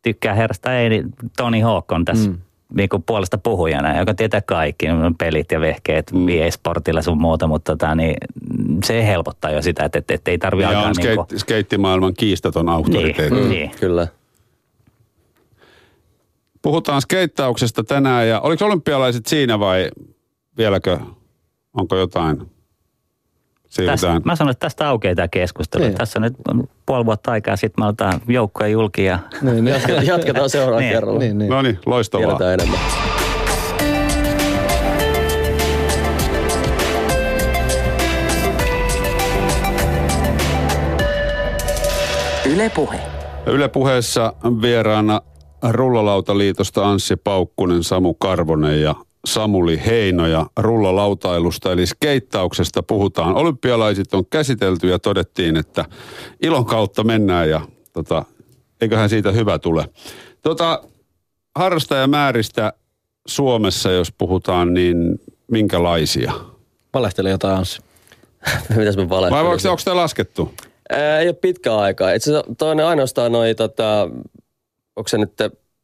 tykkää 0.03 0.35
herrasta 0.35 0.75
ei, 0.75 0.89
niin 0.89 1.05
Tony 1.37 1.61
Hawk 1.61 1.93
on 1.93 2.05
tässä 2.05 2.31
mm. 2.31 2.39
niin 2.75 2.89
kuin 2.89 3.03
puolesta 3.03 3.39
puhujana, 3.39 3.99
joka 3.99 4.15
tietää 4.15 4.41
kaikki, 4.41 4.87
niin 4.87 5.15
pelit 5.15 5.53
ja 5.53 5.61
vehkeet, 5.61 6.12
mm. 6.12 6.29
e-sportilla 6.29 7.03
sun 7.03 7.21
muuta, 7.21 7.47
mutta 7.47 7.73
tota, 7.73 7.95
niin, 7.95 8.17
se 8.85 9.07
helpottaa 9.07 9.51
jo 9.51 9.62
sitä, 9.62 9.85
että, 9.85 9.99
että, 9.99 10.15
että 10.15 10.31
ei 10.31 10.39
tarvitse 10.39 10.73
Ja 10.73 10.79
alkaa 10.79 10.91
on 10.91 10.95
niin 10.97 11.27
skeitt, 11.27 11.41
skeittimaailman 11.41 12.15
kiistaton 12.15 12.69
auktoriteetti. 12.69 13.35
niin, 13.35 13.45
Mm. 13.45 13.51
niin. 13.51 13.71
Kyllä. 13.81 14.09
Puhutaan 16.62 17.03
skeittauksesta 17.03 17.85
tänään 17.85 18.29
ja 18.29 18.41
oliko 18.41 18.65
olympialaiset 18.65 19.27
siinä 19.27 19.59
vai 19.59 19.91
vieläkö, 20.59 20.99
onko 21.75 21.97
jotain? 21.97 22.56
Tästä, 23.77 23.97
Siirrytään. 23.97 24.23
mä 24.25 24.37
sanon, 24.37 24.51
että 24.51 24.67
tästä 24.67 24.89
aukeaa 24.89 25.15
tämä 25.15 25.29
keskustelu. 25.29 25.85
Niin. 25.85 25.95
Tässä 25.95 26.21
nyt 26.21 26.35
on 26.49 26.65
puoli 26.87 27.07
vuotta 27.07 27.31
aikaa, 27.33 27.57
sitten 27.57 27.85
me 27.85 27.89
otetaan 27.89 28.21
joukkoja 28.29 28.69
julki 28.69 29.05
ja 29.05 29.19
Niin, 29.43 29.65
niin. 29.65 29.75
Jatketaan, 29.75 30.07
jatketaan 30.07 30.51
seuraavalla 30.57 30.81
Niin. 30.81 30.93
kerralla. 30.93 31.19
niin, 31.19 31.39
niin. 31.39 31.51
No 31.51 31.62
niin, 31.62 31.79
loistavaa. 31.87 32.27
Tiedetään 32.27 32.55
enemmän. 32.55 32.81
Yle 42.47 42.71
Puhe. 42.75 43.01
Yle 43.47 43.69
puheessa 43.69 44.33
vieraana 44.62 45.21
Rullalautaliitosta 45.71 46.91
Anssi 46.91 47.17
Paukkunen, 47.17 47.85
Samu 47.85 48.15
Karvonen 48.15 48.81
ja 48.83 48.95
Samuli 49.27 49.83
Heino 49.87 50.27
ja 50.27 50.47
rullalautailusta 50.57 51.73
eli 51.73 51.87
skeittauksesta 51.87 52.83
puhutaan. 52.83 53.35
Olympialaiset 53.35 54.15
on 54.15 54.27
käsitelty 54.27 54.89
ja 54.89 54.99
todettiin, 54.99 55.57
että 55.57 55.85
ilon 56.43 56.65
kautta 56.65 57.05
mennään 57.05 57.51
ja 57.51 57.61
tota, 57.93 58.25
eiköhän 58.81 59.09
siitä 59.09 59.33
hyvä 59.33 59.59
tule. 59.59 59.89
Tota, 60.43 60.83
harrastajamääristä 61.55 62.73
Suomessa, 63.29 63.91
jos 63.91 64.12
puhutaan, 64.12 64.75
niin 64.75 65.21
minkälaisia? 65.51 66.33
Valehtele 66.95 67.31
jotain 67.31 67.59
Anssi. 67.59 67.83
Mitäs 68.77 68.97
me 68.97 69.09
Vai 69.09 69.41
onko, 69.41 69.71
onko 69.71 69.83
tämä 69.85 69.97
laskettu? 69.97 70.55
Ää, 70.91 71.21
ei 71.21 71.29
ole 71.29 71.35
pitkä 71.35 71.77
aikaa. 71.77 72.12
Itse 72.12 72.31
asiassa 72.31 72.55
toinen 72.59 72.87
ainoastaan 72.87 73.33
noi, 73.33 73.55
tota, 73.55 74.03
onko 74.97 75.09
se 75.09 75.19
nyt 75.19 75.33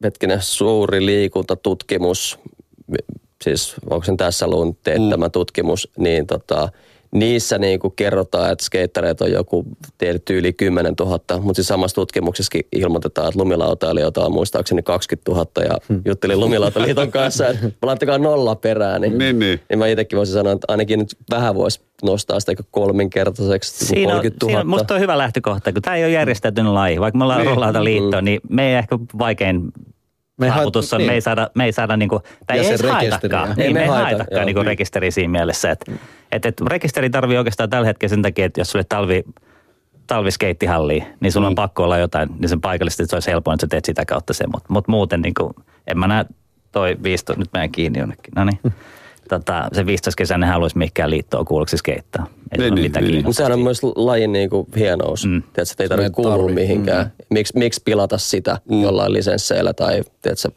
hetkinen 0.05 0.43
suuri 0.43 1.07
liikuntatutkimus, 1.07 2.39
siis 3.43 3.75
onko 3.91 4.05
se 4.05 4.13
tässä 4.17 4.47
luun 4.47 4.77
teettämä 4.85 5.27
mm. 5.27 5.33
tutkimus, 5.33 5.89
niin 5.99 6.27
tota, 6.27 6.69
niissä 7.13 7.59
niin 7.59 7.81
kuin 7.81 7.93
kerrotaan, 7.97 8.53
että 8.53 8.65
skeittareita 8.65 9.25
on 9.25 9.33
joku 9.33 9.65
tiedetty 9.99 10.39
yli 10.39 10.53
10 10.53 10.95
000, 11.01 11.19
mutta 11.41 11.55
siis 11.55 11.69
samassa 11.69 11.95
tutkimuksessakin 11.95 12.63
ilmoitetaan, 12.73 13.29
että 13.29 13.41
lumilautailijoita 13.41 14.25
on 14.25 14.33
muistaakseni 14.33 14.83
20 14.83 15.31
000 15.31 15.47
ja 15.65 15.79
hmm. 15.89 16.03
juttelin 16.05 16.41
Lumilautaliiton 16.41 17.11
kanssa, 17.11 17.49
että 17.49 17.69
laittakaa 17.83 18.19
nolla 18.19 18.55
perään. 18.55 19.01
Niin, 19.01 19.19
Niin, 19.19 19.39
niin. 19.39 19.61
niin 19.69 19.79
mä 19.79 19.87
itsekin 19.87 20.17
voisin 20.17 20.33
sanoa, 20.35 20.53
että 20.53 20.65
ainakin 20.69 20.99
nyt 20.99 21.17
vähän 21.31 21.55
voisi 21.55 21.81
nostaa 22.03 22.41
sitä 22.41 22.53
kolminkertaiseksi, 22.71 23.85
joku 23.85 23.95
siinä 23.95 24.13
on, 24.13 24.19
30 24.19 24.47
000. 24.47 24.53
siinä, 24.53 24.65
musta 24.65 24.95
on 24.95 25.01
hyvä 25.01 25.19
lähtökohta, 25.19 25.73
kun 25.73 25.83
tämä 25.83 25.97
ei 25.97 26.05
ole 26.05 26.13
järjestäytynyt 26.13 26.73
laji. 26.73 27.01
Vaikka 27.01 27.19
me 27.19 27.25
ollaan 27.25 27.41
Niin. 27.41 27.85
niin. 27.85 28.03
liitto, 28.03 28.21
niin 28.21 28.41
me 28.49 28.69
ei 28.69 28.75
ehkä 28.75 28.99
vaikein 29.19 29.73
Me 30.47 30.53
on, 30.53 30.73
haet- 30.73 30.99
me 30.99 31.03
ei 31.03 31.09
niin. 31.09 31.23
saada, 31.23 31.51
me 31.55 31.65
ei 31.65 31.73
saada 31.73 31.97
niinku, 31.97 32.21
tai 32.47 32.59
ei 32.59 32.67
edes 32.67 32.81
sen 32.81 32.91
rekisteriä. 32.91 33.11
haitakaan. 33.11 33.49
Ei 33.49 33.57
Niin, 33.57 33.73
me 33.75 33.81
ei 33.83 33.87
haeta, 33.89 34.05
haitakaan 34.05 34.29
joo. 34.39 34.45
niinku 34.45 34.61
Niin. 34.61 34.67
rekisteri 34.67 35.11
siinä 35.11 35.31
mielessä. 35.31 35.71
Että 35.71 35.93
et, 36.33 36.47
et 36.47 36.61
rekisteri 36.61 37.11
tarvii 37.11 37.39
oikeastaan 37.39 37.71
tällä 37.71 37.87
hetkellä 37.87 38.11
sen 38.11 38.23
takia, 38.23 38.47
että 38.47 38.61
jos 38.61 38.71
sulle 38.71 38.85
talvi, 38.89 39.25
talviskeittihalliin, 40.07 41.05
niin 41.21 41.33
sulla 41.33 41.47
on 41.47 41.55
pakko 41.55 41.85
olla 41.85 41.99
jotain, 41.99 42.29
niin 42.39 42.49
sen 42.49 42.61
paikallisesti 42.61 43.07
se 43.07 43.17
olisi 43.17 43.31
helpoin, 43.31 43.55
että 43.55 43.65
sä 43.65 43.69
teet 43.69 43.85
sitä 43.85 44.05
kautta 44.05 44.33
sen. 44.33 44.51
Mutta 44.53 44.73
mut 44.73 44.89
muuten 44.89 45.21
niin 45.21 45.35
kuin, 45.35 45.53
en 45.87 45.99
mä 45.99 46.07
näe 46.09 46.25
toi 46.73 46.97
15, 47.03 47.41
nyt 47.41 47.49
mä 47.53 47.63
en 47.63 47.73
kiinni 47.73 47.99
jonnekin. 47.99 48.33
No 48.37 48.45
niin. 48.45 48.61
Tota, 49.39 49.69
se 49.73 49.87
15 49.87 50.19
kesänä 50.19 50.47
haluaisi 50.47 50.79
mihinkään 50.79 51.11
liittoon 51.11 51.45
kuuluksi 51.45 51.77
skeittaa. 51.77 52.27
Ei 52.27 52.59
Niin, 52.59 52.61
niin, 52.61 52.75
niin, 52.75 52.83
mitään 52.83 53.05
niin. 53.05 53.25
Mutta 53.25 53.37
sehän 53.37 53.53
on 53.53 53.61
myös 53.61 53.83
lajin 53.83 54.33
niinku 54.33 54.69
hienous. 54.77 55.27
Mm. 55.27 55.33
Mm. 55.33 55.43
Tiedätkö, 55.43 55.63
että 55.63 55.83
ei 55.83 55.87
Se 55.87 55.89
tarvitse 55.89 56.13
kuulua 56.13 56.37
tarvii. 56.37 56.55
mihinkään. 56.55 57.05
Mm. 57.07 57.27
Miksi, 57.31 57.59
miksi 57.59 57.81
pilata 57.85 58.19
sitä 58.19 58.59
mm. 58.71 58.83
jollain 58.83 59.13
lisensseillä 59.13 59.73
tai 59.73 60.03
tiedätkö, 60.23 60.49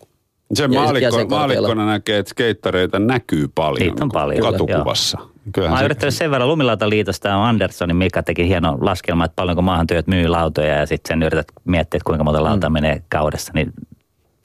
Se 0.53 0.67
maalikko, 0.67 1.25
maalikkona 1.29 1.85
näkee, 1.85 2.17
että 2.17 2.29
skeittareita 2.29 2.99
näkyy 2.99 3.47
paljon, 3.55 3.87
Niitä 3.87 4.03
on 4.03 4.09
paljon, 4.13 4.51
katukuvassa. 4.51 5.17
Kyllähän 5.53 5.77
Mä 5.77 5.85
yrittänyt 5.85 6.15
sen 6.15 6.31
verran 6.31 6.49
Lumilautaliitosta 6.49 7.35
on 7.35 7.43
Anderssonin 7.43 7.95
Mika 7.95 8.23
teki 8.23 8.47
hieno 8.47 8.77
laskelma, 8.81 9.25
että 9.25 9.35
paljonko 9.35 9.61
maahantyöt 9.61 10.07
myy 10.07 10.27
lautoja 10.27 10.79
ja 10.79 10.85
sitten 10.85 11.09
sen 11.09 11.23
yrität 11.23 11.47
miettiä, 11.65 11.97
että 11.97 12.05
kuinka 12.05 12.23
monta 12.23 12.43
lautaa 12.43 12.69
mm. 12.69 12.73
menee 12.73 13.01
kaudessa. 13.09 13.51
Niin 13.55 13.73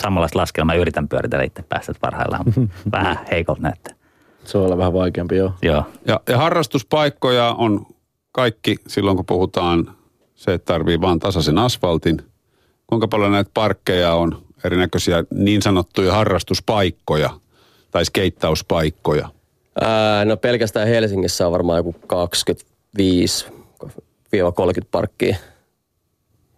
samanlaista 0.03 0.39
laskelmaa 0.39 0.75
yritän 0.75 1.09
pyöritellä 1.09 1.45
itse 1.45 1.63
päästä 1.63 1.93
parhaillaan. 2.01 2.45
Vähän 2.93 3.19
heikolta 3.31 3.63
näyttää. 3.63 4.00
Se 4.45 4.59
olla 4.59 4.79
vähän 4.79 4.93
vaikeampi, 4.93 5.37
joo. 5.37 5.53
Joo. 5.63 5.85
Ja, 6.07 6.21
ja 6.29 6.39
harrastuspaikkoja 6.39 7.55
on 7.59 7.87
kaikki 8.33 8.77
silloin, 8.87 9.17
kun 9.17 9.27
puhutaan 9.27 9.97
se, 10.35 10.55
että 10.55 10.73
tarvii 10.73 11.01
vaan 11.01 11.19
tasaisen 11.19 11.59
asfaltin. 11.59 12.23
Kuinka 12.87 13.09
paljon 13.09 13.33
näitä 13.33 13.51
parkkeja 13.55 14.15
on, 14.15 14.43
erinäköisiä 14.65 15.25
niin 15.31 15.63
sanottuja 15.63 16.13
harrastuspaikkoja 16.13 17.31
tai 17.91 18.05
skeittauspaikkoja? 18.05 19.29
Ää, 19.81 20.25
no 20.25 20.37
pelkästään 20.37 20.89
Helsingissä 20.89 21.47
on 21.47 21.53
varmaan 21.53 21.77
joku 21.77 21.95
25-30 23.79 24.87
parkkia. 24.91 25.37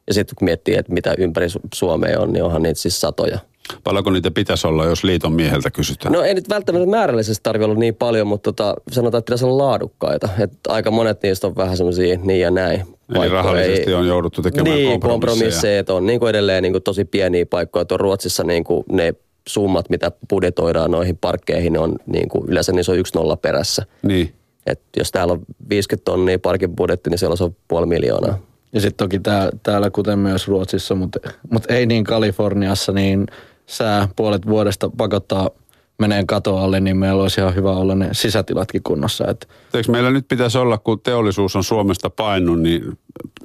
Ja 0.07 0.14
sitten 0.14 0.36
kun 0.38 0.44
miettii, 0.46 0.74
että 0.76 0.92
mitä 0.92 1.14
ympäri 1.18 1.46
Su- 1.46 1.68
Suomea 1.74 2.20
on, 2.20 2.32
niin 2.32 2.44
onhan 2.44 2.62
niitä 2.62 2.80
siis 2.80 3.00
satoja. 3.00 3.38
Paljonko 3.84 4.11
niitä 4.11 4.30
pitäisi 4.30 4.66
olla, 4.66 4.84
jos 4.84 5.05
liiton 5.05 5.32
mieheltä 5.32 5.70
kysytään? 5.70 6.12
No 6.12 6.22
ei 6.22 6.34
nyt 6.34 6.48
välttämättä 6.48 6.88
määrällisesti 6.88 7.42
tarvitse 7.42 7.64
olla 7.64 7.78
niin 7.78 7.94
paljon, 7.94 8.26
mutta 8.26 8.53
tota, 8.53 8.74
sanotaan, 8.90 9.18
että 9.18 9.26
pitäisi 9.30 9.44
olla 9.44 9.64
laadukkaita. 9.66 10.28
Et 10.38 10.53
aika 10.68 10.90
monet 10.90 11.22
niistä 11.22 11.46
on 11.46 11.57
vähän 11.57 11.76
semmoisia 11.76 12.18
niin 12.22 12.40
ja 12.40 12.50
näin. 12.50 12.82
Eli 13.14 13.28
rahallisesti 13.28 13.90
ei- 13.90 13.94
on 13.94 14.07
jouduttu 14.07 14.42
tekemään 14.42 14.76
niin, 14.76 14.90
kompromisseja. 14.90 15.20
kompromisseja. 15.38 15.78
että 15.80 15.94
on 15.94 16.07
niin 16.07 16.20
kuin 16.20 16.30
edelleen 16.30 16.62
niin 16.62 16.72
kuin 16.72 16.82
tosi 16.82 17.05
pieniä 17.05 17.46
paikkoja. 17.46 17.84
Tuon 17.84 18.00
Ruotsissa 18.00 18.44
niin 18.44 18.64
kuin 18.64 18.84
ne 18.92 19.14
summat, 19.48 19.90
mitä 19.90 20.12
budjetoidaan 20.30 20.90
noihin 20.90 21.18
parkkeihin, 21.20 21.72
ne 21.72 21.78
on 21.78 21.96
niin 22.07 22.28
kuin, 22.28 22.48
yleensä 22.48 22.72
niissä 22.72 22.92
on 22.92 22.98
yksi 22.98 23.14
nolla 23.14 23.36
perässä. 23.36 23.86
Niin. 24.03 24.32
Et 24.66 24.80
jos 24.96 25.11
täällä 25.11 25.32
on 25.32 25.40
50 25.68 26.05
tonnia 26.05 26.38
parkin 26.38 26.76
budjetti, 26.76 27.11
niin 27.11 27.18
siellä 27.18 27.32
on 27.32 27.36
se 27.38 27.44
on 27.44 27.57
puoli 27.68 27.86
miljoonaa. 27.86 28.38
Ja 28.73 28.81
sitten 28.81 29.05
toki 29.05 29.18
tää, 29.18 29.51
täällä, 29.62 29.91
kuten 29.91 30.18
myös 30.18 30.49
Ruotsissa, 30.49 30.95
mutta, 30.95 31.18
mutta 31.51 31.75
ei 31.75 31.87
niin 31.87 32.05
Kaliforniassa, 32.05 32.93
niin 32.93 33.27
sää 33.66 34.09
puolet 34.16 34.47
vuodesta 34.47 34.91
pakottaa 34.97 35.51
meneen 35.99 36.27
kato 36.27 36.59
alle, 36.59 36.81
niin 36.81 36.97
meillä 36.97 37.23
olisi 37.23 37.41
ihan 37.41 37.55
hyvä 37.55 37.70
olla 37.70 37.95
ne 37.95 38.09
sisätilatkin 38.12 38.83
kunnossa. 38.83 39.29
Et 39.29 39.49
Eikö 39.75 39.93
meillä 39.93 40.11
nyt 40.11 40.29
pitäisi 40.29 40.59
olla, 40.59 40.79
kun 40.79 41.01
teollisuus 41.01 41.57
on 41.57 41.64
Suomesta 41.64 42.11
painut, 42.11 42.61
niin 42.61 42.99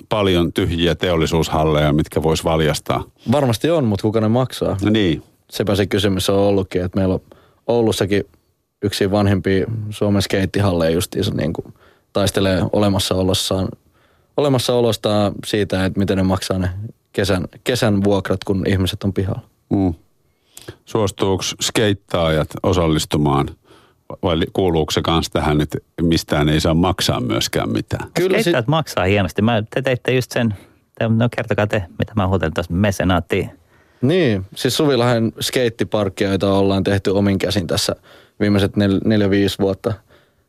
paljon 0.10 0.54
tyhjiä 0.54 0.96
teollisuushalleja, 0.96 1.94
mitkä 1.94 2.24
vois 2.24 2.44
valjastaa? 2.44 3.04
varmasti 3.32 3.70
on, 3.70 3.86
mutta 3.86 4.02
kuka 4.02 4.22
ne 4.22 4.28
maksaa? 4.28 4.78
No 4.84 4.90
niin. 4.90 5.24
Sepä 5.50 5.76
se 5.76 5.86
kysymys 5.86 6.30
on 6.30 6.40
ollutkin, 6.40 6.84
että 6.84 7.00
meillä 7.00 7.14
on 7.14 7.22
Oulussakin 7.68 8.24
yksi 8.82 9.12
vanhempi 9.12 9.66
Suomen 9.90 10.22
skeittihalleja 10.22 10.92
justiinsa 10.92 11.32
niin 11.34 11.54
kuin 11.54 11.74
taistelee 12.14 12.62
olemassaolossaan, 12.74 13.68
olemassaolostaan 14.38 15.32
siitä, 15.46 15.86
että 15.86 16.00
miten 16.00 16.18
ne 16.18 16.24
maksaa 16.24 16.60
ne 16.60 16.70
kesän, 17.14 17.46
kesän 17.64 18.04
vuokrat, 18.04 18.44
kun 18.44 18.64
ihmiset 18.68 19.04
on 19.04 19.14
pihalla. 19.14 19.42
Mm. 19.70 19.94
Suostuuko 20.86 21.44
skeittaajat 21.62 22.50
osallistumaan 22.64 23.50
vai 24.24 24.38
kuuluuko 24.54 24.92
se 24.92 25.02
kanssa 25.02 25.32
tähän, 25.32 25.62
että 25.62 25.78
mistään 26.02 26.50
ei 26.50 26.60
saa 26.60 26.74
maksaa 26.74 27.20
myöskään 27.20 27.70
mitään? 27.70 28.10
Kyllä, 28.14 28.42
sit, 28.42 28.68
maksaa 28.68 29.06
hienosti. 29.06 29.42
Mä, 29.42 29.64
te 29.74 29.82
teitte 29.82 30.14
just 30.14 30.32
sen, 30.32 30.54
te, 31.00 31.08
no 31.08 31.30
kertokaa 31.36 31.68
te, 31.68 31.84
mitä 32.00 32.14
mä 32.16 32.28
huutelin 32.28 32.54
tuossa 32.54 32.74
mesenaattiin. 32.74 33.52
niin, 34.02 34.46
siis 34.56 34.78
Suvilahden 34.78 35.34
skeittiparkkia, 35.42 36.30
joita 36.30 36.54
ollaan 36.54 36.84
tehty 36.84 37.10
omin 37.10 37.40
käsin 37.40 37.68
tässä 37.68 37.96
viimeiset 38.40 38.76
nel, 38.76 39.00
neljä, 39.06 39.30
viisi 39.30 39.60
vuotta, 39.60 39.94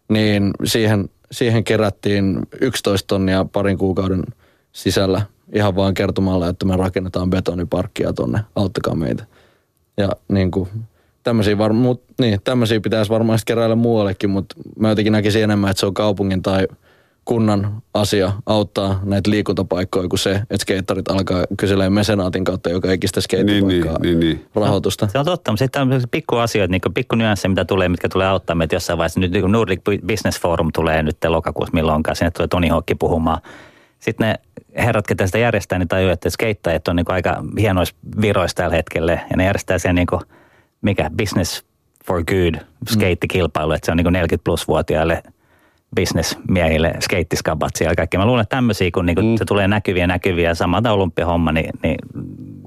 niin 0.08 0.50
siihen, 0.64 1.08
siihen 1.32 1.64
kerättiin 1.64 2.38
11 2.60 3.06
tonnia 3.06 3.46
parin 3.52 3.78
kuukauden 3.78 4.24
sisällä 4.72 5.22
ihan 5.54 5.76
vaan 5.76 5.94
kertomalla, 5.94 6.48
että 6.48 6.66
me 6.66 6.76
rakennetaan 6.76 7.30
betoniparkkia 7.30 8.12
tonne, 8.12 8.40
auttakaa 8.56 8.94
meitä. 8.94 9.24
Ja 9.96 10.08
niin 10.28 10.50
kuin, 10.50 10.68
tämmöisiä, 11.22 11.54
varm- 11.54 11.72
mut, 11.72 12.02
niin, 12.20 12.40
tämmöisiä 12.44 12.80
pitäisi 12.80 13.10
varmaan 13.10 13.38
keräillä 13.46 13.76
muuallekin, 13.76 14.30
mutta 14.30 14.56
mä 14.78 14.88
jotenkin 14.88 15.12
näkisin 15.12 15.42
enemmän, 15.42 15.70
että 15.70 15.80
se 15.80 15.86
on 15.86 15.94
kaupungin 15.94 16.42
tai 16.42 16.68
kunnan 17.28 17.82
asia 17.94 18.32
auttaa 18.46 19.00
näitä 19.04 19.30
liikuntapaikkoja 19.30 20.08
kuin 20.08 20.18
se, 20.18 20.30
että 20.30 20.56
skeittarit 20.58 21.08
alkaa 21.08 21.44
kyselemään 21.58 21.92
mesenaatin 21.92 22.44
kautta 22.44 22.70
joka 22.70 22.92
ikistä 22.92 23.20
Niin, 23.32 23.46
niin, 23.46 23.58
skeittipaikkaa 23.64 24.02
niin, 24.02 24.20
niin. 24.20 24.46
rahoitusta. 24.54 25.08
Se 25.12 25.18
on 25.18 25.24
totta, 25.24 25.50
mutta 25.52 25.64
sitten 25.64 25.82
on 25.82 26.02
pikku 26.10 26.36
asioita, 26.36 26.70
niin 26.70 26.94
pikku 26.94 27.16
nyansseja, 27.16 27.50
mitä 27.50 27.64
tulee, 27.64 27.88
mitkä 27.88 28.08
tulee 28.08 28.26
auttaa 28.26 28.56
meitä 28.56 28.76
jossain 28.76 28.98
vaiheessa. 28.98 29.20
Nyt 29.20 29.32
niin 29.32 29.52
Nordic 29.52 29.80
Business 30.06 30.40
Forum 30.40 30.70
tulee 30.74 31.02
nyt 31.02 31.16
lokakuussa 31.26 31.74
milloinkaan, 31.74 32.16
sinne 32.16 32.30
tulee 32.30 32.48
Toni 32.48 32.68
Hokki 32.68 32.94
puhumaan. 32.94 33.40
Sitten 33.98 34.28
ne 34.28 34.34
herrat, 34.84 35.06
ketä 35.06 35.26
sitä 35.26 35.38
järjestää, 35.38 35.78
niin 35.78 35.88
tajuu, 35.88 36.10
että 36.10 36.30
skeittajat 36.30 36.88
on 36.88 36.96
niin 36.96 37.06
aika 37.08 37.44
hienoissa 37.58 37.94
viroissa 38.20 38.56
tällä 38.56 38.76
hetkellä. 38.76 39.12
Ja 39.12 39.36
ne 39.36 39.44
järjestää 39.44 39.78
sen 39.78 39.94
niin 39.94 40.06
kuin, 40.06 40.20
mikä, 40.82 41.10
business 41.18 41.64
for 42.06 42.24
good 42.24 42.54
skeittikilpailu, 42.90 43.72
että 43.72 43.86
se 43.86 43.90
on 43.90 43.96
niin 43.96 44.12
40 44.12 44.44
plus 44.44 44.68
vuotiaille 44.68 45.22
bisnesmiehille 45.96 46.94
skeittiskabat 47.00 47.70
siellä 47.76 47.94
kaikki. 47.94 48.18
Mä 48.18 48.26
luulen, 48.26 48.42
että 48.42 48.56
tämmöisiä, 48.56 48.90
kun 48.90 49.06
niinku 49.06 49.22
se 49.38 49.44
tulee 49.44 49.68
näkyviä 49.68 50.06
näkyviä, 50.06 50.54
samalta 50.54 50.92
olympiahomma, 50.92 51.52
niin, 51.52 51.70
niin 51.82 51.98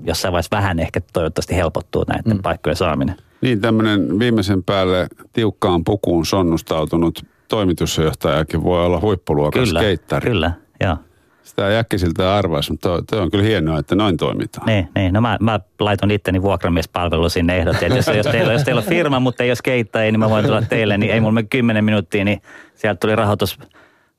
jossain 0.04 0.32
vaiheessa 0.32 0.58
vähän 0.58 0.80
ehkä 0.80 1.02
toivottavasti 1.14 1.56
helpottuu 1.56 2.06
näiden 2.08 2.38
mm. 2.38 2.42
paikkojen 2.42 2.76
saaminen. 2.76 3.16
Niin 3.42 3.62
tämmöinen 3.62 4.20
viimeisen 4.20 4.64
päälle 4.64 5.08
tiukkaan 5.34 5.84
pukuun 5.84 6.26
sonnustautunut 6.26 7.26
toimitusjohtajakin 7.48 8.64
voi 8.64 8.86
olla 8.86 9.00
huippuluokan 9.00 9.64
Kyllä, 9.64 9.80
skeittari. 9.80 10.30
kyllä, 10.30 10.52
joo. 10.84 10.98
Sitä 11.44 11.70
ei 11.70 11.78
äkkisiltä 11.78 12.36
arvaisi, 12.36 12.72
mutta 12.72 13.02
toi, 13.10 13.20
on 13.20 13.32
kyllä 13.32 13.44
hienoa, 13.44 13.80
että 13.80 13.96
noin 13.96 14.18
toimitaan. 14.18 14.68
Niin, 14.68 14.90
niin. 14.96 15.14
No 15.14 15.22
mä, 15.22 15.38
mä 15.42 15.60
laitoin 15.80 16.12
itteni 16.12 16.42
vuokramiespalvelu 16.42 17.30
sinne 17.30 17.58
ehdotin, 17.58 17.84
että 17.84 17.96
jos, 17.96 18.18
jos, 18.18 18.28
teillä, 18.32 18.54
jos 18.54 18.64
teillä 18.64 18.80
on 18.80 18.88
firma, 18.88 19.20
mutta 19.20 19.44
ei 19.44 19.50
ole 19.50 19.56
skeittajia, 19.56 20.12
niin 20.12 20.20
mä 20.20 20.30
voin 20.30 20.46
tulla 20.46 20.62
teille, 20.62 20.98
niin 20.98 21.12
ei 21.12 21.20
mulla 21.20 21.32
mene 21.32 21.48
10 21.50 21.86
minuuttia, 21.86 22.26
niin 22.26 22.42
sieltä 22.76 23.00
tuli 23.00 23.16
rahoitus, 23.16 23.60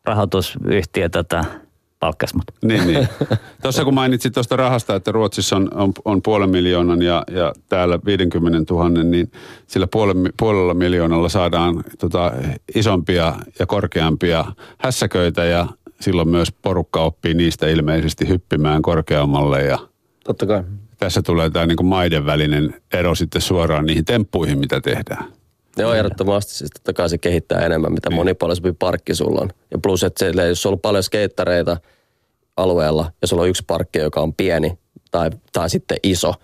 rahoitusyhtiö 0.05 1.09
tota, 1.09 1.45
palkkas 2.03 2.35
mut. 2.35 2.45
Niin, 2.65 2.87
niin. 2.87 3.09
Tuossa 3.63 3.85
kun 3.85 3.95
mainitsit 3.95 4.33
tuosta 4.33 4.57
rahasta, 4.57 4.95
että 4.95 5.13
Ruotsissa 5.13 5.57
on, 5.57 5.69
on, 5.75 5.93
on 6.05 6.23
puolen 6.23 6.51
miljoonan 6.51 7.03
ja, 7.03 7.25
ja 7.31 7.53
täällä 7.69 7.99
50 8.05 8.75
000, 8.75 8.89
niin 8.89 9.33
sillä 9.67 9.87
puolen, 9.87 10.17
puolella 10.39 10.75
miljoonalla 10.75 11.29
saadaan 11.29 11.85
tota, 11.99 12.33
isompia 12.75 13.35
ja 13.59 13.67
korkeampia 13.67 14.45
hässäköitä 14.79 15.45
ja 15.45 15.67
silloin 16.03 16.29
myös 16.29 16.53
porukka 16.53 17.01
oppii 17.01 17.35
niistä 17.35 17.69
ilmeisesti 17.69 18.29
hyppimään 18.29 18.83
korkeammalle 18.83 19.63
ja 19.63 19.79
Totta 20.25 20.47
kai. 20.47 20.63
tässä 20.99 21.23
tulee 21.23 21.51
tämä 21.51 21.67
niin 21.67 21.87
maiden 21.87 22.27
välinen 22.27 22.75
ero 22.93 23.15
sitten 23.15 23.41
suoraan 23.41 23.87
niihin 23.87 24.05
temppuihin, 24.05 24.59
mitä 24.59 24.81
tehdään. 24.81 25.25
Ne 25.77 25.87
on 25.87 25.97
ehdottomasti, 25.97 26.55
siis 26.55 26.71
totta 26.71 26.93
kai 26.93 27.09
se 27.09 27.19
kehittää 27.19 27.61
enemmän, 27.61 27.93
mitä 27.93 28.11
monipuolisempi 28.11 28.73
parkki 28.73 29.15
sulla 29.15 29.41
on. 29.41 29.51
Ja 29.71 29.79
plus, 29.79 30.05
että 30.05 30.19
se, 30.19 30.49
jos 30.49 30.63
sulla 30.63 30.75
on 30.75 30.81
paljon 30.81 31.03
skeittareita 31.03 31.77
alueella 32.57 33.13
ja 33.23 33.27
sulla 33.27 33.43
on 33.43 33.49
yksi 33.49 33.65
parkki, 33.67 33.99
joka 33.99 34.21
on 34.21 34.35
pieni 34.35 34.79
tai, 35.11 35.31
tai 35.53 35.71
sitten 35.71 35.99
iso, 36.03 36.35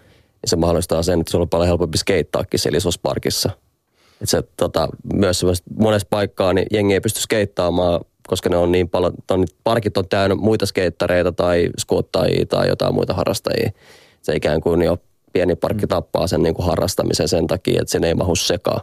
niin 0.43 0.51
se 0.51 0.57
mahdollistaa 0.57 1.03
sen, 1.03 1.21
että 1.21 1.31
sulla 1.31 1.43
on 1.43 1.49
paljon 1.49 1.69
helpompi 1.69 1.99
skeittaakin 1.99 2.61
siellä 2.61 2.77
isossa 2.77 3.01
parkissa. 3.03 3.51
Et 4.21 4.29
se, 4.29 4.43
tota, 4.57 4.89
myös 5.15 5.45
monessa 5.81 6.07
paikkaa 6.11 6.53
niin 6.53 6.67
jengi 6.73 6.95
ei 6.95 7.01
pysty 7.01 7.21
skeittaamaan, 7.21 8.01
koska 8.29 8.49
ne 8.49 8.57
on 8.57 8.73
niin 8.73 8.89
paljon, 8.89 9.13
on, 9.31 9.45
parkit 9.65 9.97
on 9.97 10.09
täynnä 10.09 10.35
muita 10.35 10.67
skeittareita 10.67 11.33
tai 11.33 11.69
skuottajia 11.79 12.47
tai 12.47 12.69
jotain 12.69 12.95
muita 12.95 13.15
harrastajia. 13.15 13.71
Se 14.23 14.37
ikään 14.37 14.61
kuin 14.61 14.83
jo 14.83 14.99
pieni 15.33 15.57
parkki 15.57 15.87
tappaa 15.87 16.27
sen 16.27 16.43
niin 16.43 16.55
kuin 16.55 16.67
harrastamisen 16.67 17.29
sen 17.29 17.47
takia, 17.47 17.81
että 17.81 17.93
sen 17.93 18.05
ei 18.05 18.15
mahu 18.15 18.37
sekaan. 18.37 18.81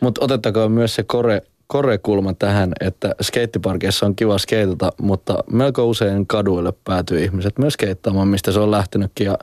Mutta 0.00 0.24
otettakoon 0.24 0.72
myös 0.72 0.94
se 0.94 1.02
kore, 1.02 1.42
korekulma 1.66 2.34
tähän, 2.34 2.72
että 2.80 3.14
skeittiparkeissa 3.22 4.06
on 4.06 4.16
kiva 4.16 4.38
skeitata, 4.38 4.92
mutta 5.00 5.44
melko 5.50 5.86
usein 5.86 6.26
kaduille 6.26 6.72
päätyy 6.84 7.24
ihmiset 7.24 7.58
myös 7.58 7.72
skeittaamaan, 7.72 8.28
mistä 8.28 8.52
se 8.52 8.60
on 8.60 8.70
lähtenytkin. 8.70 9.24
Ja 9.24 9.38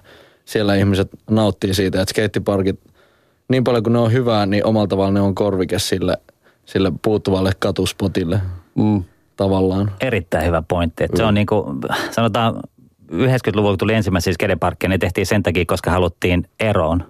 siellä 0.45 0.75
ihmiset 0.75 1.09
nauttii 1.29 1.73
siitä, 1.73 2.01
että 2.01 2.09
skeittiparkit, 2.09 2.79
niin 3.47 3.63
paljon 3.63 3.83
kuin 3.83 3.93
ne 3.93 3.99
on 3.99 4.11
hyvää, 4.11 4.45
niin 4.45 4.65
omalla 4.65 4.87
tavalla 4.87 5.11
ne 5.11 5.21
on 5.21 5.35
korvike 5.35 5.79
sille, 5.79 6.17
sille 6.65 6.91
puuttuvalle 7.01 7.51
katuspotille 7.59 8.41
Mm. 8.75 9.03
Tavallaan. 9.43 9.91
Erittäin 10.01 10.45
hyvä 10.45 10.63
pointti. 10.67 11.03
Että 11.03 11.17
se 11.17 11.23
on 11.23 11.33
niin 11.33 11.45
kuin, 11.47 11.77
sanotaan 12.11 12.55
90-luvulla 13.11 13.71
kun 13.71 13.77
tuli 13.77 13.93
ensimmäisiä 13.93 14.33
skedeparkkeja, 14.33 14.89
ne 14.89 14.97
tehtiin 14.97 15.25
sen 15.27 15.43
takia, 15.43 15.63
koska 15.67 15.91
haluttiin 15.91 16.47
eroon. 16.59 17.03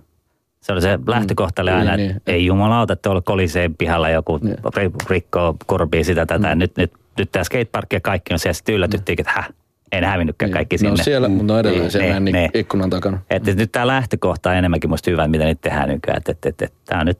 Se 0.61 0.73
oli 0.73 0.81
se 0.81 0.99
lähtökohta, 1.07 1.61
oli 1.61 1.71
aina, 1.71 1.95
Niin, 1.97 2.11
että 2.11 2.31
niin. 2.31 2.35
ei 2.35 2.45
jumalauta, 2.45 2.93
että 2.93 3.01
tuolla 3.09 3.21
koliseen 3.21 3.75
pihalla 3.75 4.09
joku 4.09 4.39
Niin. 4.41 4.57
ri- 4.57 5.05
rikkoo 5.09 5.55
korbii 5.65 6.03
sitä 6.03 6.25
tätä. 6.25 6.55
Nyt, 6.55 6.77
nyt, 6.77 6.91
nyt 7.17 7.31
tämä 7.31 7.43
skateparkki 7.43 7.95
ja 7.95 7.99
kaikki 8.01 8.33
on 8.33 8.39
siellä. 8.39 8.53
Sitten 8.53 8.75
yllätyttiin, 8.75 9.19
että 9.21 9.31
häh, 9.35 9.49
en 9.91 10.03
hävinnytkään 10.03 10.51
kaikki 10.51 10.73
ne 10.73 10.77
sinne. 10.77 10.91
on 10.91 10.97
siellä, 10.97 11.27
mutta 11.29 11.59
edelleen 11.59 11.81
Niin, 11.81 11.91
siellä 11.91 12.19
niin, 12.19 12.23
niin, 12.25 12.33
niin. 12.33 12.49
ikkunan 12.53 12.89
takana. 12.89 13.19
Että 13.29 13.53
nyt 13.53 13.71
tämä 13.71 13.87
lähtökohta 13.87 14.49
on 14.49 14.55
enemmänkin 14.55 14.89
musta 14.89 15.11
hyvä, 15.11 15.27
mitä 15.27 15.45
nyt 15.45 15.61
tehdään 15.61 15.89
nykyään. 15.89 16.17
Että 16.17 16.31
et, 16.31 16.45
et, 16.45 16.61
et, 16.61 16.73
tämä 16.85 17.01
on 17.01 17.07
nyt 17.07 17.19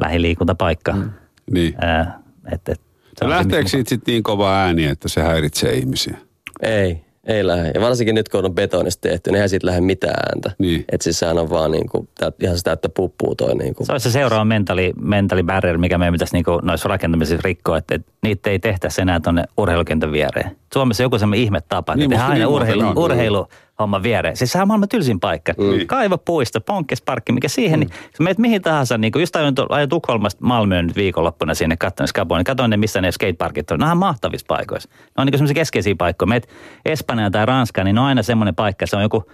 lähiliikuntapaikka. 0.00 0.92
Mm. 0.92 1.10
Niin. 1.50 1.74
Ää, 1.80 2.18
et, 2.52 2.68
et, 2.68 2.80
se 3.18 3.28
Lähteekö 3.28 3.68
siitä 3.68 3.88
sitten 3.88 4.12
niin 4.12 4.22
kova 4.22 4.56
ääni, 4.56 4.84
että 4.84 5.08
se 5.08 5.22
häiritsee 5.22 5.72
ihmisiä? 5.72 6.16
Ei, 6.62 7.00
ei 7.26 7.46
lähde. 7.46 7.70
Ja 7.74 7.80
varsinkin 7.80 8.14
nyt, 8.14 8.28
kun 8.28 8.44
on 8.44 8.54
betonista 8.54 9.00
tehty, 9.00 9.30
niin 9.30 9.34
eihän 9.34 9.48
siitä 9.48 9.66
lähde 9.66 9.80
mitään 9.80 10.14
ääntä. 10.28 10.50
Niin. 10.58 10.84
Että 10.92 11.04
siis 11.04 11.18
sehän 11.18 11.38
on 11.38 11.50
vaan 11.50 11.70
niin 11.70 11.88
kuin, 11.88 12.08
ihan 12.42 12.58
sitä, 12.58 12.72
että 12.72 12.88
puppuu 12.88 13.34
toi 13.34 13.54
niin 13.54 13.74
kuin. 13.74 13.86
Se 13.86 13.92
olisi 13.92 14.04
se 14.04 14.12
seuraava 14.12 14.44
mentali, 14.44 14.92
mentali 15.00 15.42
barrier, 15.42 15.78
mikä 15.78 15.98
meidän 15.98 16.14
pitäisi 16.14 16.34
niinku 16.34 16.60
noissa 16.62 16.88
rakentamisissa 16.88 17.42
rikkoa, 17.44 17.78
että, 17.78 17.94
että 17.94 18.12
niitä 18.22 18.50
ei 18.50 18.58
tehtäisi 18.58 19.02
enää 19.02 19.20
tuonne 19.20 19.44
urheilukentän 19.56 20.12
viereen. 20.12 20.56
Suomessa 20.72 21.02
joku 21.02 21.18
semmoinen 21.18 21.44
ihme 21.44 21.60
tapa, 21.68 21.94
Niin, 21.94 22.02
että 22.02 22.10
tehdään 22.10 22.30
aina 22.30 22.44
niin 22.44 22.98
urheilu, 22.98 23.48
urheiluhomma 23.74 24.02
viereen. 24.02 24.36
Siis 24.36 24.52
sehän 24.52 24.62
on 24.62 24.68
maailman 24.68 24.88
tylsin 24.88 25.20
paikka. 25.20 25.52
Mm. 25.58 25.86
Kaivopuisto, 25.86 26.60
Ponkkesparkki, 26.60 27.32
mikä 27.32 27.48
siihen, 27.48 27.80
mm. 27.80 27.86
niin 27.86 27.90
jos 28.12 28.20
meet 28.20 28.38
mihin 28.38 28.62
tahansa, 28.62 28.98
niin 28.98 29.12
kuin 29.12 29.20
just 29.20 29.36
ajoin, 29.36 29.54
ajoin 29.68 29.88
Tukholmasta 29.88 30.44
Malmöön 30.44 30.86
nyt 30.86 30.96
viikonloppuna 30.96 31.54
sinne 31.54 31.76
katsoin 31.76 32.08
Skaboon, 32.08 32.38
niin 32.38 32.44
katsoin 32.44 32.70
ne, 32.70 32.76
missä 32.76 33.00
ne 33.00 33.12
skateparkit 33.12 33.70
on. 33.70 33.78
Ne 33.78 33.86
on 33.90 33.98
mahtavissa 33.98 34.44
paikoissa. 34.48 34.88
Ne 34.90 35.20
on 35.22 35.26
niin 35.26 35.38
semmoisia 35.38 35.54
keskeisiä 35.54 35.94
paikkoja. 35.98 36.26
Meet 36.28 36.48
Espanjaan 36.84 37.32
tai 37.32 37.46
Ranskaan, 37.46 37.84
niin 37.84 37.94
ne 37.94 38.00
on 38.00 38.06
aina 38.06 38.22
semmoinen 38.22 38.54
paikka, 38.54 38.86
se 38.86 38.96
on 38.96 39.02
joku 39.02 39.24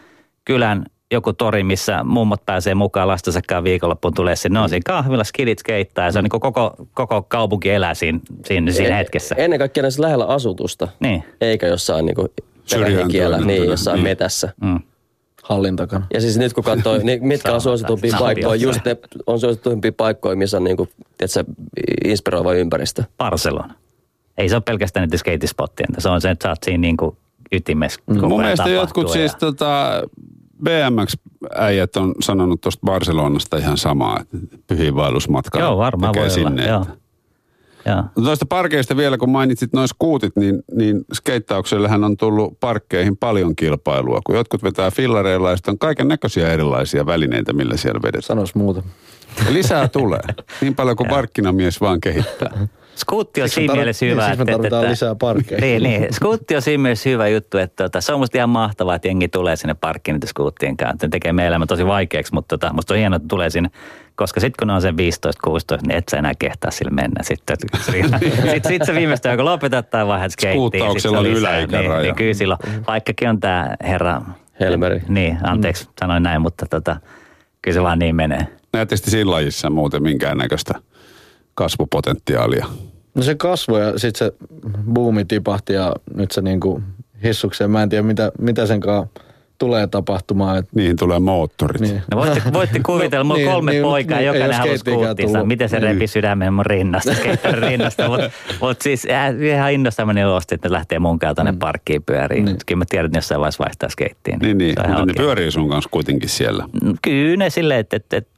kylän 0.44 0.84
joku 1.12 1.32
tori, 1.32 1.62
missä 1.62 2.04
mummot 2.04 2.46
pääsee 2.46 2.74
mukaan 2.74 3.08
lastensakaan 3.08 3.64
viikonloppuun 3.64 4.14
tulee 4.14 4.36
sinne. 4.36 4.58
Ne 4.58 4.62
on 4.62 4.68
siinä 4.68 4.82
kahvilla, 4.86 5.24
skidit 5.24 5.58
skeittää 5.58 6.04
ja 6.04 6.12
se 6.12 6.18
on 6.18 6.24
niin 6.24 6.40
koko, 6.40 6.74
koko 6.94 7.22
kaupunki 7.22 7.70
elää 7.70 7.94
siinä, 7.94 8.20
siinä, 8.46 8.72
siinä 8.72 8.96
hetkessä. 8.96 9.34
Ennen 9.38 9.58
kaikkea 9.58 9.82
näissä 9.82 10.02
lähellä 10.02 10.24
asutusta, 10.24 10.88
Niin. 11.00 11.24
eikä 11.40 11.66
jossain 11.66 12.06
niin 12.06 12.16
Syrjään 12.78 13.08
kielä, 13.10 13.38
niin, 13.38 13.64
jossain 13.64 13.94
niin. 13.94 14.04
metässä. 14.04 14.52
Mm. 14.62 14.80
Hallin 15.42 15.76
takana. 15.76 16.06
Ja 16.14 16.20
siis 16.20 16.38
nyt 16.38 16.52
kun 16.52 16.64
katsoo, 16.64 16.98
niin 17.02 17.26
mitkä 17.28 17.52
on 17.54 17.60
suosituimpia 17.60 18.16
paikkoja, 18.18 18.54
just 18.54 18.84
ne 18.84 18.96
on 19.26 19.40
suosituimpia 19.40 19.92
paikkoja, 19.92 20.36
missä 20.36 20.56
on 20.56 20.64
niin 20.64 20.76
kuin, 20.76 20.88
tiedätkö, 21.18 21.52
inspiroiva 22.04 22.52
ympäristö. 22.54 23.04
Barcelona. 23.18 23.74
Ei 24.38 24.48
se 24.48 24.54
ole 24.56 24.62
pelkästään 24.66 25.02
niitä 25.06 25.16
skeitispottien. 25.18 25.88
Se 25.98 26.08
on 26.08 26.20
se, 26.20 26.30
että 26.30 26.42
sä 26.42 26.48
oot 26.50 26.58
siinä 26.64 26.80
niin 26.80 26.96
kuin 26.96 27.16
ytimessä 27.52 28.00
Mm. 28.06 28.28
Mun 28.28 28.40
mielestä 28.40 28.68
jotkut 28.68 29.06
ja- 29.06 29.12
siis 29.12 29.34
tota, 29.36 30.02
BMX-äijät 30.64 31.96
on 31.96 32.14
sanonut 32.20 32.60
tuosta 32.60 32.80
Barcelonasta 32.86 33.56
ihan 33.56 33.78
samaa, 33.78 34.20
että 34.20 34.36
pyhiinvaellusmatka 34.66 35.58
Joo, 35.58 35.76
varmaan 35.76 36.14
voi 36.18 36.30
sinne. 36.30 36.74
olla. 36.74 36.86
Joo. 36.86 36.96
Että- 37.80 37.90
Joo. 37.90 38.02
No 38.16 38.22
Tuosta 38.24 38.46
parkeista 38.48 38.96
vielä, 38.96 39.18
kun 39.18 39.30
mainitsit 39.30 39.72
noin 39.72 39.88
skuutit, 39.88 40.36
niin, 40.36 40.62
niin 40.74 41.00
skeittauksellehän 41.14 42.04
on 42.04 42.16
tullut 42.16 42.60
parkkeihin 42.60 43.16
paljon 43.16 43.56
kilpailua. 43.56 44.20
Kun 44.26 44.34
jotkut 44.36 44.62
vetää 44.62 44.90
fillareilla 44.90 45.50
ja 45.50 45.56
sitten 45.56 45.72
on 45.72 45.78
kaiken 45.78 46.08
näköisiä 46.08 46.52
erilaisia 46.52 47.06
välineitä, 47.06 47.52
millä 47.52 47.76
siellä 47.76 48.02
vedetään. 48.02 48.22
Sanois 48.22 48.54
muuta. 48.54 48.82
Ja 49.46 49.52
lisää 49.52 49.88
tulee. 49.88 50.20
Niin 50.60 50.74
paljon 50.74 50.96
kuin 50.96 51.10
markkinamies 51.10 51.80
vaan 51.80 52.00
kehittää. 52.00 52.66
Skuutti 52.96 53.40
on 53.40 53.44
me 53.44 53.48
siinä 53.48 53.72
tar- 53.72 53.76
mielessä 53.76 54.06
niin, 54.06 54.12
hyvä. 54.12 54.26
siksi 54.26 54.38
me 54.44 54.52
tarvitaan 54.52 54.88
lisää 54.90 55.14
parkkeja. 55.14 55.60
Niin, 55.66 55.82
niin. 55.82 56.06
Skuutti 56.14 56.56
on 56.56 56.62
siinä 56.62 56.82
mielessä 56.82 57.10
hyvä 57.10 57.28
juttu, 57.28 57.58
että 57.58 57.84
tota, 57.84 58.00
se 58.00 58.12
on 58.12 58.18
musta 58.20 58.38
ihan 58.38 58.50
mahtavaa, 58.50 58.94
että 58.94 59.08
jengi 59.08 59.28
tulee 59.28 59.56
sinne 59.56 59.74
parkkiin 59.74 60.14
niiden 60.14 60.28
skuuttien 60.28 60.76
kanssa. 60.76 61.06
Ne 61.06 61.08
tekee 61.10 61.32
meidän 61.32 61.48
elämä 61.48 61.66
tosi 61.66 61.86
vaikeaksi, 61.86 62.34
mutta 62.34 62.58
tota, 62.58 62.72
musta 62.72 62.94
on 62.94 62.98
hienoa, 62.98 63.16
että 63.16 63.28
tulee 63.28 63.50
sinne, 63.50 63.70
koska 64.20 64.40
sitten 64.40 64.54
kun 64.58 64.66
ne 64.66 64.72
on 64.74 64.82
sen 64.82 64.94
15-16, 64.94 64.96
niin 65.86 65.96
et 65.96 66.08
sä 66.10 66.16
enää 66.16 66.32
kehtaa 66.38 66.70
sillä 66.70 66.90
mennä. 66.90 67.22
Sitten 67.22 67.56
sit, 68.52 68.64
sit 68.64 68.82
se 68.84 68.94
viimeistään, 68.94 69.36
kun 69.36 69.44
lopetat 69.44 69.90
tai 69.90 70.06
vaihdat 70.06 70.32
skeittiin. 70.32 70.58
Skuuttauksella 70.58 71.18
on 71.18 71.26
yläikäraja. 71.26 71.90
Niin, 71.90 72.02
niin 72.02 72.14
kyllä 72.14 72.34
silloin, 72.34 72.60
vaikkakin 72.86 73.28
on 73.28 73.40
tämä 73.40 73.76
herra... 73.82 74.22
Helmeri. 74.60 75.02
Niin, 75.08 75.38
anteeksi, 75.42 75.88
sanoin 76.00 76.22
näin, 76.22 76.42
mutta 76.42 76.66
tota, 76.70 76.96
kyllä 77.62 77.74
se 77.74 77.82
vaan 77.82 77.98
niin 77.98 78.16
menee. 78.16 78.46
Sitten 78.94 79.10
siinä 79.10 79.30
lajissa 79.30 79.70
muuten 79.70 80.02
minkäännäköistä 80.02 80.74
kasvupotentiaalia. 81.54 82.66
No 83.14 83.22
se 83.22 83.34
kasvoi 83.34 83.80
ja 83.80 83.98
sitten 83.98 84.18
se 84.28 84.32
buumi 84.94 85.24
tipahti 85.24 85.72
ja 85.72 85.92
nyt 86.14 86.30
se 86.30 86.40
niinku 86.40 86.82
hissukseen. 87.22 87.70
Mä 87.70 87.82
en 87.82 87.88
tiedä 87.88 88.02
mitä, 88.02 88.32
mitä 88.38 88.66
sen 88.66 88.80
kanssa 88.80 89.20
tulee 89.60 89.86
tapahtumaan. 89.86 90.58
Et, 90.58 90.66
Niihin 90.74 90.96
tulee 90.96 91.18
moottorit. 91.18 91.80
niin. 91.80 92.02
No 92.10 92.16
voitte, 92.18 92.42
voitte 92.52 92.80
kuvitella, 92.86 93.24
mulla 93.24 93.34
on 93.34 93.40
Niin, 93.40 93.52
kolme 93.52 93.70
niin, 93.70 93.82
poikaa, 93.82 94.18
niin, 94.18 94.26
jokainen 94.26 94.78
skuuttinsa. 94.78 95.14
tullut. 95.14 95.46
Miten 95.48 95.68
se 95.68 95.80
Niin. 95.80 95.92
repi 95.94 96.06
sydämen 96.06 96.52
mun 96.54 96.66
rinnasta, 96.66 97.12
rinnasta. 97.68 98.08
Mutta 98.08 98.30
mut 98.60 98.80
siis 98.82 99.06
äh, 99.10 99.42
ihan 99.42 99.72
innosta 99.72 100.06
meni 100.06 100.24
ulos, 100.24 100.44
että 100.52 100.68
ne 100.68 100.72
lähtee 100.72 100.98
mun 100.98 101.18
kanssa 101.18 101.34
tonne 101.34 101.54
parkkiin 101.58 102.02
pyöriin. 102.02 102.44
Niin. 102.44 102.56
Kyllä 102.66 102.78
mä 102.78 102.84
tiedän, 102.88 103.06
että 103.06 103.16
ne 103.16 103.18
jossain 103.18 103.40
vaiheessa 103.40 103.64
vaihtaa 103.64 103.88
skeittiin. 103.88 104.38
Niin, 104.38 104.58
niin. 104.58 104.74
Mutta 104.88 105.06
ne 105.06 105.12
pyörii 105.16 105.50
sun 105.50 105.68
kanssa 105.68 105.90
kuitenkin 105.90 106.28
siellä. 106.28 106.64
No, 106.84 106.94
Kyllä 107.02 107.36
ne 107.36 107.50
silleen, 107.50 107.80
että, 107.80 107.96
että, 107.96 108.16
että 108.16 108.30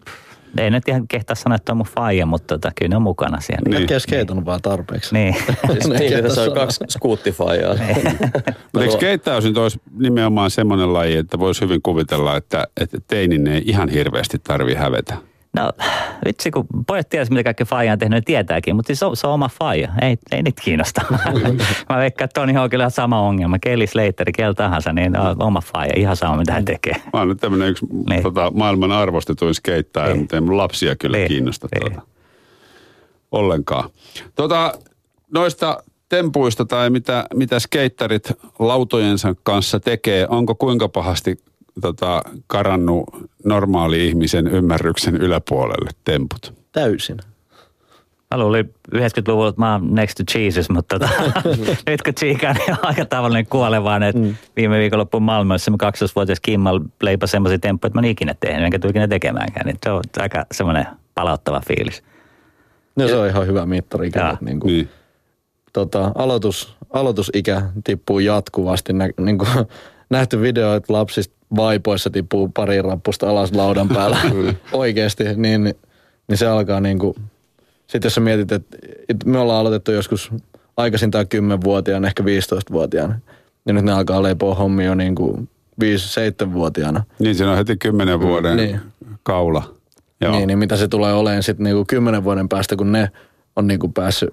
ei 0.59 0.71
nyt 0.71 0.89
ihan 0.89 1.09
kehtaa 1.09 1.37
sanoa, 1.37 1.57
että 1.57 1.73
on 1.73 1.77
mun 1.77 1.87
faija, 1.87 2.27
mutta 2.27 2.55
tota, 2.55 2.73
kyllä 2.79 2.89
ne 2.89 2.97
on 2.97 3.03
mukana 3.03 3.41
siellä. 3.41 3.69
Niin. 3.69 3.83
Äkkiä 3.83 3.99
skeitonut 3.99 4.45
vaan 4.45 4.63
tarpeeksi. 4.63 5.15
Niin. 5.15 5.37
Siis 5.73 5.89
Ne 5.89 5.99
niin, 5.99 6.13
tässä 6.13 6.41
on 6.41 6.47
sanoa. 6.47 6.55
kaksi 6.55 6.85
skuuttifaijaa. 6.89 7.75
Mutta 8.73 8.81
eikö 8.83 8.93
skeittaus 8.93 9.45
nyt 9.45 9.57
olisi 9.57 9.81
nimenomaan 9.99 10.51
semmoinen 10.51 10.93
laji, 10.93 11.17
että 11.17 11.39
voisi 11.39 11.61
hyvin 11.61 11.83
kuvitella, 11.83 12.37
että, 12.37 12.67
että 12.81 12.99
teinin 13.07 13.47
ei 13.47 13.63
ihan 13.67 13.89
hirveästi 13.89 14.39
tarvi 14.39 14.75
hävetä. 14.75 15.15
No 15.57 15.73
vitsi, 16.27 16.51
kun 16.51 16.67
pojat 16.87 17.09
tiedät, 17.09 17.31
mitä 17.31 17.45
kaikki 17.45 17.65
faija 17.65 17.93
on 17.93 17.99
tehnyt, 17.99 18.17
ne 18.17 18.21
tietääkin, 18.21 18.77
mutta 18.77 18.87
siis 18.87 18.99
se 18.99 19.05
on, 19.07 19.17
se 19.17 19.27
on 19.27 19.33
oma 19.33 19.49
faija. 19.59 19.89
Ei, 20.03 20.17
ei 20.33 20.43
niitä 20.43 20.63
kiinnosta. 20.65 21.01
Mä 21.89 21.97
veikkaan, 21.99 22.25
että 22.25 22.41
Toni 22.41 22.59
on 22.59 22.71
kyllä 22.71 22.91
sama 22.91 23.21
ongelma. 23.21 23.59
Kelly 23.59 23.87
Slater, 23.87 24.33
kel 24.37 24.53
tahansa, 24.53 24.93
niin 24.93 25.19
on 25.19 25.43
oma 25.43 25.61
faija. 25.61 25.93
Ihan 25.97 26.17
sama, 26.17 26.37
mitä 26.37 26.53
hän 26.53 26.65
tekee. 26.65 26.95
Mä 27.13 27.19
oon 27.19 27.29
nyt 27.29 27.39
tämmöinen 27.41 27.69
yksi 27.69 27.87
Niin. 28.09 28.23
tota, 28.23 28.51
maailman 28.55 28.93
arvostetuin 28.93 29.55
skeittaja, 29.55 30.07
Niin. 30.07 30.19
mutta 30.19 30.37
ei 30.37 30.41
mun 30.41 30.57
lapsia 30.57 30.97
kyllä 30.97 31.17
Niin. 31.17 31.29
kiinnosta 31.29 31.69
Niin. 31.75 31.93
tuota, 31.93 32.07
ollenkaan. 33.33 33.91
Tota, 34.35 34.73
noista 35.35 35.83
tempuista 36.09 36.65
tai 36.65 36.91
mitä, 36.91 37.25
mitä 37.35 37.59
skeittarit 37.59 38.33
lautojensa 38.59 39.35
kanssa 39.43 39.81
tekee, 39.81 40.27
onko 40.29 40.55
kuinka 40.55 40.89
pahasti 40.89 41.39
tota, 41.81 42.23
karannut 42.47 43.05
normaali 43.45 44.09
ihmisen 44.09 44.47
ymmärryksen 44.47 45.17
yläpuolelle 45.17 45.91
temput? 46.05 46.55
Täysin. 46.73 47.17
Mä 48.31 48.39
luulin 48.39 48.75
90-luvulla, 48.95 49.49
että 49.49 49.61
mä 49.61 49.73
oon 49.73 49.95
next 49.95 50.17
to 50.17 50.39
Jesus, 50.39 50.71
mutta 50.71 50.99
tota, 50.99 51.13
nyt 51.87 52.03
kun 52.03 52.15
Chica 52.15 52.53
niin 52.53 52.71
on 52.73 52.79
aika 52.83 53.05
tavallinen 53.05 53.47
kuolevaan, 53.47 54.03
että 54.03 54.23
mm. 54.23 54.35
viime 54.57 54.79
viikonloppuun 54.79 55.23
Malmössä 55.23 55.71
me 55.71 55.77
12-vuotias 55.83 56.41
Kimmal 56.41 56.81
leipä 57.03 57.27
semmoisia 57.27 57.59
temppuja, 57.59 57.89
että 57.89 58.01
mä 58.01 58.07
en 58.07 58.11
ikinä 58.11 58.35
tehnyt, 58.41 58.65
enkä 58.65 58.79
tule 58.79 58.91
ikinä 58.91 59.09
tekemäänkään. 59.09 59.67
Niin 59.67 59.79
se 59.85 59.91
on 59.91 60.03
aika 60.19 60.47
semmoinen 60.53 60.87
palauttava 61.15 61.61
fiilis. 61.67 62.03
No 62.97 63.09
se 63.09 63.17
on 63.17 63.29
ihan 63.29 63.47
hyvä 63.47 63.67
mittari. 63.67 64.07
että 64.07 64.39
Niin 64.41 64.61
kuin, 64.61 64.73
Niin. 64.73 64.89
tota, 65.73 66.13
aloitus, 66.15 66.77
aloitusikä 66.93 67.63
tippuu 67.85 68.19
jatkuvasti. 68.19 68.93
Nä, 68.93 69.09
niin 69.21 69.39
kuin, 69.39 69.51
nähty 70.11 70.41
video, 70.41 70.75
että 70.75 70.93
lapsista 70.93 71.35
vaipoissa 71.57 72.11
tippuu 72.11 72.49
pari 72.49 72.83
rappusta 72.83 73.31
alas 73.31 73.53
laudan 73.53 73.89
päällä 73.89 74.17
oikeasti, 74.73 75.25
niin, 75.37 75.75
niin 76.29 76.39
se 76.39 76.47
alkaa 76.47 76.81
niin 76.81 76.99
kuin, 76.99 77.15
sitten 77.87 78.07
jos 78.07 78.15
sä 78.15 78.21
mietit, 78.21 78.53
että, 78.53 78.77
me 79.25 79.39
ollaan 79.39 79.61
aloitettu 79.61 79.93
joskus 79.93 80.31
aikaisintaan 80.77 81.27
10-vuotiaana, 81.35 82.07
ehkä 82.07 82.23
15-vuotiaana, 82.23 83.19
niin 83.65 83.75
nyt 83.75 83.85
ne 83.85 83.93
alkaa 83.93 84.23
leipoa 84.23 84.55
hommia 84.55 84.87
jo 84.87 84.95
niin 84.95 85.15
kuin 85.15 85.49
5-7-vuotiaana. 85.85 87.05
Niin, 87.19 87.35
siinä 87.35 87.51
on 87.51 87.57
heti 87.57 87.77
kymmenen 87.77 88.21
vuoden 88.21 88.57
Niin. 88.57 88.81
kaula. 89.23 89.75
Joo. 90.21 90.33
Niin, 90.33 90.47
niin 90.47 90.59
mitä 90.59 90.77
se 90.77 90.89
tulee 90.89 91.13
olemaan 91.13 91.43
sitten 91.43 91.65
niinku 91.65 91.85
kymmenen 91.89 92.25
vuoden 92.25 92.49
päästä, 92.49 92.77
kun 92.77 92.93
ne 92.93 93.11
on 93.57 93.67
niinku 93.67 93.89
päässyt, 93.89 94.31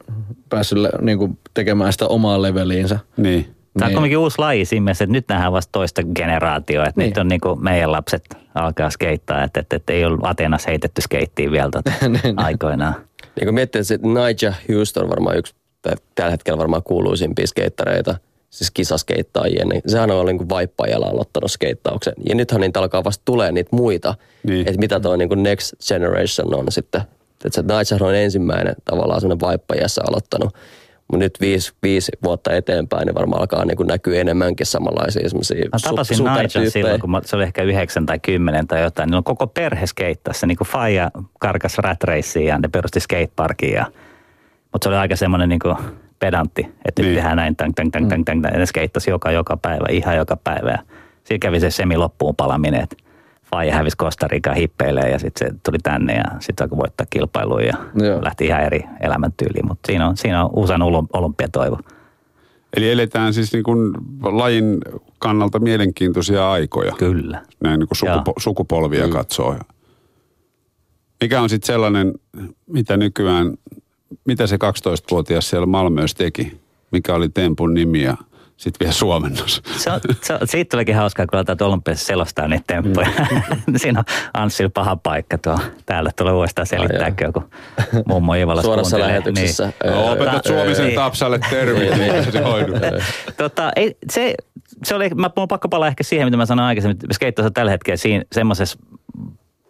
päässyt 0.49 0.77
le- 0.77 0.89
niinku 1.01 1.37
tekemään 1.53 1.91
sitä 1.91 2.07
omaa 2.07 2.41
leveliinsä. 2.41 2.99
niin. 3.17 3.55
Tämä 3.73 3.85
on 3.85 3.89
Niin. 3.89 3.95
kuitenkin 3.95 4.17
uusi 4.17 4.39
laji 4.39 4.65
siinä 4.65 4.83
mielessä, 4.83 5.03
että 5.03 5.11
nyt 5.11 5.25
nähdään 5.29 5.51
vasta 5.53 5.71
toista 5.71 6.01
generaatioa. 6.15 6.85
Että 6.85 7.01
Niin. 7.01 7.09
nyt 7.09 7.17
on 7.17 7.27
niin 7.27 7.41
kuin 7.41 7.63
meidän 7.63 7.91
lapset 7.91 8.23
alkaa 8.55 8.89
skeittaa, 8.89 9.43
että, 9.43 9.59
että, 9.59 9.75
että 9.75 9.93
ei 9.93 10.05
ollut 10.05 10.19
Ateenassa 10.23 10.69
heitetty 10.69 11.01
skeittiin 11.01 11.51
vielä 11.51 11.69
Niin. 12.23 12.39
aikoinaan. 12.39 12.95
Niin 13.35 13.45
kun 13.47 13.53
miettii, 13.53 13.79
että 13.79 13.87
se 13.87 13.97
Nigel 14.01 14.53
Houston 14.73 15.03
on 15.03 15.09
varmaan 15.09 15.37
yksi, 15.37 15.53
tai 15.81 15.93
tällä 16.15 16.31
hetkellä 16.31 16.57
varmaan 16.57 16.83
kuuluisimpia 16.83 17.47
skeittareita, 17.47 18.15
siis 18.49 18.71
kisaskeittaajia, 18.71 19.65
niin 19.65 19.81
sehän 19.87 20.11
on 20.11 20.25
niin 20.25 20.37
kuin 20.37 20.49
vaippaajalla 20.49 21.05
aloittanut 21.07 21.51
skeittauksen. 21.51 22.13
Ja 22.29 22.35
nythän 22.35 22.61
niitä 22.61 22.79
alkaa 22.79 23.03
vasta 23.03 23.21
tulee 23.25 23.51
niitä 23.51 23.69
muita, 23.75 24.15
Niin. 24.43 24.67
että 24.67 24.79
mitä 24.79 24.99
toi 24.99 25.17
niin 25.17 25.43
next 25.43 25.73
generation 25.87 26.55
on 26.55 26.65
sitten. 26.69 27.01
Että 27.45 27.55
se 27.55 27.61
Nigel 27.61 28.07
on 28.07 28.15
ensimmäinen 28.15 28.75
tavallaan 28.85 29.21
sellainen 29.21 29.41
vaippajassa 29.47 30.01
aloittanut. 30.09 30.53
Mutta 31.11 31.25
nyt 31.25 31.37
viisi, 31.41 31.73
viisi 31.83 32.11
vuotta 32.23 32.53
eteenpäin, 32.53 33.05
niin 33.05 33.15
varmaan 33.15 33.41
alkaa 33.41 33.65
niin 33.65 33.87
näkyä 33.87 34.21
enemmänkin 34.21 34.65
samanlaisia 34.65 35.29
semmoisia 35.29 35.65
Mä 35.65 35.79
tapasin 35.83 36.17
Nigel 36.17 36.69
silloin, 36.69 37.01
kun 37.01 37.11
mä, 37.11 37.21
se 37.25 37.35
oli 37.35 37.43
ehkä 37.43 37.63
yhdeksän 37.63 38.05
tai 38.05 38.19
kymmenen 38.19 38.67
tai 38.67 38.81
jotain. 38.81 39.07
Niillä 39.07 39.17
on 39.17 39.23
koko 39.23 39.47
perhe 39.47 39.87
skeittasi. 39.87 40.47
Niin 40.47 40.57
kuin 40.57 40.67
Faija 40.67 41.11
karkas 41.39 41.77
rat 41.77 41.99
ja 42.45 42.59
ne 42.59 42.67
perusti 42.67 42.99
skateparkin. 42.99 43.73
Ja, 43.73 43.85
mutta 44.71 44.85
se 44.85 44.89
oli 44.89 44.97
aika 44.97 45.15
semmoinen 45.15 45.49
niin 45.49 45.59
pedantti, 46.19 46.61
että 46.85 47.01
Niin. 47.01 47.05
niin. 47.05 47.15
tehdään 47.15 47.37
näin, 47.37 47.55
tang, 47.55 47.71
tang, 47.75 47.91
tang, 47.91 48.09
tang, 48.09 48.23
tang, 48.25 48.41
tang. 48.41 48.53
Ja 48.53 48.59
ne 48.59 48.65
skeittasi 48.65 49.09
joka, 49.09 49.31
joka 49.31 49.57
päivä, 49.57 49.85
ihan 49.91 50.15
joka 50.15 50.37
päivä. 50.43 50.69
Ja 50.69 50.79
siinä 51.23 51.39
kävi 51.39 51.59
se 51.59 51.71
semi 51.71 51.97
loppuun 51.97 52.35
palaminen, 52.35 52.81
että 52.81 52.95
Faija 53.51 53.75
hävisi 53.75 53.97
Kostarikaan 53.97 54.55
hippeilee 54.55 55.09
ja 55.09 55.19
sitten 55.19 55.47
se 55.47 55.55
tuli 55.65 55.77
tänne 55.83 56.15
ja 56.15 56.23
sitten 56.39 56.65
alkoi 56.65 56.77
voittaa 56.77 57.07
kilpailuja 57.09 57.65
ja 57.65 58.05
Joo. 58.07 58.23
lähti 58.23 58.45
ihan 58.45 58.61
eri 58.63 58.83
elämäntyyliin. 58.99 59.67
Mutta 59.67 59.87
siinä 59.87 60.07
on, 60.07 60.17
siinä 60.17 60.43
on 60.43 60.49
usan 60.53 60.81
olympiatoivo. 61.13 61.79
Eli 62.77 62.91
eletään 62.91 63.33
siis 63.33 63.53
niin 63.53 63.63
kuin 63.63 63.93
lajin 64.21 64.77
kannalta 65.19 65.59
mielenkiintoisia 65.59 66.51
aikoja. 66.51 66.91
Kyllä. 66.97 67.41
Näin 67.63 67.79
niin 67.79 67.87
kuin 67.87 67.97
sukupo- 67.97 68.29
Joo. 68.31 68.39
sukupolvia 68.39 69.07
mm. 69.07 69.13
katsoo. 69.13 69.55
Mikä 71.21 71.41
on 71.41 71.49
sitten 71.49 71.67
sellainen, 71.67 72.13
mitä 72.67 72.97
nykyään, 72.97 73.53
mitä 74.25 74.47
se 74.47 74.55
12-vuotias 74.55 75.49
siellä 75.49 75.65
Malmössä 75.65 76.17
teki? 76.17 76.59
Mikä 76.91 77.15
oli 77.15 77.29
Tempun 77.29 77.73
nimi 77.73 78.03
ja 78.03 78.17
sitten 78.59 78.79
vielä 78.79 78.93
suomennos. 78.93 79.61
Se 79.77 79.91
on, 79.91 79.99
se 80.21 80.33
on, 80.33 80.39
siitä 80.45 80.69
tulikin 80.69 80.95
hauskaa, 80.95 81.27
kun 81.27 81.37
aletaan 81.37 81.69
olympiassa 81.69 82.05
selostaa 82.05 82.47
niitä 82.47 82.63
temppuja. 82.67 83.07
Mm. 83.67 83.73
Siinä 83.77 83.99
on 83.99 84.05
Anssilla 84.33 84.71
paha 84.73 84.95
paikka 84.95 85.37
tuo. 85.37 85.59
Täällä 85.85 86.11
tulee 86.17 86.33
uudestaan 86.33 86.67
selittääkö 86.67 87.25
joku 87.25 87.43
mummo 88.07 88.33
Ivalassa 88.33 88.65
Suorassa 88.65 88.99
lähetyksessä. 88.99 89.73
Niin. 89.83 89.93
No, 89.93 90.11
opetat 90.11 90.45
Suomisen 90.45 90.85
niin. 90.85 90.95
Tapsalle 90.95 91.39
terviä, 91.49 91.97
niin 91.97 92.31
se 92.31 92.41
hoidu. 92.41 92.73
tota, 93.37 93.71
ei, 93.75 93.97
se, 94.11 94.35
se 94.83 94.95
oli, 94.95 95.09
mä, 95.09 95.29
mun 95.35 95.41
on 95.41 95.47
pakko 95.47 95.69
palaa 95.69 95.87
ehkä 95.87 96.03
siihen, 96.03 96.27
mitä 96.27 96.37
mä 96.37 96.45
sanoin 96.45 96.67
aikaisemmin, 96.67 96.95
että 96.95 97.13
skeittaus 97.13 97.45
on 97.45 97.53
tällä 97.53 97.71
hetkellä 97.71 97.97
siinä 97.97 98.23
semmoisessa 98.31 98.79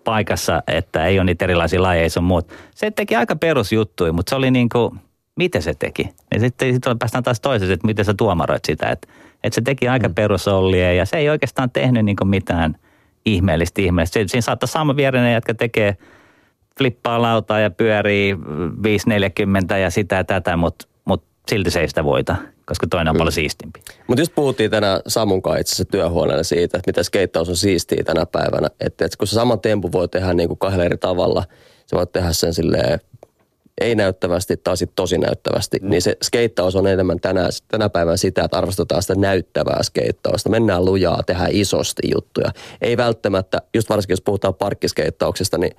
paikassa, 0.03 0.63
että 0.67 1.05
ei 1.05 1.19
ole 1.19 1.25
niitä 1.25 1.45
erilaisia 1.45 1.83
lajeja 1.83 2.09
sun 2.09 2.23
muut. 2.23 2.51
Se 2.75 2.91
teki 2.91 3.15
aika 3.15 3.35
perusjuttuja, 3.35 4.13
mutta 4.13 4.29
se 4.29 4.35
oli 4.35 4.51
niin 4.51 4.69
kuin, 4.69 4.99
miten 5.39 5.61
se 5.61 5.73
teki. 5.73 6.09
Ja 6.33 6.39
sitten 6.39 6.73
sit 6.73 6.83
päästään 6.99 7.23
taas 7.23 7.39
toiseen, 7.39 7.71
että 7.71 7.87
miten 7.87 8.05
sä 8.05 8.13
tuomaroit 8.13 8.65
sitä. 8.65 8.89
Että, 8.89 9.07
että 9.43 9.55
se 9.55 9.61
teki 9.61 9.87
aika 9.87 10.07
mm. 10.07 10.15
perusollia 10.15 10.93
ja 10.93 11.05
se 11.05 11.17
ei 11.17 11.29
oikeastaan 11.29 11.71
tehnyt 11.71 12.05
niin 12.05 12.15
kuin 12.15 12.27
mitään 12.27 12.75
ihmeellistä 13.25 13.81
ihmeellistä. 13.81 14.19
Siinä 14.27 14.41
saattaa 14.41 14.67
sama 14.67 14.95
vierinen 14.95 15.33
jätkä 15.33 15.53
tekee 15.53 15.97
flippaa 16.77 17.21
lautaa 17.21 17.59
ja 17.59 17.69
pyörii 17.69 18.37
540 18.83 19.77
ja 19.77 19.89
sitä 19.89 20.15
ja 20.15 20.23
tätä, 20.23 20.57
mutta 20.57 20.87
mut 21.05 21.23
silti 21.47 21.71
se 21.71 21.79
ei 21.79 21.87
sitä 21.87 22.03
voita, 22.03 22.35
koska 22.65 22.87
toinen 22.87 23.11
on 23.11 23.17
paljon 23.17 23.31
siistimpi. 23.31 23.79
Mutta 24.07 24.21
just 24.21 24.35
puhuttiin 24.35 24.71
tänään 24.71 25.01
Samun 25.07 25.41
kanssa 25.41 25.59
itse 25.59 25.73
asiassa 25.73 25.91
työhuoneella 25.91 26.43
siitä, 26.43 26.77
että 26.77 26.89
miten 26.89 27.03
skeittaus 27.03 27.49
on 27.49 27.55
siistiä 27.55 28.03
tänä 28.03 28.25
päivänä. 28.25 28.67
Että 28.79 29.05
et 29.05 29.15
kun 29.15 29.27
se 29.27 29.33
sama 29.33 29.57
tempu 29.57 29.91
voi 29.91 30.07
tehdä 30.07 30.33
niin 30.33 30.49
kuin 30.49 30.59
kahdella 30.59 30.85
eri 30.85 30.97
tavalla, 30.97 31.43
se 31.85 31.95
voi 31.95 32.07
tehdä 32.07 32.33
sen 32.33 32.53
silleen 32.53 32.99
ei 33.79 33.95
näyttävästi 33.95 34.57
tai 34.57 34.77
sitten 34.77 34.95
tosi 34.95 35.17
näyttävästi, 35.17 35.77
mm. 35.81 35.89
niin 35.89 36.01
se 36.01 36.17
skeittaus 36.23 36.75
on 36.75 36.87
enemmän 36.87 37.19
tänä, 37.19 37.49
tänä 37.67 37.89
päivänä 37.89 38.17
sitä, 38.17 38.43
että 38.43 38.57
arvostetaan 38.57 39.01
sitä 39.01 39.15
näyttävää 39.15 39.83
skeittausta. 39.83 40.49
Mennään 40.49 40.85
lujaa, 40.85 41.23
tehdään 41.23 41.51
isosti 41.51 42.01
juttuja. 42.15 42.51
Ei 42.81 42.97
välttämättä, 42.97 43.61
just 43.73 43.89
varsinkin 43.89 44.13
jos 44.13 44.21
puhutaan 44.21 44.55
parkkiskeittauksesta, 44.55 45.57
niin 45.57 45.75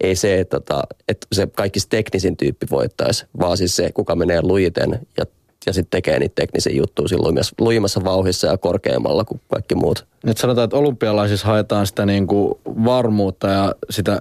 ei 0.00 0.16
se, 0.16 0.40
että, 0.40 0.60
tota, 0.60 0.82
että 1.08 1.26
se 1.32 1.46
kaikki 1.46 1.80
teknisin 1.88 2.36
tyyppi 2.36 2.66
voittaisi, 2.70 3.26
vaan 3.40 3.56
siis 3.56 3.76
se, 3.76 3.92
kuka 3.92 4.14
menee 4.14 4.42
lujiten 4.42 5.00
ja, 5.18 5.24
ja 5.66 5.72
sitten 5.72 5.90
tekee 5.90 6.18
niitä 6.18 6.34
teknisiä 6.34 6.72
juttuja 6.72 7.08
silloin 7.08 7.34
myös 7.34 7.54
lujimassa 7.60 8.04
vauhissa 8.04 8.46
ja 8.46 8.58
korkeammalla 8.58 9.24
kuin 9.24 9.40
kaikki 9.48 9.74
muut. 9.74 10.06
Nyt 10.24 10.38
sanotaan, 10.38 10.64
että 10.64 10.76
olympialaisissa 10.76 11.46
haetaan 11.46 11.86
sitä 11.86 12.06
niin 12.06 12.26
kuin 12.26 12.54
varmuutta 12.66 13.48
ja 13.48 13.74
sitä, 13.90 14.20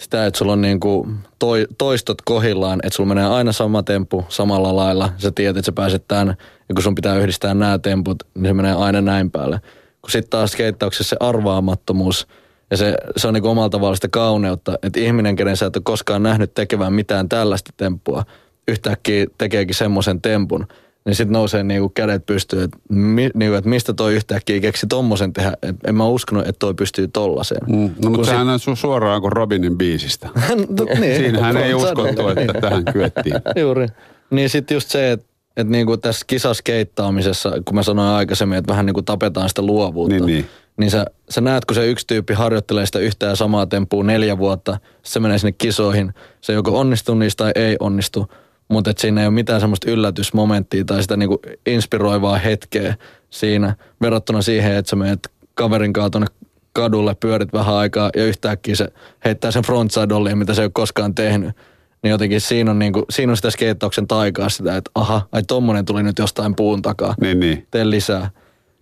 sitä 0.00 0.26
että 0.26 0.38
sulla 0.38 0.52
on 0.52 0.60
niin 0.60 0.80
kuin 0.80 1.18
toi, 1.38 1.66
toistot 1.78 2.22
kohillaan, 2.22 2.80
että 2.82 2.96
sulla 2.96 3.08
menee 3.08 3.26
aina 3.26 3.52
sama 3.52 3.82
tempu 3.82 4.24
samalla 4.28 4.76
lailla. 4.76 5.12
Sä 5.18 5.30
tiedät, 5.30 5.56
että 5.56 5.66
sä 5.66 5.72
pääset 5.72 6.04
tänne 6.08 6.36
ja 6.68 6.74
kun 6.74 6.82
sun 6.82 6.94
pitää 6.94 7.18
yhdistää 7.18 7.54
nämä 7.54 7.78
temput, 7.78 8.22
niin 8.34 8.46
se 8.46 8.54
menee 8.54 8.74
aina 8.74 9.00
näin 9.00 9.30
päälle. 9.30 9.60
Kun 10.02 10.10
sitten 10.10 10.30
taas 10.30 10.52
skeittauksessa 10.52 11.10
se 11.10 11.16
arvaamattomuus– 11.20 12.26
ja 12.70 12.76
se, 12.76 12.94
se 13.16 13.28
on 13.28 13.34
niin 13.34 13.44
omalla 13.44 13.70
tavalla 13.70 13.94
sitä 13.94 14.08
kauneutta, 14.08 14.78
että 14.82 15.00
ihminen, 15.00 15.36
kenen 15.36 15.56
sä 15.56 15.66
et 15.66 15.76
ole 15.76 15.82
koskaan 15.84 16.22
nähnyt 16.22 16.54
tekevän 16.54 16.92
mitään 16.92 17.28
tällaista 17.28 17.70
temppua, 17.76 18.24
yhtäkkiä 18.68 19.26
tekeekin 19.38 19.74
semmoisen 19.74 20.20
tempun, 20.20 20.66
niin 21.04 21.14
sitten 21.14 21.32
nousee 21.32 21.62
niinku 21.62 21.88
kädet 21.88 22.26
pystyyn, 22.26 22.64
että, 22.64 22.78
mi, 22.88 23.30
niinku, 23.34 23.56
että 23.56 23.70
mistä 23.70 23.92
toi 23.92 24.14
yhtäkkiä 24.14 24.60
keksi 24.60 24.86
tommosen 24.86 25.32
tehdä. 25.32 25.52
Et 25.62 25.76
en 25.86 25.94
mä 25.94 26.06
uskonut, 26.06 26.46
että 26.48 26.58
toi 26.58 26.74
pystyy 26.74 27.08
tollaseen. 27.08 27.60
Mm, 27.68 27.90
no 28.04 28.10
mutta 28.10 28.26
sehän 28.26 28.58
sit... 28.58 28.68
on 28.68 28.76
suoraan 28.76 29.20
kuin 29.20 29.32
Robinin 29.32 29.78
biisistä. 29.78 30.28
no, 30.38 30.84
niin, 31.00 31.16
Siinähän 31.16 31.56
ei 31.56 31.74
uskottu, 31.84 32.28
että 32.28 32.60
tähän 32.60 32.84
kyettiin. 32.92 33.34
Juuri. 33.60 33.86
Niin 34.30 34.50
sitten 34.50 34.74
just 34.74 34.88
se, 34.88 35.12
että 35.12 35.30
että 35.56 35.70
niinku 35.70 35.96
tässä 35.96 36.24
kisaskeittaamisessa, 36.26 37.52
kun 37.64 37.74
mä 37.74 37.82
sanoin 37.82 38.08
aikaisemmin, 38.08 38.58
että 38.58 38.70
vähän 38.70 38.86
niinku 38.86 39.02
tapetaan 39.02 39.48
sitä 39.48 39.62
luovuutta. 39.62 40.14
Niin, 40.14 40.26
niin 40.26 40.46
niin 40.80 40.90
sä, 40.90 41.06
sä 41.30 41.40
näet, 41.40 41.64
kun 41.64 41.74
se 41.74 41.86
yksi 41.86 42.06
tyyppi 42.06 42.34
harjoittelee 42.34 42.86
sitä 42.86 42.98
yhtä 42.98 43.26
ja 43.26 43.36
samaa 43.36 43.66
tempua 43.66 44.04
neljä 44.04 44.38
vuotta, 44.38 44.78
se 45.02 45.20
menee 45.20 45.38
sinne 45.38 45.52
kisoihin, 45.52 46.14
se 46.40 46.52
joko 46.52 46.78
onnistuu 46.78 47.14
niistä 47.14 47.44
tai 47.44 47.52
ei 47.54 47.76
onnistu, 47.80 48.28
mutta 48.70 48.92
siinä 48.98 49.20
ei 49.20 49.26
ole 49.26 49.34
mitään 49.34 49.60
semmoista 49.60 49.90
yllätysmomenttia 49.90 50.84
tai 50.84 51.02
sitä 51.02 51.16
niinku 51.16 51.40
inspiroivaa 51.66 52.38
hetkeä 52.38 52.94
siinä 53.30 53.76
verrattuna 54.00 54.42
siihen, 54.42 54.76
että 54.76 54.90
sä 54.90 54.96
menet 54.96 55.30
kaverin 55.54 55.92
kanssa 55.92 56.10
tuonne 56.10 56.26
kadulle, 56.72 57.14
pyörit 57.14 57.52
vähän 57.52 57.74
aikaa 57.74 58.10
ja 58.16 58.24
yhtäkkiä 58.24 58.74
se 58.74 58.88
heittää 59.24 59.50
sen 59.50 59.62
frontside 59.62 60.34
mitä 60.34 60.54
se 60.54 60.62
ei 60.62 60.64
ole 60.64 60.70
koskaan 60.74 61.14
tehnyt. 61.14 61.56
Niin 62.02 62.10
jotenkin 62.10 62.40
siinä 62.40 62.70
on, 62.70 62.78
niinku, 62.78 63.04
siinä 63.10 63.32
on 63.32 63.36
sitä 63.36 63.50
skeittauksen 63.50 64.06
taikaa 64.08 64.48
sitä, 64.48 64.76
että 64.76 64.90
aha, 64.94 65.28
ai 65.32 65.42
tommonen 65.42 65.84
tuli 65.84 66.02
nyt 66.02 66.18
jostain 66.18 66.56
puun 66.56 66.82
takaa. 66.82 67.14
Niin, 67.20 67.40
niin. 67.40 67.66
Tee 67.70 67.90
lisää 67.90 68.30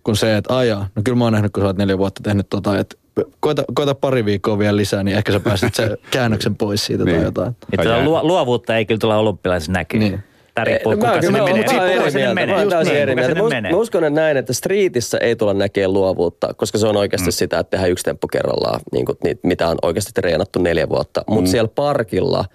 kuin 0.03 0.15
se, 0.15 0.37
että 0.37 0.57
ajaa. 0.57 0.87
No 0.95 1.01
kyllä 1.03 1.17
mä 1.17 1.23
oon 1.23 1.33
nähnyt, 1.33 1.53
kun 1.53 1.63
sä 1.63 1.67
oot 1.67 1.77
neljä 1.77 1.97
vuotta 1.97 2.23
tehnyt 2.23 2.49
tota, 2.49 2.79
että 2.79 2.95
koita, 3.39 3.63
koita 3.73 3.95
pari 3.95 4.25
viikkoa 4.25 4.59
vielä 4.59 4.77
lisää, 4.77 5.03
niin 5.03 5.17
ehkä 5.17 5.31
sä 5.31 5.39
pääset 5.39 5.75
sen 5.75 5.97
käännöksen 6.11 6.55
pois 6.55 6.85
siitä 6.85 7.03
niin. 7.03 7.15
tai 7.15 7.25
jotain. 7.25 7.55
Että 7.71 8.03
luo, 8.03 8.23
luovuutta 8.23 8.77
ei 8.77 8.85
kyllä 8.85 8.99
tulla 8.99 9.17
olympialaisessa 9.17 9.71
näkyy. 9.71 9.99
Niin. 9.99 10.19
Tämä 10.55 10.65
riippuu, 10.65 10.93
kuka 10.93 11.07
mä, 11.07 11.21
sinne 11.21 11.39
mä, 11.39 11.45
menee. 11.45 11.63
Mä, 11.63 11.97
kuka 11.97 12.11
sinne 12.11 12.33
menee. 12.33 12.55
Mä, 12.55 12.61
Just 12.61 12.75
niin, 12.75 13.05
kuka 13.05 13.23
sinne 13.23 13.49
menee. 13.49 13.71
Mä 13.71 13.77
uskon 13.77 14.03
että 14.03 14.21
näin, 14.21 14.37
että 14.37 14.53
streetissä 14.53 15.17
ei 15.17 15.35
tulla 15.35 15.53
näkemään 15.53 15.93
luovuutta, 15.93 16.53
koska 16.53 16.77
se 16.77 16.87
on 16.87 16.97
oikeasti 16.97 17.27
mm. 17.27 17.31
sitä, 17.31 17.59
että 17.59 17.71
tehdään 17.71 17.91
yksi 17.91 18.05
temppu 18.05 18.27
kerrallaan, 18.27 18.79
niin 18.91 19.05
kuin, 19.05 19.17
niitä, 19.23 19.47
mitä 19.47 19.67
on 19.67 19.77
oikeasti 19.81 20.11
treenattu 20.15 20.59
neljä 20.61 20.89
vuotta. 20.89 21.23
Mutta 21.27 21.41
mm. 21.41 21.51
siellä 21.51 21.69
parkilla 21.75 22.45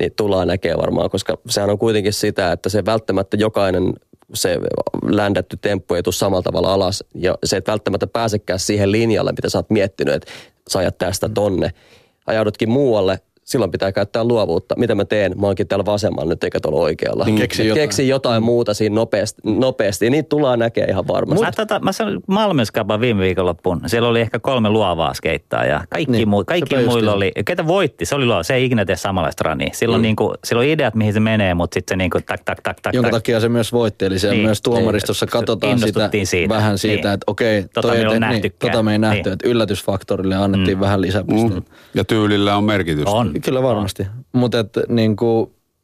niin 0.00 0.12
tullaan 0.16 0.48
näkemään 0.48 0.80
varmaan, 0.80 1.10
koska 1.10 1.38
sehän 1.48 1.70
on 1.70 1.78
kuitenkin 1.78 2.12
sitä, 2.12 2.52
että 2.52 2.68
se 2.68 2.84
välttämättä 2.84 3.36
jokainen 3.36 3.92
se 4.34 4.58
ländätty 5.02 5.56
temppu 5.56 5.94
ei 5.94 6.02
tule 6.02 6.14
samalla 6.14 6.42
tavalla 6.42 6.72
alas. 6.72 7.04
Ja 7.14 7.38
se 7.44 7.56
et 7.56 7.68
välttämättä 7.68 8.06
pääsekään 8.06 8.58
siihen 8.58 8.92
linjalle, 8.92 9.32
mitä 9.32 9.48
sä 9.48 9.58
oot 9.58 9.70
miettinyt, 9.70 10.14
että 10.14 10.32
sä 10.68 10.78
ajat 10.78 10.98
tästä 10.98 11.28
tonne. 11.28 11.70
Ajaudutkin 12.26 12.70
muualle, 12.70 13.20
silloin 13.46 13.70
pitää 13.70 13.92
käyttää 13.92 14.24
luovuutta. 14.24 14.74
Mitä 14.78 14.94
mä 14.94 15.04
teen? 15.04 15.40
Mä 15.40 15.46
oonkin 15.46 15.68
täällä 15.68 15.84
vasemmalla 15.84 16.30
nyt 16.30 16.44
eikä 16.44 16.60
tuolla 16.60 16.80
oikealla. 16.80 17.24
Niin 17.24 17.38
keksi 17.38 17.66
jotain. 17.66 17.82
Keksi 17.82 18.08
jotain 18.08 18.42
muuta 18.42 18.74
siinä 18.74 18.94
nopeasti. 18.94 19.42
nopeasti. 19.44 20.04
Ja 20.04 20.10
niitä 20.10 20.28
tullaan 20.28 20.58
näkemään 20.58 20.90
ihan 20.90 21.06
varmasti. 21.08 21.44
Mä, 21.44 21.52
tota, 21.52 21.80
mä 21.80 21.92
sanoin 21.92 22.20
Malmöskapa 22.26 23.00
viime 23.00 23.22
viikonloppuun. 23.22 23.80
Siellä 23.86 24.08
oli 24.08 24.20
ehkä 24.20 24.38
kolme 24.38 24.68
luovaa 24.68 25.14
skeittaa 25.14 25.64
ja 25.64 25.84
kaikki, 25.90 26.12
niin, 26.12 26.28
muu, 26.28 26.44
kaikki 26.46 26.76
muilla 26.84 27.12
oli. 27.12 27.32
Ketä 27.46 27.66
voitti? 27.66 28.04
Se 28.04 28.14
oli 28.14 28.26
luova. 28.26 28.42
Se 28.42 28.54
ei 28.54 28.64
ikinä 28.64 28.84
tee 28.84 28.96
samanlaista 28.96 29.44
rania. 29.44 29.70
Silloin, 29.72 30.00
mm. 30.00 30.02
niinku, 30.02 30.34
silloin 30.44 30.68
ideat, 30.68 30.94
mihin 30.94 31.12
se 31.12 31.20
menee, 31.20 31.54
mutta 31.54 31.74
sitten 31.74 31.94
se 31.94 31.96
niinku 31.96 32.18
tak, 32.26 32.40
tak, 32.44 32.60
tak, 32.62 32.80
tak. 32.80 32.94
Jonka 32.94 33.10
tak. 33.10 33.16
takia 33.16 33.40
se 33.40 33.48
myös 33.48 33.72
voitti. 33.72 34.04
Eli 34.04 34.18
se 34.18 34.30
niin. 34.30 34.42
myös 34.42 34.62
tuomaristossa 34.62 35.26
katsotaan 35.26 35.78
sitä, 35.78 36.10
siitä. 36.24 36.54
vähän 36.54 36.78
siitä, 36.78 37.08
niin. 37.08 37.14
että 37.14 37.24
okei, 37.26 37.62
tota, 37.62 37.88
toi 37.88 38.18
me, 38.20 38.30
niin, 38.30 38.52
tota 38.58 38.82
me 38.82 38.92
ei 38.92 38.98
nähty. 38.98 39.22
Niin. 39.22 39.32
Että 39.32 39.48
yllätysfaktorille 39.48 40.36
annettiin 40.36 40.76
mm. 40.76 40.80
vähän 40.80 41.00
lisäpisteitä. 41.00 41.60
Mm. 41.60 41.76
Ja 41.94 42.04
tyylillä 42.04 42.56
on 42.56 42.64
merkitystä. 42.64 43.10
On. 43.10 43.35
Kyllä 43.44 43.62
varmasti. 43.62 44.06
Mutta 44.32 44.58
niin 44.88 45.16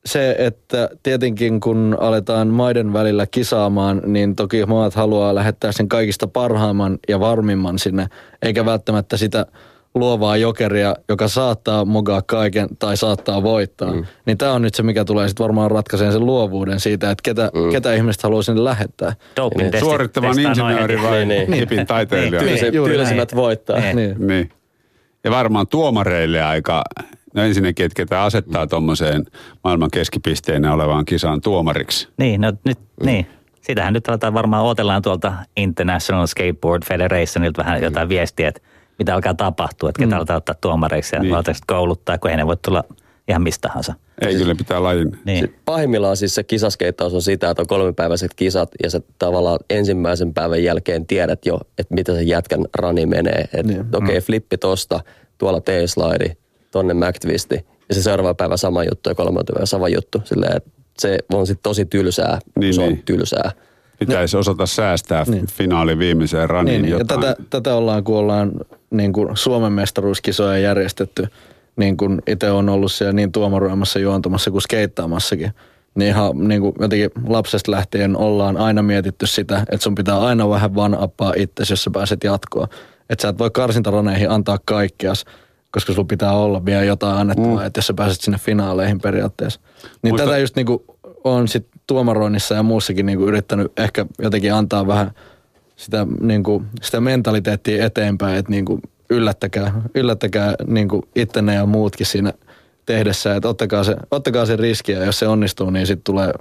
se, 0.07 0.37
että 0.39 0.89
tietenkin 1.03 1.61
kun 1.61 1.97
aletaan 2.01 2.49
maiden 2.49 2.93
välillä 2.93 3.27
kisaamaan, 3.27 4.03
niin 4.07 4.37
toki 4.37 4.67
maat 4.67 4.95
haluaa 4.95 5.35
lähettää 5.35 5.73
sen 5.73 5.89
kaikista 5.89 6.27
parhaimman 6.27 6.99
ja 7.09 7.21
varmimman 7.21 7.79
sinne, 7.79 8.07
eikä 8.43 8.65
välttämättä 8.65 9.17
sitä 9.17 9.47
luovaa 9.95 10.37
jokeria, 10.37 10.97
joka 11.09 11.29
saattaa 11.29 11.85
mogaa 11.85 12.23
kaiken 12.23 12.69
tai 12.79 12.97
saattaa 12.97 13.43
voittaa. 13.43 13.93
Mm. 13.93 14.05
Niin 14.27 14.39
tämä 14.39 14.53
on 14.53 14.63
nyt 14.63 14.75
se, 14.75 14.83
mikä 14.83 15.05
tulee 15.05 15.29
sitten 15.29 15.45
varmaan 15.45 15.71
ratkaiseen 15.71 16.13
sen 16.13 16.27
luovuuden 16.27 16.81
siitä, 16.81 17.11
että 17.11 17.23
ketä, 17.23 17.51
mm. 17.55 17.71
ketä 17.71 17.95
ihmiset 17.95 18.23
haluaa 18.23 18.43
sinne 18.43 18.65
lähettää. 18.65 19.13
Niin. 19.57 19.73
Suorittavan 19.81 20.39
insinööri 20.39 21.03
vai 21.03 21.25
niin, 21.25 21.51
niin. 21.51 21.61
hipin 21.61 21.87
taiteilija? 21.87 22.43
Niin, 22.43 22.61
niin. 22.63 22.85
Tylsimmät 22.85 23.35
voittaa. 23.35 23.81
Niin. 23.81 23.97
niin. 23.97 24.27
niin. 24.27 24.51
Ja 25.25 25.31
varmaan 25.31 25.67
tuomareille 25.67 26.43
aika 26.43 26.85
No 27.35 27.43
ensinnäkin, 27.43 27.87
että 27.87 27.97
ketä 27.97 28.23
asettaa 28.23 28.67
tuommoiseen 28.67 29.25
maailman 29.65 29.91
keskipisteen 29.91 30.65
olevaan 30.65 31.05
kisaan 31.05 31.41
tuomariksi. 31.41 32.09
Niin, 32.19 32.41
no 32.41 32.53
nyt, 32.65 32.79
mm. 32.79 33.07
niin. 33.07 33.27
Sitähän 33.61 33.93
nyt 33.93 34.09
aletaan 34.09 34.35
varmaan 34.35 34.65
odotellaan 34.65 35.03
tuolta 35.03 35.33
International 35.57 36.27
Skateboard 36.27 36.83
Federationilta 36.85 37.63
vähän 37.63 37.83
jotain 37.83 38.09
viestiä, 38.09 38.49
että 38.49 38.61
mitä 38.99 39.15
alkaa 39.15 39.35
tapahtua, 39.35 39.89
että 39.89 39.99
ketä 39.99 40.15
mm. 40.15 40.17
aletaan 40.17 40.37
ottaa 40.37 40.55
tuomareiksi 40.61 41.17
ja 41.17 41.23
niin. 41.23 41.35
kouluttaa, 41.67 42.19
kun 42.19 42.31
ei 42.31 42.37
ne 42.37 42.47
voi 42.47 42.57
tulla 42.57 42.85
ihan 43.29 43.43
mistä 43.43 43.69
tahansa. 43.69 43.95
Ei 44.21 44.35
kyllä 44.35 44.55
pitää 44.55 44.83
lajin. 44.83 45.19
Niin. 45.25 45.55
Pahimmillaan 45.65 46.17
siis 46.17 46.35
se 46.35 46.43
kisaskeittaus 46.43 47.15
on 47.15 47.23
sitä, 47.23 47.51
että 47.51 47.63
on 47.63 47.67
kolmipäiväiset 47.67 48.35
kisat 48.35 48.71
ja 48.83 48.91
sä 48.91 49.01
tavallaan 49.19 49.59
ensimmäisen 49.71 50.35
päivän 50.35 50.65
jälkeen 50.65 51.07
tiedät 51.07 51.47
jo, 51.47 51.61
että 51.79 51.95
mitä 51.95 52.15
se 52.15 52.23
jätkän 52.23 52.65
rani 52.75 53.07
menee. 53.07 53.41
Että 53.41 53.63
niin. 53.63 53.81
okei, 53.81 53.99
okay, 53.99 54.19
mm. 54.19 54.23
flippi 54.23 54.59
tosta, 54.59 55.01
tuolla 55.39 55.61
T-slide, 55.61 56.37
tonne 56.73 56.95
McTwisti. 56.95 57.67
Ja 57.89 57.95
se 57.95 58.03
seuraava 58.03 58.35
päivä 58.35 58.57
sama 58.57 58.85
juttu 58.85 59.09
ja 59.09 59.15
kolmelta 59.15 59.53
päivä 59.53 59.67
sama 59.67 59.89
juttu. 59.89 60.23
Silleen, 60.25 60.57
että 60.57 60.71
se 60.99 61.19
on 61.33 61.47
sitten 61.47 61.63
tosi 61.63 61.85
tylsää, 61.85 62.39
niin, 62.59 62.75
se 62.75 62.83
on 62.83 62.89
niin. 62.89 63.03
tylsää. 63.05 63.53
Pitäisi 63.99 64.37
osata 64.37 64.67
säästää 64.67 65.25
niin. 65.29 65.47
finaali 65.47 65.99
viimeiseen 65.99 66.51
raniin 66.51 66.83
niin, 66.83 66.91
jotain. 66.93 67.23
Ja 67.23 67.29
tätä, 67.29 67.43
tätä 67.51 67.75
ollaan, 67.75 68.05
kun 68.05 68.19
ollaan 68.19 68.53
niin 68.91 69.13
kuin 69.13 69.37
Suomen 69.37 69.73
mestaruuskisoja 69.73 70.59
järjestetty, 70.59 71.27
niin 71.77 71.97
kuin 71.97 72.23
itse 72.27 72.51
on 72.51 72.69
ollut 72.69 72.93
siellä 72.93 73.13
niin 73.13 73.33
tuomaroimassa, 73.33 73.99
juontamassa 73.99 74.51
kuin 74.51 74.63
skeittaamassakin, 74.63 75.53
Niin 75.95 76.09
ihan 76.09 76.49
niin 76.49 76.61
kuin 76.61 76.75
jotenkin 76.81 77.11
lapsesta 77.27 77.71
lähtien 77.71 78.17
ollaan 78.17 78.57
aina 78.57 78.83
mietitty 78.83 79.27
sitä, 79.27 79.59
että 79.59 79.85
sun 79.85 79.95
pitää 79.95 80.21
aina 80.21 80.49
vähän 80.49 80.75
van 80.75 80.95
appaa 80.95 81.33
itsesi, 81.37 81.73
jos 81.73 81.85
sä 81.85 81.91
pääset 81.91 82.25
jatkoa. 82.25 82.69
Että 83.11 83.23
sä 83.23 83.29
et 83.29 83.39
voi 83.39 83.51
karsintaroneihin 83.51 84.31
antaa 84.31 84.59
kaikkeas, 84.65 85.25
koska 85.73 85.93
sulla 85.93 86.07
pitää 86.09 86.33
olla 86.33 86.65
vielä 86.65 86.85
jotain 86.85 87.19
annettavaa, 87.19 87.61
mm. 87.61 87.67
että 87.67 87.79
jos 87.79 87.87
sä 87.87 87.95
pääset 87.95 88.21
sinne 88.21 88.39
finaaleihin 88.39 89.01
periaatteessa. 89.01 89.61
Niin 90.03 90.15
Muista- 90.15 90.25
tätä 90.25 90.39
just 90.39 90.57
niinku 90.57 90.85
on 91.25 91.49
sit 91.49 91.67
tuomaroinnissa 91.87 92.55
ja 92.55 92.63
muussakin 92.63 93.07
niinku 93.07 93.27
yrittänyt 93.27 93.73
ehkä 93.77 94.07
jotenkin 94.23 94.55
antaa 94.55 94.87
vähän 94.87 95.11
sitä, 95.77 96.07
niinku, 96.21 96.63
sitä 96.83 97.01
mentaliteettia 97.01 97.85
eteenpäin, 97.85 98.37
että 98.37 98.51
niinku 98.51 98.81
yllättäkää, 99.11 99.83
yllättäkää 99.95 100.55
niinku 100.67 101.05
ittenne 101.17 101.55
ja 101.55 101.67
muutkin 101.67 102.07
siinä 102.07 102.33
tehdessä, 102.87 103.37
että 103.37 103.49
ottakaa 103.49 103.85
se, 103.85 103.97
ottakaa 104.11 104.47
se 104.47 104.57
riski 104.57 104.93
ja 104.93 105.05
jos 105.05 105.19
se 105.19 105.29
onnistuu, 105.29 105.71
niin 105.71 105.87
sitten 105.87 106.05
tulee, 106.05 106.33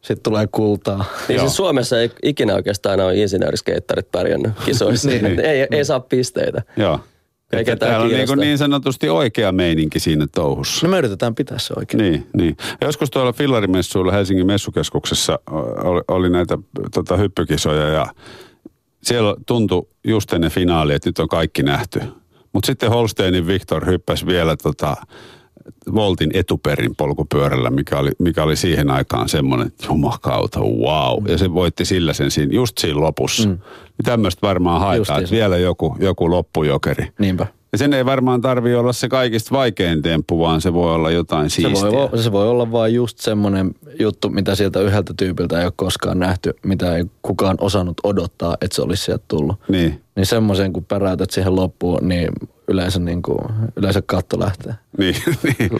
sit 0.00 0.22
tulee 0.22 0.46
kultaa. 0.52 1.04
Niin 1.28 1.40
siis 1.40 1.56
Suomessa 1.56 2.00
ei 2.00 2.10
ikinä 2.22 2.54
oikeastaan 2.54 3.00
ole 3.00 3.16
insinööriskeittarit 3.16 4.12
pärjännyt 4.12 4.52
kisoissa. 4.64 5.08
Niin. 5.10 5.40
ei, 5.40 5.66
ei 5.70 5.84
saa 5.84 6.00
pisteitä. 6.00 6.62
Joo. 6.76 7.00
Ketään 7.50 7.78
täällä 7.78 8.04
on 8.04 8.10
niin, 8.10 8.38
niin 8.38 8.58
sanotusti 8.58 9.08
oikea 9.08 9.52
meininki 9.52 10.00
siinä 10.00 10.26
touhussa. 10.34 10.86
No 10.86 10.90
me 10.90 10.98
yritetään 10.98 11.34
pitää 11.34 11.58
se 11.58 11.74
oikein. 11.76 12.02
Niin, 12.02 12.26
niin. 12.36 12.56
Joskus 12.80 13.10
tuolla 13.10 13.32
fillarimessuilla 13.32 14.12
Helsingin 14.12 14.46
messukeskuksessa 14.46 15.38
oli, 15.84 16.00
oli 16.08 16.30
näitä 16.30 16.58
tota, 16.94 17.16
hyppykisoja 17.16 17.88
ja 17.88 18.06
siellä 19.02 19.36
tuntui 19.46 19.88
just 20.06 20.32
ennen 20.32 20.50
finaali, 20.50 20.94
että 20.94 21.08
nyt 21.08 21.18
on 21.18 21.28
kaikki 21.28 21.62
nähty. 21.62 22.00
Mutta 22.52 22.66
sitten 22.66 22.90
Holsteinin 22.90 23.46
Viktor 23.46 23.86
hyppäsi 23.86 24.26
vielä 24.26 24.56
tota, 24.56 24.96
Voltin 25.94 26.30
etuperin 26.34 26.96
polkupyörällä, 26.96 27.70
mikä 27.70 27.98
oli, 27.98 28.10
mikä 28.18 28.42
oli 28.42 28.56
siihen 28.56 28.90
aikaan 28.90 29.28
semmoinen, 29.28 29.66
että 29.66 29.86
jumakauta, 29.86 30.60
wow. 30.60 31.28
Ja 31.28 31.38
se 31.38 31.54
voitti 31.54 31.84
sillä 31.84 32.12
sen 32.12 32.30
siinä, 32.30 32.54
just 32.54 32.78
siinä 32.78 33.00
lopussa. 33.00 33.48
Mm. 33.48 33.54
Niin 33.54 34.04
tämmöistä 34.04 34.46
varmaan 34.46 34.80
haetaan, 34.80 35.20
että 35.20 35.34
vielä 35.34 35.56
joku, 35.56 35.96
joku 36.00 36.30
loppujokeri. 36.30 37.08
Niinpä. 37.18 37.46
Ja 37.76 37.78
sen 37.78 37.92
ei 37.92 38.04
varmaan 38.06 38.40
tarvi 38.40 38.74
olla 38.74 38.92
se 38.92 39.08
kaikista 39.08 39.56
vaikein 39.56 40.02
temppu, 40.02 40.38
vaan 40.40 40.60
se 40.60 40.72
voi 40.72 40.94
olla 40.94 41.10
jotain 41.10 41.50
Se 41.50 41.54
siistiä. 41.54 41.92
voi, 41.92 42.08
o- 42.12 42.16
se 42.16 42.32
voi 42.32 42.48
olla 42.48 42.72
vain 42.72 42.94
just 42.94 43.18
semmoinen 43.18 43.70
juttu, 44.00 44.28
mitä 44.30 44.54
sieltä 44.54 44.80
yhdeltä 44.80 45.14
tyypiltä 45.16 45.58
ei 45.58 45.64
ole 45.64 45.72
koskaan 45.76 46.18
nähty, 46.18 46.54
mitä 46.64 46.96
ei 46.96 47.04
kukaan 47.22 47.56
osannut 47.60 47.96
odottaa, 48.04 48.56
että 48.60 48.74
se 48.76 48.82
olisi 48.82 49.04
sieltä 49.04 49.24
tullut. 49.28 49.56
Niin, 49.68 50.00
Niin 50.16 50.26
semmoisen, 50.26 50.72
kun 50.72 50.84
päräytät 50.84 51.30
siihen 51.30 51.56
loppuun, 51.56 52.08
niin 52.08 52.28
yleensä, 52.68 52.98
niin 53.00 53.22
kuin, 53.22 53.38
yleensä 53.76 54.02
katto 54.06 54.38
lähtee. 54.40 54.74
niin, 54.98 55.14
niin. 55.42 55.70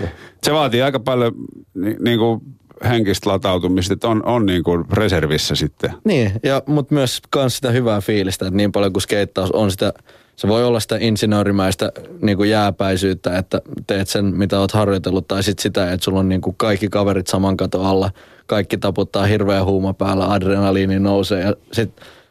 Se 0.42 0.53
vaatii 0.53 0.82
aika 0.82 1.01
paljon 1.01 1.32
ni, 1.74 1.97
niin 2.01 2.18
kuin 2.18 2.40
henkistä 2.88 3.30
latautumista, 3.30 3.92
että 3.94 4.09
on, 4.09 4.26
on 4.26 4.47
niin 4.47 4.62
kuin 4.62 4.84
reservissä 4.92 5.55
sitten. 5.55 5.90
Niin, 6.05 6.32
ja, 6.42 6.62
mutta 6.66 6.94
myös 6.94 7.20
kans 7.30 7.57
sitä 7.57 7.70
hyvää 7.70 8.01
fiilistä, 8.01 8.47
että 8.47 8.57
niin 8.57 8.72
paljon 8.72 8.92
kuin 8.92 9.03
skeittaus 9.03 9.51
on 9.51 9.70
sitä, 9.70 9.92
se 10.37 10.49
voi 10.49 10.64
olla 10.64 10.80
sitä 10.80 10.97
insinöörimäistä 11.01 11.93
niin 12.22 12.37
kuin 12.37 12.51
jääpäisyyttä, 12.51 13.39
että 13.39 13.62
teet 13.87 14.09
sen, 14.09 14.24
mitä 14.24 14.61
oot 14.61 14.72
harjoitellut, 14.72 15.28
tai 15.28 15.43
sitten 15.43 15.62
sitä, 15.62 15.93
että 15.93 16.05
sulla 16.05 16.20
on 16.20 16.28
niin 16.28 16.41
kuin 16.41 16.57
kaikki 16.57 16.89
kaverit 16.89 17.26
saman 17.26 17.57
katon 17.57 17.87
alla, 17.87 18.11
kaikki 18.47 18.78
taputtaa 18.78 19.26
hirveä 19.26 19.64
huuma 19.64 19.95
päällä, 19.95 20.32
adrenaliini 20.32 20.99
nousee, 20.99 21.43
ja 21.43 21.55
sit, 21.72 21.91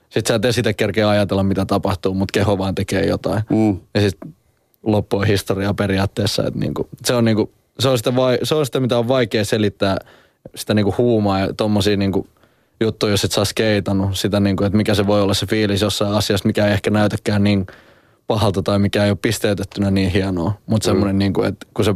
sit 0.09 0.27
sä 0.27 0.35
et 0.35 0.45
edes 0.45 0.57
itse 0.57 0.73
kerkeä 0.73 1.09
ajatella, 1.09 1.43
mitä 1.43 1.65
tapahtuu, 1.65 2.13
mutta 2.13 2.31
keho 2.31 2.57
vaan 2.57 2.75
tekee 2.75 3.05
jotain. 3.05 3.41
Mm. 3.49 3.77
Ja 3.93 4.01
sitten 4.01 4.35
loppu 4.83 5.17
on 5.17 5.27
historiaa 5.27 5.73
periaatteessa, 5.73 6.47
että 6.47 6.59
niinku, 6.59 6.89
se, 7.03 7.13
on 7.13 7.25
niinku, 7.25 7.51
se, 7.79 7.89
on 7.89 7.97
sitä 7.97 8.15
vai, 8.15 8.39
se 8.43 8.55
on 8.55 8.65
sitä, 8.65 8.79
mitä 8.79 8.97
on 8.97 9.07
vaikea 9.07 9.45
selittää, 9.45 9.97
sitä 10.55 10.73
niinku 10.73 10.95
huumaa 10.97 11.39
ja 11.39 11.53
tommosia 11.53 11.97
niinku 11.97 12.27
juttuja, 12.81 13.13
jos 13.13 13.23
et 13.23 13.31
saa 13.31 13.45
skeitannut, 13.45 14.17
sitä 14.17 14.39
niinku, 14.39 14.63
että 14.63 14.77
mikä 14.77 14.93
se 14.93 15.07
voi 15.07 15.21
olla 15.21 15.33
se 15.33 15.45
fiilis 15.45 15.81
jossain 15.81 16.13
asiassa, 16.13 16.47
mikä 16.47 16.67
ei 16.67 16.73
ehkä 16.73 16.89
näytäkään 16.89 17.43
niin 17.43 17.65
pahalta 18.27 18.63
tai 18.63 18.79
mikä 18.79 19.03
ei 19.03 19.09
ole 19.09 19.17
pisteytettynä 19.21 19.91
niin 19.91 20.09
hienoa. 20.09 20.53
Mutta 20.65 20.85
semmoinen, 20.85 21.17
niinku, 21.17 21.41
että 21.41 21.67
kun 21.73 21.85
sä, 21.85 21.93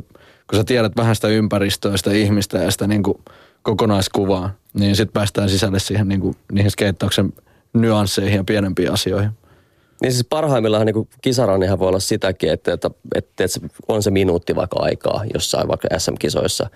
kun 0.50 0.58
sä 0.58 0.64
tiedät 0.64 0.92
vähän 0.98 1.16
sitä 1.16 1.28
ympäristöä, 1.28 1.98
sitä 1.98 2.12
ihmistä 2.12 2.58
ja 2.58 2.72
sitä 2.72 2.88
niinku 2.88 3.22
kokonaiskuvaa, 3.62 4.54
niin 4.74 4.96
sitten 4.96 5.14
päästään 5.14 5.50
sisälle 5.50 5.80
siihen 5.80 6.08
niinku, 6.08 6.36
niihin 6.52 6.72
skeittauksen 6.72 7.34
nyansseihin 7.74 8.38
ja 8.38 8.44
pienempiin 8.44 8.92
asioihin. 8.92 9.32
Niin 10.02 10.12
siis 10.12 10.26
parhaimmillaan 10.30 10.86
niin 10.86 11.10
kisarannihan 11.22 11.80
voi 11.80 11.88
olla 11.88 12.00
sitäkin, 12.00 12.52
että, 12.52 12.74
että, 12.74 12.92
että, 13.16 13.44
että 13.44 13.60
on 13.88 14.04
se 14.04 14.12
minuutti 14.12 14.56
vaikka 14.56 14.80
aikaa 14.80 15.24
jossain 15.34 15.68
vaikka 15.68 15.88
SM-kisoissa. 15.98 16.70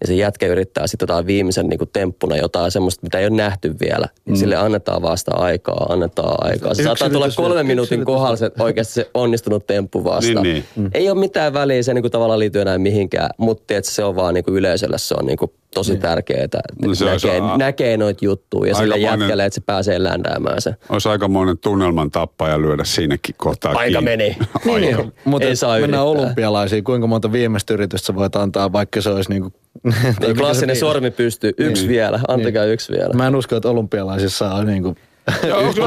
Ja 0.00 0.06
se 0.06 0.14
jätkä 0.14 0.46
yrittää 0.46 0.86
sitten 0.86 1.04
jotain 1.04 1.26
viimeisen 1.26 1.66
niin 1.66 1.80
temppuna 1.92 2.36
jotain 2.36 2.70
semmoista, 2.70 3.00
mitä 3.02 3.18
ei 3.18 3.26
ole 3.26 3.36
nähty 3.36 3.74
vielä. 3.80 4.08
Niin 4.24 4.36
sille 4.36 4.56
annetaan 4.56 5.02
vasta 5.02 5.34
aikaa, 5.34 5.86
annetaan 5.88 6.46
aikaa. 6.46 6.74
Se 6.74 6.82
saattaa 6.82 7.10
tulla 7.10 7.28
kolmen 7.36 7.66
minuutin 7.66 8.04
kohdalla 8.04 8.36
se 8.36 8.50
oikeasti 8.58 8.94
se 8.94 9.10
onnistunut 9.14 9.66
temppu 9.66 10.04
vasta. 10.04 10.40
Niin, 10.40 10.64
niin. 10.76 10.90
Ei 10.94 11.10
ole 11.10 11.20
mitään 11.20 11.52
väliä, 11.52 11.82
se 11.82 11.94
niin 11.94 12.02
kuin 12.02 12.12
tavallaan 12.12 12.38
liittyy 12.38 12.62
enää 12.62 12.78
mihinkään, 12.78 13.30
mutta 13.38 13.74
se 13.82 14.04
on 14.04 14.16
vaan 14.16 14.34
niin 14.34 14.44
kuin 14.44 14.56
yleisölle 14.56 14.98
se 14.98 15.14
on 15.18 15.26
niin 15.26 15.38
kuin 15.38 15.50
tosi 15.74 15.96
tärkeää, 15.96 16.44
että 16.44 16.58
No 16.84 16.94
se 16.94 17.04
näkee, 17.04 17.40
a- 17.40 17.56
näkee 17.58 17.96
noita 17.96 18.24
juttuja 18.24 18.70
ja 18.70 18.74
sille 18.74 18.96
jätkälle, 18.98 19.44
että 19.44 19.54
se 19.54 19.60
pääsee 19.66 20.02
ländäämään 20.02 20.60
se. 20.62 20.74
Olisi 20.88 21.08
aikamoinen 21.08 21.58
tunnelman 21.58 22.10
tappaja 22.10 22.60
lyödä 22.60 22.84
siinäkin 22.84 23.34
kohtaa 23.38 23.72
Aika 23.72 23.82
kiinni. 23.98 24.04
meni. 24.10 24.36
Ai 24.72 24.80
Niin, 24.80 24.96
niin. 24.96 25.12
Mutta 25.24 25.48
Ei 25.48 25.56
saa 25.56 25.78
mennään 25.80 26.06
yrittää. 26.06 26.24
olympialaisiin. 26.24 26.84
Kuinka 26.84 27.06
monta 27.06 27.32
viimeistä 27.32 27.74
yritystä 27.74 28.14
voit 28.14 28.36
antaa, 28.36 28.72
vaikka 28.72 29.00
se 29.00 29.10
olisi 29.10 29.30
niinku... 29.30 29.52
Niin 30.20 30.36
klassinen 30.36 30.76
sormi 30.76 31.10
pystyy. 31.10 31.52
Yksi 31.58 31.82
Niin. 31.82 31.90
vielä. 31.92 32.20
Antakaa 32.28 32.64
yksi 32.64 32.92
vielä. 32.92 33.14
Mä 33.14 33.26
en 33.26 33.36
usko, 33.36 33.56
että 33.56 33.68
olympialaisissa 33.68 34.54
on 34.54 34.66
niinku... 34.66 34.96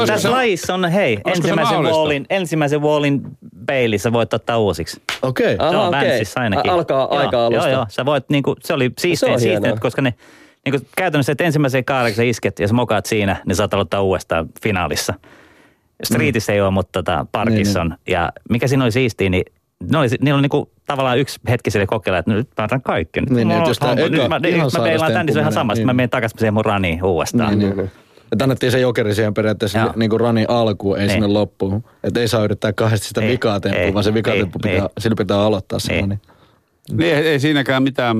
Tässä 0.07 0.17
se- 0.17 0.29
lajissa 0.29 0.73
on, 0.73 0.85
hei, 0.91 1.15
se 1.15 1.21
ensimmäisen 1.31 1.79
wallin, 1.83 2.25
ensimmäisen 2.29 2.81
wallin 2.81 3.21
peilissä 3.65 4.13
voit 4.13 4.33
ottaa 4.33 4.57
uusiksi. 4.57 5.01
Okei. 5.21 5.53
Okay. 5.55 5.69
Se 5.69 5.77
on. 5.77 5.91
Vänssissä 5.91 6.39
ainakin. 6.39 6.71
Alkaa 6.71 6.97
joo, 6.99 7.17
aika 7.19 7.45
alusta. 7.45 7.69
Joo, 7.69 7.77
joo. 7.77 7.85
Sä 7.89 8.05
voit, 8.05 8.29
niinku, 8.29 8.55
se 8.59 8.73
oli 8.73 8.91
hienoa. 9.03 9.37
siistiä 9.39 9.75
koska 9.79 10.01
ne 10.01 10.13
niinku, 10.65 10.87
käytännössä, 10.97 11.31
että 11.31 11.43
ensimmäiseen 11.43 11.83
sä 12.15 12.23
isket 12.23 12.59
ja 12.59 12.67
sä 12.67 12.73
mokaat 12.73 13.05
siinä, 13.05 13.35
niin 13.45 13.55
saat 13.55 13.73
aloittaa 13.73 14.01
uudestaan 14.01 14.49
finaalissa. 14.63 15.13
Streetissä 16.03 16.53
ei 16.53 16.61
ole, 16.61 16.71
mutta 16.71 17.03
tota, 17.03 17.25
parkissa 17.31 17.83
Niin, 17.83 17.91
on. 17.91 17.97
Ja 18.07 18.31
mikä 18.49 18.67
siinä 18.67 18.83
oli 18.83 18.91
siistiä, 18.91 19.29
niin 19.29 19.43
ne 19.91 19.97
oli, 19.97 20.07
niillä 20.21 20.37
on 20.37 20.41
niinku 20.41 20.71
tavallaan 20.87 21.17
yksi 21.19 21.39
hetki 21.49 21.71
sille 21.71 21.85
kokeilla, 21.85 22.17
että 22.19 22.31
nyt 22.33 22.47
mä 22.57 22.63
otan 22.63 22.81
kaikki. 22.81 23.21
Nyt, 23.21 23.29
Niin, 23.29 23.47
mulla 23.47 23.59
niin, 23.59 23.67
jos 23.67 23.77
eka 23.77 23.95
nyt 23.95 24.11
mä, 24.29 24.39
nyt 24.39 24.73
mä 24.73 24.83
peilaan 24.83 25.13
tän, 25.13 25.25
niin 25.25 25.33
se 25.33 25.39
on 25.39 25.43
ihan 25.43 25.53
sama. 25.53 25.63
menee, 25.63 25.75
Sitten 25.75 25.85
mä 25.85 25.91
niin. 25.91 25.95
menen 25.95 26.09
takaisin 26.09 26.39
siihen 26.39 26.53
mun 26.53 26.65
raniin 26.65 27.03
uudestaan. 27.03 27.59
Niin, 27.59 27.77
niin. 27.77 27.91
Että 28.31 28.43
annettiin 28.45 28.71
se 28.71 28.79
jokeri 28.79 29.15
siihen 29.15 29.33
periaatteessa 29.33 29.79
Joo. 29.79 29.93
niinku 29.95 30.17
rani 30.17 30.45
alkuun, 30.47 30.97
ei 30.97 31.03
Niin. 31.07 31.11
sinne 31.11 31.27
loppuun. 31.27 31.83
Että 32.03 32.19
ei 32.19 32.27
saa 32.27 32.43
yrittää 32.43 32.73
kahdesti 32.73 33.07
sitä 33.07 33.21
Ei, 33.21 33.27
vikaa 33.31 33.59
temppua, 33.59 33.81
ei, 33.81 33.93
vaan 33.93 34.03
se 34.03 34.13
vika 34.13 34.31
ei, 34.31 34.39
temppu 34.39 34.59
pitää, 34.59 34.77
ei. 34.83 34.89
sillä 34.99 35.15
pitää 35.15 35.41
aloittaa 35.41 35.79
se. 35.79 35.93
Ei. 35.93 36.07
Niin. 36.07 36.21
Niin, 36.91 37.15
ei, 37.15 37.27
ei 37.27 37.39
siinäkään 37.39 37.83
mitään 37.83 38.17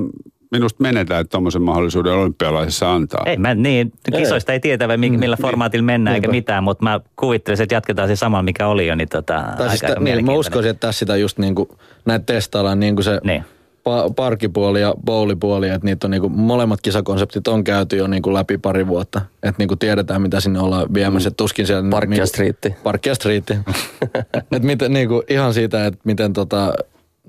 minusta 0.52 0.82
menetä, 0.82 1.18
että 1.18 1.30
tuommoisen 1.30 1.62
mahdollisuuden 1.62 2.12
olympialaisissa 2.12 2.94
antaa. 2.94 3.22
Ei, 3.26 3.36
mä, 3.36 3.54
niin, 3.54 3.92
kisoista 4.16 4.52
ei 4.52 4.60
tietä, 4.60 4.96
mi- 4.96 5.10
millä 5.10 5.36
formaatilla 5.42 5.84
mennään 5.84 6.14
eikä 6.14 6.26
Niinpä. 6.26 6.36
mitään, 6.36 6.64
mutta 6.64 6.84
mä 6.84 7.00
kuvittelisin, 7.16 7.62
että 7.62 7.74
jatketaan 7.74 8.08
se 8.08 8.16
sama, 8.16 8.42
mikä 8.42 8.66
oli 8.66 8.86
jo, 8.86 8.94
niin 8.94 9.08
tota, 9.08 9.34
Tai 9.34 9.44
aika, 9.52 9.68
siis 9.68 9.84
aika 9.84 10.00
niin, 10.00 10.24
mä 10.24 10.32
uskoisin, 10.32 10.70
että 10.70 10.86
tässä 10.86 10.98
sitä 10.98 11.16
just 11.16 11.38
niinku, 11.38 11.78
näitä 12.04 12.26
testaillaan 12.26 12.80
niin 12.80 12.96
kuin 12.96 13.04
se 13.04 13.20
Niin. 13.24 13.44
Pa- 13.88 14.14
parkipuoli 14.16 14.80
ja 14.80 14.94
bowlipuoli, 15.04 15.68
että 15.68 15.84
niitä 15.84 16.06
on 16.06 16.10
niinku, 16.10 16.28
molemmat 16.28 16.80
kisakonseptit 16.80 17.48
on 17.48 17.64
käyty 17.64 17.96
jo 17.96 18.06
niinku 18.06 18.34
läpi 18.34 18.58
pari 18.58 18.86
vuotta. 18.86 19.20
Että 19.42 19.54
niinku 19.58 19.76
tiedetään, 19.76 20.22
mitä 20.22 20.40
sinne 20.40 20.60
ollaan 20.60 20.94
viemässä. 20.94 21.30
Mm. 21.30 21.34
Tuskin 21.34 21.66
siellä... 21.66 21.90
Parkki 21.90 22.16
ja 22.16 22.26
striitti. 22.26 22.74
Parkki 22.82 23.08
ja 23.08 23.14
striitti. 23.14 23.54
Et 24.56 24.62
miten, 24.62 24.92
niinku, 24.92 25.22
ihan 25.28 25.54
siitä, 25.54 25.86
että 25.86 26.00
miten 26.04 26.32
tota, 26.32 26.72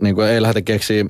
niinku, 0.02 0.22
ei 0.22 0.42
lähdetä 0.42 0.62
keksiä 0.62 1.06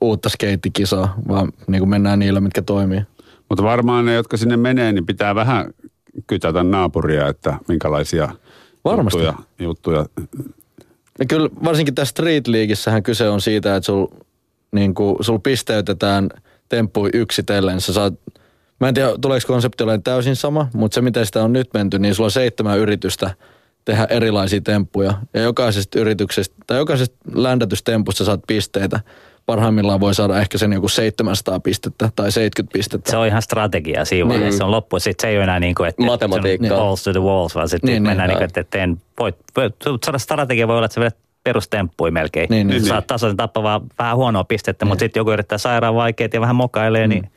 uutta 0.00 0.28
skeittikisaa, 0.28 1.14
vaan 1.28 1.52
niinku 1.66 1.86
mennään 1.86 2.18
niillä, 2.18 2.40
mitkä 2.40 2.62
toimii. 2.62 3.00
Mutta 3.48 3.64
varmaan 3.64 4.04
ne, 4.04 4.14
jotka 4.14 4.36
sinne 4.36 4.56
menee, 4.56 4.92
niin 4.92 5.06
pitää 5.06 5.34
vähän 5.34 5.74
kytätä 6.26 6.62
naapuria, 6.62 7.28
että 7.28 7.58
minkälaisia 7.68 8.28
Varmasti. 8.84 9.18
juttuja, 9.18 9.44
juttuja. 9.58 10.06
Ja 11.18 11.26
kyllä 11.26 11.48
varsinkin 11.64 11.94
tässä 11.94 12.10
Street 12.10 12.46
Leagueissähän 12.46 13.02
kyse 13.02 13.28
on 13.28 13.40
siitä, 13.40 13.76
että 13.76 13.86
sul, 13.86 14.06
niin 14.76 14.94
kuin, 14.94 15.16
sul 15.20 15.38
pisteytetään 15.38 16.28
temppui 16.68 17.10
yksitellen. 17.12 17.80
Sä 17.80 17.92
saat, 17.92 18.14
mä 18.80 18.88
en 18.88 18.94
tiedä, 18.94 19.10
tuleeko 19.20 19.46
konsepti 19.46 19.82
olemaan 19.84 20.02
täysin 20.02 20.36
sama, 20.36 20.68
mutta 20.74 20.94
se 20.94 21.00
miten 21.00 21.26
sitä 21.26 21.42
on 21.44 21.52
nyt 21.52 21.68
menty, 21.74 21.98
niin 21.98 22.14
sulla 22.14 22.26
on 22.26 22.30
seitsemän 22.30 22.78
yritystä 22.78 23.30
tehdä 23.84 24.06
erilaisia 24.10 24.60
temppuja. 24.60 25.14
Ja 25.34 25.42
jokaisesta 25.42 25.98
yrityksestä, 25.98 26.56
tai 26.66 26.78
jokaisesta 26.78 27.16
ländätystempusta 27.34 28.24
saat 28.24 28.40
pisteitä. 28.46 29.00
Parhaimmillaan 29.46 30.00
voi 30.00 30.14
saada 30.14 30.40
ehkä 30.40 30.58
sen 30.58 30.72
joku 30.72 30.88
700 30.88 31.60
pistettä 31.60 32.10
tai 32.16 32.32
70 32.32 32.72
pistettä. 32.72 33.10
Se 33.10 33.16
on 33.16 33.26
ihan 33.26 33.42
strategia 33.42 34.04
siinä 34.04 34.28
Niin. 34.28 34.34
vaiheessa. 34.34 34.58
Se 34.58 34.64
on 34.64 34.70
loppu. 34.70 34.98
Sitten 34.98 35.22
se 35.22 35.28
ei 35.28 35.36
ole 35.36 35.44
enää 35.44 35.60
niin 35.60 35.74
kuin, 35.74 35.88
että 35.88 36.02
on 36.02 36.18
balls 36.68 37.02
to 37.04 37.12
the 37.12 37.20
walls, 37.20 37.54
vaan 37.54 37.68
sitten 37.68 37.88
Niin, 37.88 38.02
niin, 38.02 38.10
mennään 38.10 38.28
niin. 38.28 38.38
niin, 38.38 38.50
kuin, 38.50 38.60
että 38.60 38.78
teen, 38.78 39.02
voit, 39.18 39.36
voit, 39.56 39.74
saada 40.04 40.18
strategia 40.18 40.68
voi 40.68 40.76
olla, 40.76 40.84
että 40.84 40.94
sä 40.94 41.00
vedät 41.00 41.16
perustemppuja 41.46 42.12
melkein. 42.12 42.46
Niin, 42.50 42.66
niin. 42.66 42.84
Saat 42.84 43.06
tasaisen 43.06 43.36
tappavaa 43.36 43.80
vähän 43.98 44.16
huonoa 44.16 44.44
pistettä, 44.44 44.84
mutta 44.84 45.00
sitten 45.00 45.20
joku 45.20 45.30
yrittää 45.30 45.58
sairaan 45.58 45.94
vaikeet 45.94 46.34
ja 46.34 46.40
vähän 46.40 46.56
mokailee, 46.56 47.06
niin 47.06 47.30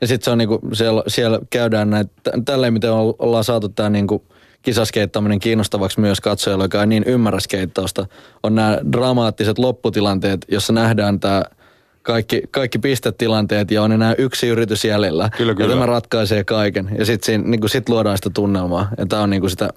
Ja 0.00 0.06
sitten 0.06 0.24
se 0.24 0.30
on 0.30 0.38
niinku, 0.38 0.60
siellä, 0.72 1.02
siellä 1.06 1.38
käydään 1.50 1.90
näitä, 1.90 2.10
tä- 2.22 2.32
tälleen 2.44 2.72
miten 2.72 2.92
ol- 2.92 3.12
ollaan 3.18 3.44
saatu 3.44 3.68
tämä 3.68 3.90
niinku 3.90 4.24
kisaskeittaaminen 4.62 5.40
kiinnostavaksi 5.40 6.00
myös 6.00 6.20
katsojalle, 6.20 6.64
joka 6.64 6.80
ei 6.80 6.86
niin 6.86 7.04
ymmärrä 7.06 7.40
skeittausta, 7.40 8.06
on 8.42 8.54
nämä 8.54 8.78
dramaattiset 8.92 9.58
lopputilanteet, 9.58 10.46
jossa 10.48 10.72
nähdään 10.72 11.20
tämä 11.20 11.42
kaikki, 12.02 12.42
kaikki 12.50 12.78
pistetilanteet 12.78 13.70
ja 13.70 13.82
on 13.82 13.92
enää 13.92 14.14
yksi 14.18 14.48
yritys 14.48 14.84
jäljellä. 14.84 15.30
Kyllä, 15.36 15.54
kyllä. 15.54 15.70
Ja 15.70 15.74
tämä 15.74 15.86
ratkaisee 15.86 16.44
kaiken. 16.44 16.90
Ja 16.98 17.04
sitten 17.04 17.50
niinku 17.50 17.68
sit 17.68 17.88
luodaan 17.88 18.16
sitä 18.16 18.30
tunnelmaa. 18.34 18.88
Ja 18.98 19.06
tämä 19.06 19.22
on 19.22 19.30
niinku 19.30 19.48
sitä 19.48 19.68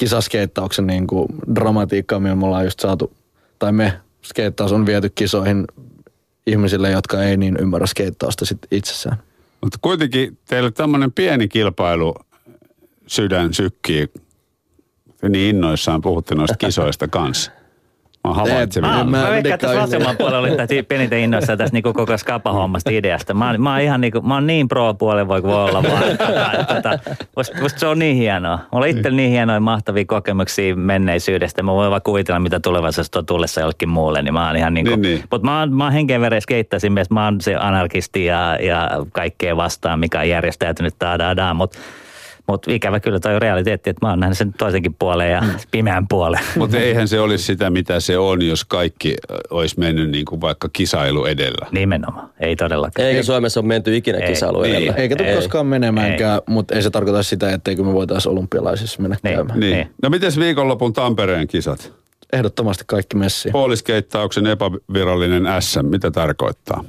kisaskeittauksen 0.00 0.86
niinku 0.86 1.26
dramatiikkaa, 1.54 2.20
millä 2.20 2.36
me 2.36 2.46
ollaan 2.46 2.64
just 2.64 2.80
saatu, 2.80 3.12
tai 3.58 3.72
me 3.72 4.00
skeittaus 4.22 4.72
on 4.72 4.86
viety 4.86 5.10
kisoihin 5.14 5.64
ihmisille, 6.46 6.90
jotka 6.90 7.22
ei 7.22 7.36
niin 7.36 7.56
ymmärrä 7.60 7.86
skeittausta 7.86 8.44
sit 8.44 8.58
itsessään. 8.70 9.16
Mutta 9.60 9.78
kuitenkin 9.82 10.38
teille 10.48 10.70
tämmöinen 10.70 11.12
pieni 11.12 11.48
kilpailu 11.48 12.14
sydän 13.06 13.54
sykkii. 13.54 14.08
Niin 15.28 15.56
innoissaan 15.56 16.00
puhutte 16.00 16.34
noista 16.34 16.56
kisoista 16.66 17.08
kanssa. 17.08 17.50
Mä 18.28 18.34
havaitsen. 18.34 18.82
Mä- 18.82 19.04
Mä, 19.04 19.04
mä 19.04 19.30
veikkaan, 19.30 19.54
että 19.54 19.76
vasemman 19.80 20.16
puolella 20.16 20.38
oli 20.38 20.56
tätä 20.56 20.74
penitä 20.88 21.16
innoissa 21.16 21.56
tästä 21.56 21.76
niinku 21.76 21.92
koko 21.92 22.16
skapa-hommasta 22.18 22.90
ideasta. 22.90 23.34
Mä, 23.34 23.46
oon- 23.50 23.60
mä, 23.62 23.70
oon 23.72 23.80
ihan 23.80 24.00
niinku, 24.00 24.20
mä 24.20 24.34
oon 24.34 24.46
niin 24.46 24.68
pro-puoli 24.68 25.28
voi 25.28 25.42
voi 25.42 25.64
olla 25.64 25.82
vaan. 25.82 26.02
Tota, 26.02 26.74
tota, 26.74 26.98
musta, 27.36 27.56
musta 27.62 27.78
se 27.78 27.86
on 27.86 27.98
niin 27.98 28.16
hienoa. 28.16 28.58
Mulla 28.72 28.84
on 28.86 28.90
itsellä 28.90 29.16
niin 29.16 29.30
hienoja 29.30 29.60
mahtavia 29.60 30.04
kokemuksia 30.04 30.76
menneisyydestä. 30.76 31.62
Mä 31.62 31.72
voin 31.72 31.90
vaan 31.90 32.02
kuvitella, 32.02 32.40
mitä 32.40 32.60
tulevaisuudessa 32.60 33.18
on 33.18 33.26
tullessa 33.26 33.60
jollekin 33.60 33.88
muulle. 33.88 34.22
Niin 34.22 34.34
mä 34.34 34.46
oon 34.46 34.56
ihan 34.56 34.74
niinku, 34.74 34.90
Niin, 34.90 35.02
niin. 35.02 35.24
Mutta 35.30 35.44
mä 35.44 35.58
oon, 35.60 35.72
mä 35.72 35.84
oon 35.84 35.92
henkeen 35.92 36.22
skeittasin 36.40 36.92
myös. 36.92 37.10
Mä 37.10 37.24
oon 37.24 37.40
se 37.40 37.56
anarkisti 37.56 38.24
ja, 38.24 38.56
ja 38.62 38.90
kaikkea 39.12 39.56
vastaan, 39.56 39.98
mikä 40.00 40.20
on 40.20 40.28
järjestäytynyt. 40.28 40.94
Tadaa, 40.98 41.54
mutta 41.54 41.78
mutta 42.50 42.72
ikävä 42.72 43.00
kyllä 43.00 43.20
toi 43.20 43.34
on 43.34 43.42
realiteetti, 43.42 43.90
että 43.90 44.06
mä 44.06 44.10
oon 44.10 44.20
nähnyt 44.20 44.38
sen 44.38 44.52
toisenkin 44.58 44.94
puolen 44.98 45.30
ja 45.30 45.42
pimeän 45.70 46.08
puolen. 46.08 46.40
Mutta 46.56 46.78
eihän 46.86 47.08
se 47.08 47.20
olisi 47.20 47.44
sitä, 47.44 47.70
mitä 47.70 48.00
se 48.00 48.18
on, 48.18 48.42
jos 48.42 48.64
kaikki 48.64 49.14
ö, 49.30 49.34
olisi 49.50 49.78
mennyt 49.78 50.10
niin 50.10 50.24
kuin 50.24 50.40
vaikka 50.40 50.68
kisailu 50.72 51.24
edellä. 51.24 51.66
Nimenomaan, 51.72 52.30
ei 52.40 52.56
todellakaan. 52.56 53.08
Eikä 53.08 53.22
Suomessa 53.22 53.60
ole 53.60 53.66
menty 53.66 53.96
ikinä 53.96 54.18
Ei, 54.18 54.28
kisailu 54.28 54.62
niin. 54.62 54.74
edellä. 54.74 54.92
Eikä 54.92 55.16
tule 55.16 55.28
Ei. 55.28 55.36
koskaan 55.36 55.66
menemäänkään, 55.66 56.40
mutta 56.48 56.74
ei 56.74 56.82
se 56.82 56.90
tarkoita 56.90 57.22
sitä, 57.22 57.50
etteikö 57.52 57.82
me 57.82 57.92
voitaisiin 57.92 58.32
olympialaisissa 58.32 59.02
mennä 59.02 59.16
Niin. 59.22 59.34
käymään. 59.34 59.60
Niin. 59.60 59.72
Niin. 59.76 59.90
No 60.02 60.10
miten 60.10 60.32
Viikonlopun 60.38 60.92
Tampereen 60.92 61.48
kisat? 61.48 61.92
Ehdottomasti 62.32 62.84
kaikki 62.86 63.16
messiä. 63.16 63.52
Puoliskeittauksen 63.52 64.46
epävirallinen 64.46 65.42
S, 65.60 65.78
mitä 65.82 66.10
tarkoittaa? 66.10 66.84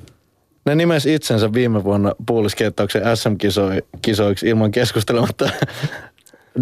Ne 0.66 0.76
nimesi 0.76 1.16
itsensä 1.16 1.53
viime 1.53 1.84
vuonna 1.84 2.12
puoliskeittauksen 2.26 3.01
SM-kisoiksi 3.18 4.47
ilman 4.47 4.72
keskustelematta 4.72 5.49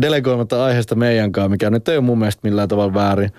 delegoimatta 0.02 0.66
aiheesta 0.66 0.95
meidänkaan, 0.95 1.52
mikä 1.52 1.70
nyt 1.70 1.88
ei 1.88 1.97
ole 1.97 2.06
mun 2.06 2.20
mielestä 2.20 2.39
millään 2.43 2.68
tavalla 2.68 2.93
väärin. 2.93 3.32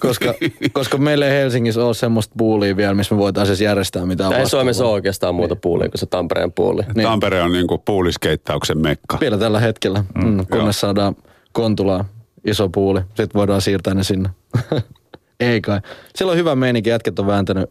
Koska, 0.00 0.34
koska 0.72 0.98
meillä 0.98 1.26
ei 1.26 1.32
Helsingissä 1.32 1.84
ole 1.84 1.94
semmoista 1.94 2.34
puulia 2.38 2.76
vielä, 2.76 2.94
missä 2.94 3.14
me 3.14 3.18
voitaisiin 3.18 3.52
edes 3.52 3.60
järjestää 3.60 4.06
mitään 4.06 4.32
Ei 4.32 4.46
Suomessa 4.46 4.84
ole 4.84 4.92
oikeastaan 4.92 5.34
muuta 5.34 5.56
puulia 5.56 5.88
kuin 5.88 5.98
se 5.98 6.06
Tampereen 6.06 6.52
puuli. 6.52 6.82
Niin. 6.94 7.08
Tampere 7.08 7.42
on 7.42 7.52
niin 7.52 7.66
kuin 7.66 7.80
puoliskeittauksen 7.84 8.78
mekka. 8.78 9.18
Vielä 9.20 9.38
tällä 9.38 9.60
hetkellä, 9.60 10.04
mm, 10.14 10.46
kunnes 10.46 10.80
saadaan 10.80 11.16
Kontulaa 11.52 12.04
iso 12.44 12.68
puuli. 12.68 13.00
Sitten 13.00 13.34
voidaan 13.34 13.60
siirtää 13.60 13.94
ne 13.94 14.02
sinne. 14.02 14.30
ei 15.40 15.60
kai. 15.60 15.80
Siellä 16.14 16.30
on 16.30 16.38
hyvä 16.38 16.54
meininki, 16.54 16.90
jätket 16.90 17.18
on 17.18 17.26
vääntänyt 17.26 17.70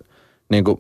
niin 0.50 0.64
kuin 0.64 0.80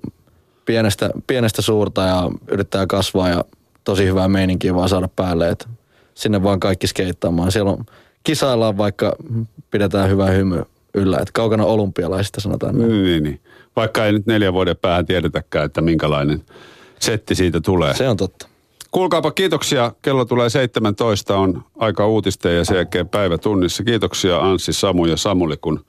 pienestä, 0.65 1.09
pienestä 1.27 1.61
suurta 1.61 2.01
ja 2.01 2.31
yrittää 2.47 2.87
kasvaa 2.87 3.29
ja 3.29 3.45
tosi 3.83 4.05
hyvää 4.05 4.27
meininkiä 4.27 4.75
vaan 4.75 4.89
saada 4.89 5.09
päälle. 5.15 5.49
Et 5.49 5.67
sinne 6.13 6.43
vaan 6.43 6.59
kaikki 6.59 6.87
skeittaamaan. 6.87 7.51
Siellä 7.51 7.71
on, 7.71 7.85
kisaillaan 8.23 8.77
vaikka 8.77 9.15
pidetään 9.71 10.09
hyvää 10.09 10.29
hymy 10.29 10.63
yllä. 10.93 11.17
Et 11.17 11.31
kaukana 11.31 11.65
olympialaisista 11.65 12.41
sanotaan 12.41 12.77
näin. 12.77 12.89
Niin, 12.89 13.03
niin, 13.03 13.23
niin. 13.23 13.41
Vaikka 13.75 14.05
ei 14.05 14.11
nyt 14.11 14.25
neljän 14.25 14.53
vuoden 14.53 14.77
päähän 14.77 15.05
tiedetäkään, 15.05 15.65
että 15.65 15.81
minkälainen 15.81 16.41
setti 16.99 17.35
siitä 17.35 17.61
tulee. 17.61 17.93
Se 17.93 18.09
on 18.09 18.17
totta. 18.17 18.47
Kuulkaapa 18.91 19.31
kiitoksia. 19.31 19.91
Kello 20.01 20.25
tulee 20.25 20.49
17, 20.49 21.37
on 21.37 21.63
aika 21.77 22.07
uutisten 22.07 22.55
ja 22.55 22.65
sen 22.65 22.75
jälkeen 22.75 23.09
päivä 23.09 23.37
tunnissa. 23.37 23.83
Kiitoksia 23.83 24.39
Anssi, 24.39 24.73
Samu 24.73 25.05
ja 25.05 25.17
Samuli, 25.17 25.57
kun 25.57 25.85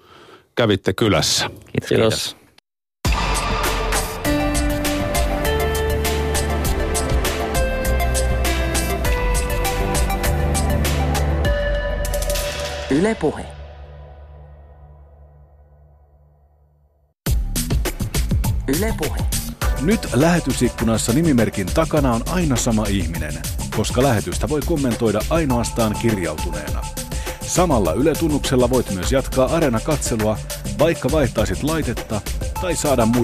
kävitte 0.54 0.92
kylässä. 0.92 1.48
Kiitos, 1.48 1.88
Kiitos. 1.88 2.36
Yle 12.92 13.14
Puhe. 13.14 13.46
Yle 18.68 18.94
Puhe. 18.98 19.18
Nyt 19.82 20.08
lähetysikkunassa 20.14 21.12
nimimerkin 21.12 21.66
takana 21.66 22.12
on 22.12 22.22
aina 22.28 22.56
sama 22.56 22.86
ihminen, 22.88 23.34
koska 23.76 24.02
lähetystä 24.02 24.48
voi 24.48 24.60
kommentoida 24.66 25.20
ainoastaan 25.30 25.94
kirjautuneena. 26.02 26.82
Samalla 27.40 27.92
Yle-tunnuksella 27.92 28.70
voit 28.70 28.90
myös 28.90 29.12
jatkaa 29.12 29.46
Areena-katselua, 29.56 30.38
vaikka 30.78 31.08
vaihtaisit 31.12 31.62
laitetta 31.62 32.20
tai 32.60 32.76
saada 32.76 33.06
muista 33.06 33.12